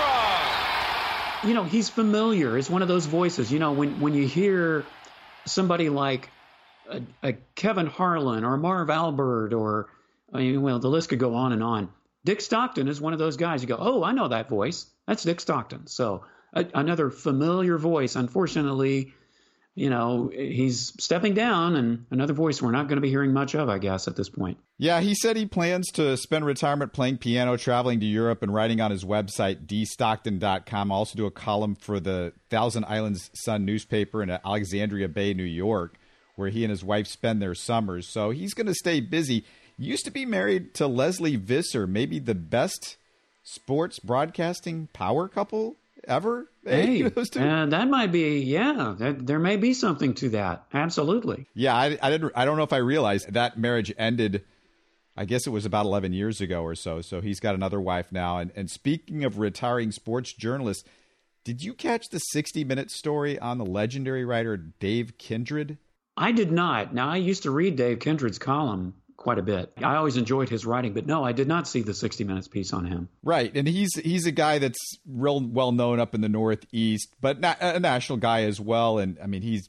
run. 1.42 1.48
You 1.48 1.54
know, 1.54 1.64
he's 1.64 1.88
familiar. 1.88 2.58
It's 2.58 2.68
one 2.68 2.82
of 2.82 2.88
those 2.88 3.06
voices. 3.06 3.50
You 3.50 3.58
know, 3.58 3.72
when 3.72 4.00
when 4.00 4.12
you 4.12 4.26
hear 4.26 4.84
somebody 5.46 5.88
like 5.88 6.28
a, 6.90 7.02
a 7.22 7.32
Kevin 7.54 7.86
Harlan 7.86 8.44
or 8.44 8.56
Marv 8.56 8.90
Albert 8.90 9.52
or 9.52 9.88
I 10.32 10.38
mean, 10.38 10.62
well, 10.62 10.80
the 10.80 10.88
list 10.88 11.10
could 11.10 11.20
go 11.20 11.34
on 11.34 11.52
and 11.52 11.62
on. 11.62 11.88
Dick 12.24 12.40
Stockton 12.40 12.88
is 12.88 13.00
one 13.00 13.12
of 13.12 13.18
those 13.18 13.36
guys. 13.36 13.62
You 13.62 13.68
go, 13.68 13.76
oh, 13.78 14.02
I 14.02 14.12
know 14.12 14.28
that 14.28 14.48
voice. 14.48 14.86
That's 15.06 15.22
Dick 15.22 15.40
Stockton. 15.40 15.86
So 15.86 16.24
a, 16.52 16.66
another 16.74 17.10
familiar 17.10 17.78
voice. 17.78 18.16
Unfortunately, 18.16 19.12
you 19.76 19.90
know, 19.90 20.30
he's 20.32 20.92
stepping 21.02 21.34
down, 21.34 21.74
and 21.74 22.06
another 22.10 22.32
voice 22.32 22.62
we're 22.62 22.70
not 22.70 22.86
going 22.86 22.96
to 22.96 23.02
be 23.02 23.10
hearing 23.10 23.32
much 23.32 23.54
of, 23.54 23.68
I 23.68 23.78
guess, 23.78 24.06
at 24.06 24.14
this 24.14 24.28
point. 24.28 24.58
Yeah, 24.78 25.00
he 25.00 25.14
said 25.14 25.36
he 25.36 25.46
plans 25.46 25.90
to 25.92 26.16
spend 26.16 26.46
retirement 26.46 26.92
playing 26.92 27.18
piano, 27.18 27.56
traveling 27.56 28.00
to 28.00 28.06
Europe, 28.06 28.42
and 28.42 28.54
writing 28.54 28.80
on 28.80 28.92
his 28.92 29.04
website, 29.04 29.66
dstockton.com. 29.66 30.92
Also, 30.92 31.16
do 31.16 31.26
a 31.26 31.30
column 31.30 31.74
for 31.74 31.98
the 31.98 32.32
Thousand 32.50 32.84
Islands 32.84 33.30
Sun 33.34 33.64
newspaper 33.64 34.22
in 34.22 34.30
Alexandria 34.30 35.08
Bay, 35.08 35.34
New 35.34 35.42
York 35.42 35.98
where 36.36 36.48
he 36.48 36.64
and 36.64 36.70
his 36.70 36.84
wife 36.84 37.06
spend 37.06 37.40
their 37.40 37.54
summers. 37.54 38.08
So 38.08 38.30
he's 38.30 38.54
going 38.54 38.66
to 38.66 38.74
stay 38.74 39.00
busy. 39.00 39.44
Used 39.76 40.04
to 40.04 40.10
be 40.10 40.24
married 40.24 40.74
to 40.74 40.86
Lesley 40.86 41.36
Visser, 41.36 41.86
maybe 41.86 42.18
the 42.18 42.34
best 42.34 42.96
sports 43.42 43.98
broadcasting 43.98 44.88
power 44.92 45.28
couple 45.28 45.76
ever. 46.06 46.48
Hey, 46.64 47.02
two. 47.30 47.40
Uh, 47.40 47.66
that 47.66 47.88
might 47.88 48.12
be, 48.12 48.40
yeah. 48.40 48.94
That, 48.98 49.26
there 49.26 49.38
may 49.38 49.56
be 49.56 49.74
something 49.74 50.14
to 50.14 50.30
that. 50.30 50.64
Absolutely. 50.72 51.46
Yeah, 51.54 51.74
I, 51.74 51.98
I 52.00 52.10
didn't. 52.10 52.32
I 52.34 52.44
don't 52.44 52.56
know 52.56 52.62
if 52.62 52.72
I 52.72 52.78
realized 52.78 53.32
that 53.32 53.58
marriage 53.58 53.92
ended. 53.98 54.44
I 55.16 55.24
guess 55.24 55.46
it 55.46 55.50
was 55.50 55.64
about 55.64 55.86
11 55.86 56.12
years 56.12 56.40
ago 56.40 56.62
or 56.62 56.74
so. 56.74 57.00
So 57.00 57.20
he's 57.20 57.38
got 57.38 57.54
another 57.54 57.80
wife 57.80 58.10
now. 58.10 58.38
And, 58.38 58.50
and 58.56 58.68
speaking 58.68 59.24
of 59.24 59.38
retiring 59.38 59.92
sports 59.92 60.32
journalists, 60.32 60.84
did 61.44 61.62
you 61.62 61.72
catch 61.72 62.08
the 62.08 62.18
60 62.18 62.64
minute 62.64 62.90
story 62.90 63.38
on 63.38 63.58
the 63.58 63.66
legendary 63.66 64.24
writer 64.24 64.56
Dave 64.56 65.16
Kindred? 65.18 65.78
I 66.16 66.32
did 66.32 66.52
not. 66.52 66.94
Now, 66.94 67.08
I 67.08 67.16
used 67.16 67.42
to 67.44 67.50
read 67.50 67.76
Dave 67.76 67.98
Kindred's 68.00 68.38
column 68.38 68.94
quite 69.16 69.38
a 69.38 69.42
bit. 69.42 69.72
I 69.78 69.96
always 69.96 70.16
enjoyed 70.16 70.48
his 70.48 70.66
writing, 70.66 70.92
but 70.92 71.06
no, 71.06 71.24
I 71.24 71.32
did 71.32 71.48
not 71.48 71.66
see 71.66 71.80
the 71.82 71.94
60 71.94 72.24
Minutes 72.24 72.46
piece 72.48 72.72
on 72.72 72.84
him. 72.84 73.08
Right, 73.22 73.54
and 73.56 73.66
he's 73.66 73.94
he's 73.96 74.26
a 74.26 74.32
guy 74.32 74.58
that's 74.58 74.78
real 75.06 75.40
well 75.40 75.72
known 75.72 75.98
up 75.98 76.14
in 76.14 76.20
the 76.20 76.28
Northeast, 76.28 77.08
but 77.20 77.40
na- 77.40 77.56
a 77.60 77.80
national 77.80 78.18
guy 78.18 78.42
as 78.42 78.60
well. 78.60 78.98
And 78.98 79.18
I 79.22 79.26
mean, 79.26 79.42
he's 79.42 79.68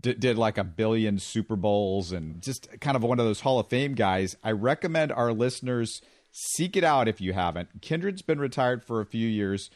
d- 0.00 0.14
did 0.14 0.36
like 0.36 0.58
a 0.58 0.64
billion 0.64 1.18
Super 1.18 1.56
Bowls 1.56 2.12
and 2.12 2.42
just 2.42 2.68
kind 2.80 2.96
of 2.96 3.02
one 3.02 3.20
of 3.20 3.26
those 3.26 3.40
Hall 3.40 3.58
of 3.58 3.68
Fame 3.68 3.94
guys. 3.94 4.36
I 4.42 4.52
recommend 4.52 5.12
our 5.12 5.32
listeners 5.32 6.00
seek 6.32 6.76
it 6.76 6.84
out 6.84 7.08
if 7.08 7.20
you 7.20 7.32
haven't. 7.32 7.80
Kindred's 7.80 8.22
been 8.22 8.40
retired 8.40 8.84
for 8.84 9.00
a 9.00 9.06
few 9.06 9.26
years, 9.28 9.70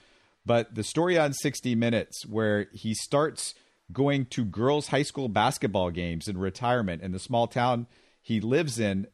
but 0.44 0.74
the 0.74 0.82
story 0.82 1.16
on 1.18 1.32
60 1.32 1.74
Minutes 1.74 2.26
where 2.26 2.66
he 2.72 2.94
starts 2.94 3.54
going 3.92 4.26
to 4.26 4.44
girls' 4.44 4.88
high 4.88 5.02
school 5.02 5.28
basketball 5.28 5.90
games 5.90 6.28
in 6.28 6.38
retirement 6.38 7.02
in 7.02 7.12
the 7.12 7.18
small 7.18 7.46
town 7.46 7.86
he 8.22 8.40
lives 8.40 8.78
in. 8.78 9.06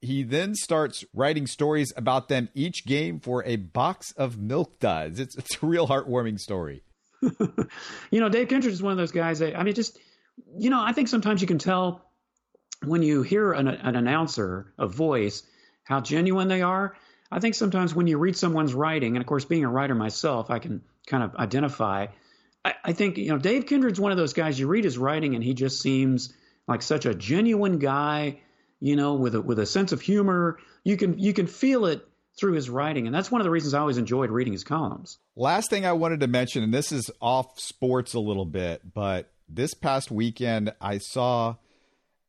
He 0.00 0.22
then 0.22 0.54
starts 0.54 1.04
writing 1.12 1.46
stories 1.46 1.92
about 1.96 2.28
them 2.28 2.48
each 2.54 2.86
game 2.86 3.20
for 3.20 3.44
a 3.44 3.56
box 3.56 4.12
of 4.12 4.38
milk 4.38 4.78
duds. 4.80 5.20
It's, 5.20 5.36
it's 5.36 5.62
a 5.62 5.66
real 5.66 5.86
heartwarming 5.86 6.38
story. 6.38 6.82
you 7.22 8.20
know, 8.20 8.28
Dave 8.28 8.48
Kindred 8.48 8.72
is 8.72 8.82
one 8.82 8.92
of 8.92 8.98
those 8.98 9.12
guys 9.12 9.40
that, 9.40 9.58
I 9.58 9.62
mean, 9.62 9.74
just, 9.74 9.98
you 10.56 10.70
know, 10.70 10.82
I 10.82 10.92
think 10.92 11.08
sometimes 11.08 11.42
you 11.42 11.46
can 11.46 11.58
tell 11.58 12.02
when 12.84 13.02
you 13.02 13.22
hear 13.22 13.52
an, 13.52 13.68
an 13.68 13.94
announcer, 13.94 14.72
a 14.78 14.86
voice, 14.86 15.42
how 15.84 16.00
genuine 16.00 16.48
they 16.48 16.62
are. 16.62 16.96
I 17.30 17.40
think 17.40 17.54
sometimes 17.54 17.94
when 17.94 18.06
you 18.06 18.18
read 18.18 18.36
someone's 18.36 18.74
writing, 18.74 19.16
and 19.16 19.22
of 19.22 19.26
course, 19.26 19.44
being 19.44 19.64
a 19.64 19.68
writer 19.68 19.94
myself, 19.94 20.50
I 20.50 20.58
can 20.58 20.82
kind 21.06 21.22
of 21.22 21.36
identify. 21.36 22.06
I, 22.64 22.74
I 22.84 22.92
think 22.92 23.18
you 23.18 23.28
know 23.28 23.38
Dave 23.38 23.66
Kindred's 23.66 24.00
one 24.00 24.12
of 24.12 24.18
those 24.18 24.32
guys. 24.32 24.58
You 24.58 24.66
read 24.66 24.84
his 24.84 24.98
writing, 24.98 25.34
and 25.34 25.42
he 25.42 25.54
just 25.54 25.80
seems 25.80 26.32
like 26.66 26.82
such 26.82 27.06
a 27.06 27.14
genuine 27.14 27.78
guy. 27.78 28.40
You 28.80 28.96
know, 28.96 29.14
with 29.14 29.34
a 29.34 29.42
with 29.42 29.58
a 29.58 29.66
sense 29.66 29.92
of 29.92 30.00
humor. 30.00 30.58
You 30.84 30.96
can 30.96 31.18
you 31.18 31.32
can 31.32 31.46
feel 31.46 31.84
it 31.86 32.06
through 32.38 32.52
his 32.52 32.70
writing, 32.70 33.06
and 33.06 33.14
that's 33.14 33.30
one 33.30 33.40
of 33.40 33.44
the 33.44 33.50
reasons 33.50 33.74
I 33.74 33.80
always 33.80 33.98
enjoyed 33.98 34.30
reading 34.30 34.52
his 34.52 34.64
columns. 34.64 35.18
Last 35.36 35.68
thing 35.68 35.84
I 35.84 35.92
wanted 35.92 36.20
to 36.20 36.26
mention, 36.26 36.62
and 36.62 36.72
this 36.72 36.90
is 36.90 37.10
off 37.20 37.58
sports 37.60 38.14
a 38.14 38.20
little 38.20 38.46
bit, 38.46 38.94
but 38.94 39.30
this 39.48 39.74
past 39.74 40.10
weekend 40.10 40.72
I 40.80 40.98
saw 40.98 41.56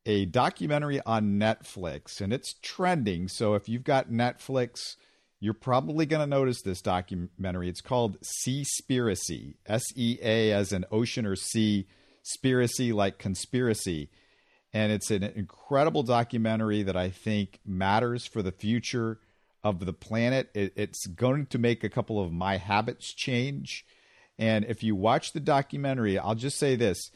a 0.04 0.26
documentary 0.26 1.00
on 1.06 1.38
Netflix, 1.38 2.20
and 2.20 2.32
it's 2.32 2.54
trending. 2.60 3.28
So 3.28 3.54
if 3.54 3.68
you've 3.68 3.84
got 3.84 4.10
Netflix, 4.10 4.96
you're 5.42 5.54
probably 5.54 6.06
going 6.06 6.20
to 6.20 6.36
notice 6.36 6.62
this 6.62 6.80
documentary. 6.80 7.68
It's 7.68 7.80
called 7.80 8.16
Seaspiracy, 8.20 9.54
S 9.66 9.82
E 9.96 10.16
A 10.22 10.52
as 10.52 10.70
an 10.70 10.84
ocean 10.92 11.26
or 11.26 11.34
sea, 11.34 11.88
spiracy 12.24 12.94
like 12.94 13.18
conspiracy. 13.18 14.08
And 14.72 14.92
it's 14.92 15.10
an 15.10 15.24
incredible 15.24 16.04
documentary 16.04 16.84
that 16.84 16.96
I 16.96 17.10
think 17.10 17.58
matters 17.66 18.24
for 18.24 18.40
the 18.40 18.52
future 18.52 19.18
of 19.64 19.84
the 19.84 19.92
planet. 19.92 20.48
It, 20.54 20.74
it's 20.76 21.06
going 21.06 21.46
to 21.46 21.58
make 21.58 21.82
a 21.82 21.90
couple 21.90 22.22
of 22.22 22.32
my 22.32 22.58
habits 22.58 23.12
change. 23.12 23.84
And 24.38 24.64
if 24.66 24.84
you 24.84 24.94
watch 24.94 25.32
the 25.32 25.40
documentary, 25.40 26.20
I'll 26.20 26.36
just 26.36 26.56
say 26.56 26.76
this 26.76 27.10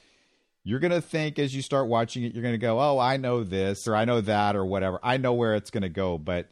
you're 0.64 0.80
going 0.80 0.90
to 0.90 1.00
think 1.00 1.38
as 1.38 1.54
you 1.54 1.62
start 1.62 1.86
watching 1.86 2.24
it, 2.24 2.34
you're 2.34 2.42
going 2.42 2.54
to 2.54 2.58
go, 2.58 2.80
oh, 2.80 2.98
I 2.98 3.18
know 3.18 3.44
this 3.44 3.86
or 3.86 3.94
I 3.94 4.04
know 4.04 4.20
that 4.22 4.56
or 4.56 4.66
whatever. 4.66 4.98
I 5.00 5.16
know 5.16 5.32
where 5.32 5.54
it's 5.54 5.70
going 5.70 5.84
to 5.84 5.88
go. 5.88 6.18
But 6.18 6.50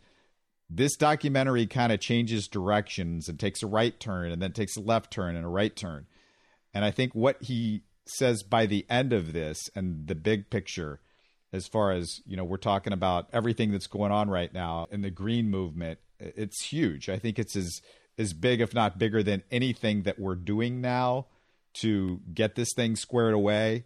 this 0.76 0.96
documentary 0.96 1.66
kind 1.66 1.92
of 1.92 2.00
changes 2.00 2.48
directions 2.48 3.28
and 3.28 3.38
takes 3.38 3.62
a 3.62 3.66
right 3.66 3.98
turn 3.98 4.30
and 4.30 4.40
then 4.40 4.52
takes 4.52 4.76
a 4.76 4.80
left 4.80 5.10
turn 5.10 5.36
and 5.36 5.44
a 5.44 5.48
right 5.48 5.74
turn. 5.74 6.06
And 6.72 6.84
I 6.84 6.90
think 6.90 7.14
what 7.14 7.42
he 7.42 7.82
says 8.06 8.42
by 8.42 8.66
the 8.66 8.84
end 8.90 9.12
of 9.12 9.32
this 9.32 9.70
and 9.74 10.06
the 10.06 10.14
big 10.14 10.50
picture, 10.50 11.00
as 11.52 11.66
far 11.66 11.92
as, 11.92 12.20
you 12.26 12.36
know, 12.36 12.44
we're 12.44 12.56
talking 12.56 12.92
about 12.92 13.28
everything 13.32 13.70
that's 13.70 13.86
going 13.86 14.12
on 14.12 14.28
right 14.28 14.52
now 14.52 14.88
in 14.90 15.02
the 15.02 15.10
green 15.10 15.48
movement, 15.48 15.98
it's 16.18 16.64
huge. 16.64 17.08
I 17.08 17.18
think 17.18 17.38
it's 17.38 17.56
as, 17.56 17.80
as 18.18 18.32
big, 18.32 18.60
if 18.60 18.74
not 18.74 18.98
bigger, 18.98 19.22
than 19.22 19.42
anything 19.50 20.02
that 20.02 20.18
we're 20.18 20.34
doing 20.34 20.80
now 20.80 21.26
to 21.74 22.20
get 22.32 22.54
this 22.54 22.72
thing 22.74 22.96
squared 22.96 23.34
away 23.34 23.84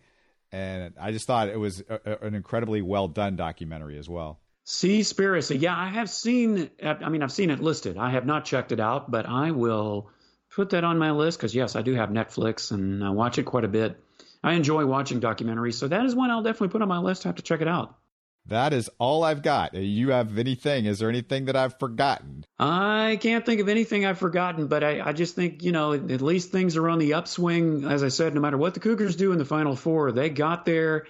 and 0.51 0.95
I 1.01 1.13
just 1.13 1.27
thought 1.27 1.49
it 1.49 1.59
was 1.59 1.83
a, 1.89 2.19
an 2.23 2.35
incredibly 2.35 2.81
well 2.83 3.09
done 3.09 3.37
documentary 3.37 3.99
as 3.99 4.09
well. 4.09 4.41
Seaspiracy, 4.69 5.63
yeah, 5.63 5.75
I 5.75 5.89
have 5.89 6.11
seen. 6.11 6.69
I 6.85 7.09
mean, 7.09 7.23
I've 7.23 7.33
seen 7.33 7.49
it 7.49 7.59
listed. 7.59 7.97
I 7.97 8.11
have 8.11 8.27
not 8.27 8.45
checked 8.45 8.71
it 8.71 8.81
out, 8.81 9.11
but 9.11 9.25
I 9.25 9.51
will 9.51 10.11
put 10.51 10.69
that 10.71 10.85
on 10.85 10.99
my 10.99 11.11
list 11.13 11.39
because 11.39 11.55
yes, 11.55 11.75
I 11.75 11.81
do 11.81 11.95
have 11.95 12.11
Netflix 12.11 12.71
and 12.71 13.03
I 13.03 13.09
watch 13.09 13.39
it 13.39 13.45
quite 13.45 13.65
a 13.65 13.69
bit. 13.69 13.99
I 14.45 14.53
enjoy 14.53 14.85
watching 14.85 15.23
documentaries, 15.23 15.77
so 15.77 15.89
that 15.89 16.05
is 16.05 16.15
one 16.15 16.31
I'll 16.31 16.43
definitely 16.43 16.69
put 16.69 16.83
on 16.83 16.89
my 16.89 16.99
list. 16.99 17.25
I 17.25 17.31
have 17.31 17.37
to 17.37 17.43
check 17.43 17.63
it 17.63 17.67
out. 17.67 17.97
That 18.45 18.75
is 18.75 18.91
all 18.99 19.25
I've 19.25 19.41
got. 19.41 19.73
You 19.73 20.11
have 20.11 20.37
anything? 20.37 20.85
Is 20.85 20.99
there 20.99 21.09
anything 21.09 21.47
that 21.47 21.57
I've 21.57 21.79
forgotten? 21.79 22.45
I 22.59 23.19
can't 23.23 23.47
think 23.47 23.63
of 23.63 23.71
anything 23.71 24.05
I've 24.05 24.19
forgotten, 24.19 24.67
but 24.67 24.85
I, 24.85 25.01
I, 25.01 25.13
just 25.15 25.35
think, 25.35 25.63
you 25.63 25.73
know, 25.73 25.95
at 25.95 26.21
least 26.21 26.53
things 26.53 26.77
are 26.77 26.91
on 26.91 26.99
the 26.99 27.15
upswing. 27.15 27.91
As 27.91 28.03
I 28.03 28.09
said, 28.09 28.35
no 28.35 28.43
matter 28.43 28.59
what 28.59 28.75
the 28.75 28.81
Cougars 28.81 29.17
do 29.17 29.33
in 29.33 29.39
the 29.39 29.47
Final 29.47 29.77
Four, 29.77 30.13
they 30.13 30.29
got 30.29 30.67
their 30.67 31.07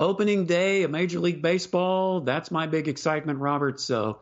opening 0.00 0.46
day 0.46 0.82
of 0.82 0.90
Major 0.90 1.20
League 1.20 1.42
Baseball. 1.42 2.20
That's 2.20 2.50
my 2.50 2.66
big 2.66 2.88
excitement, 2.88 3.38
Robert. 3.38 3.80
So, 3.80 4.20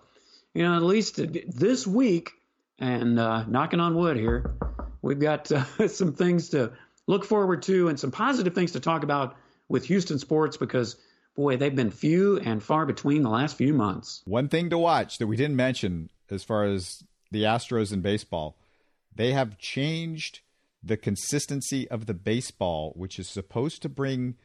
you 0.54 0.62
know, 0.62 0.76
at 0.76 0.82
least 0.82 1.16
this 1.16 1.86
week, 1.86 2.32
and 2.78 3.18
uh, 3.18 3.44
knocking 3.46 3.80
on 3.80 3.94
wood 3.94 4.16
here, 4.16 4.54
we've 5.02 5.20
got 5.20 5.50
uh, 5.50 5.64
some 5.88 6.12
things 6.12 6.50
to 6.50 6.72
look 7.06 7.24
forward 7.24 7.62
to 7.62 7.88
and 7.88 7.98
some 7.98 8.10
positive 8.10 8.54
things 8.54 8.72
to 8.72 8.80
talk 8.80 9.02
about 9.02 9.36
with 9.68 9.84
Houston 9.86 10.18
sports 10.18 10.56
because– 10.56 10.96
boy, 11.36 11.56
they've 11.56 11.76
been 11.76 11.90
few 11.90 12.38
and 12.38 12.62
far 12.62 12.86
between 12.86 13.22
the 13.22 13.28
last 13.28 13.56
few 13.56 13.74
months. 13.74 14.22
One 14.24 14.48
thing 14.48 14.70
to 14.70 14.78
watch 14.78 15.18
that 15.18 15.26
we 15.26 15.36
didn't 15.36 15.56
mention 15.56 16.10
as 16.30 16.42
far 16.42 16.64
as 16.64 17.04
the 17.30 17.42
Astros 17.42 17.92
in 17.92 18.00
baseball, 18.00 18.56
they 19.14 19.32
have 19.32 19.58
changed 19.58 20.40
the 20.82 20.96
consistency 20.96 21.88
of 21.88 22.06
the 22.06 22.14
baseball, 22.14 22.92
which 22.96 23.18
is 23.18 23.28
supposed 23.28 23.82
to 23.82 23.88
bring 23.88 24.36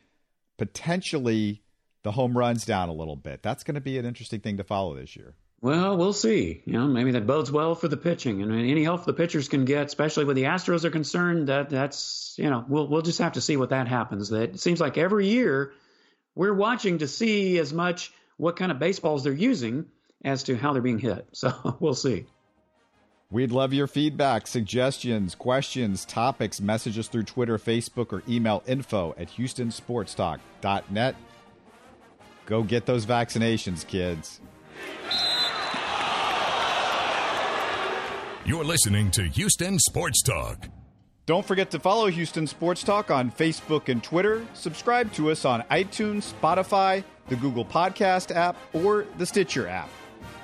potentially 0.61 1.63
the 2.03 2.11
home 2.11 2.37
runs 2.37 2.65
down 2.65 2.87
a 2.87 2.93
little 2.93 3.15
bit. 3.15 3.41
That's 3.41 3.63
going 3.63 3.73
to 3.73 3.81
be 3.81 3.97
an 3.97 4.05
interesting 4.05 4.41
thing 4.41 4.57
to 4.57 4.63
follow 4.63 4.95
this 4.95 5.15
year. 5.15 5.33
Well, 5.59 5.97
we'll 5.97 6.13
see. 6.13 6.61
You 6.67 6.73
know, 6.73 6.85
maybe 6.85 7.13
that 7.13 7.25
bodes 7.25 7.51
well 7.51 7.73
for 7.73 7.87
the 7.87 7.97
pitching, 7.97 8.43
and 8.43 8.51
any 8.51 8.83
help 8.83 9.03
the 9.05 9.13
pitchers 9.13 9.49
can 9.49 9.65
get, 9.65 9.87
especially 9.87 10.25
with 10.25 10.35
the 10.35 10.43
Astros 10.43 10.83
are 10.83 10.91
concerned. 10.91 11.47
That 11.47 11.71
that's 11.71 12.35
you 12.37 12.47
know, 12.47 12.63
we'll 12.67 12.87
we'll 12.87 13.01
just 13.01 13.17
have 13.17 13.31
to 13.33 13.41
see 13.41 13.57
what 13.57 13.69
that 13.69 13.87
happens. 13.87 14.29
That 14.29 14.51
it 14.51 14.59
seems 14.59 14.79
like 14.79 14.99
every 14.99 15.29
year 15.29 15.73
we're 16.35 16.53
watching 16.53 16.99
to 16.99 17.07
see 17.07 17.57
as 17.57 17.73
much 17.73 18.13
what 18.37 18.55
kind 18.55 18.71
of 18.71 18.77
baseballs 18.77 19.23
they're 19.23 19.33
using 19.33 19.85
as 20.23 20.43
to 20.43 20.55
how 20.55 20.73
they're 20.73 20.83
being 20.83 20.99
hit. 20.99 21.27
So 21.31 21.77
we'll 21.79 21.95
see. 21.95 22.27
We'd 23.31 23.51
love 23.51 23.71
your 23.73 23.87
feedback, 23.87 24.45
suggestions, 24.45 25.35
questions, 25.35 26.03
topics. 26.03 26.59
messages 26.59 27.07
through 27.07 27.23
Twitter, 27.23 27.57
Facebook, 27.57 28.11
or 28.11 28.23
email 28.27 28.61
info 28.67 29.15
at 29.17 29.29
houstonsportstalk.net. 29.29 31.15
Go 32.45 32.63
get 32.63 32.85
those 32.85 33.05
vaccinations, 33.05 33.87
kids. 33.87 34.41
You're 38.43 38.65
listening 38.65 39.11
to 39.11 39.23
Houston 39.23 39.79
Sports 39.79 40.21
Talk. 40.23 40.67
Don't 41.25 41.45
forget 41.45 41.71
to 41.71 41.79
follow 41.79 42.07
Houston 42.07 42.47
Sports 42.47 42.83
Talk 42.83 43.11
on 43.11 43.31
Facebook 43.31 43.87
and 43.87 44.03
Twitter. 44.03 44.45
Subscribe 44.53 45.13
to 45.13 45.31
us 45.31 45.45
on 45.45 45.61
iTunes, 45.71 46.33
Spotify, 46.33 47.03
the 47.29 47.37
Google 47.37 47.63
Podcast 47.63 48.35
app, 48.35 48.57
or 48.73 49.05
the 49.17 49.25
Stitcher 49.25 49.67
app. 49.67 49.89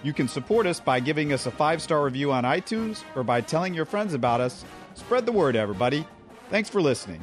You 0.04 0.14
can 0.14 0.28
support 0.28 0.68
us 0.68 0.80
by 0.80 1.00
giving 1.00 1.34
us 1.34 1.46
a 1.46 1.52
five 1.52 1.82
star 1.82 2.04
review 2.04 2.32
on 2.32 2.44
iTunes 2.44 3.04
or 3.16 3.24
by 3.24 3.42
telling 3.42 3.74
your 3.74 3.86
friends 3.86 4.14
about 4.14 4.42
us. 4.42 4.64
Spread 4.94 5.26
the 5.26 5.32
word, 5.32 5.56
everybody. 5.56 6.06
Thanks 6.50 6.70
for 6.70 6.82
listening. 6.82 7.22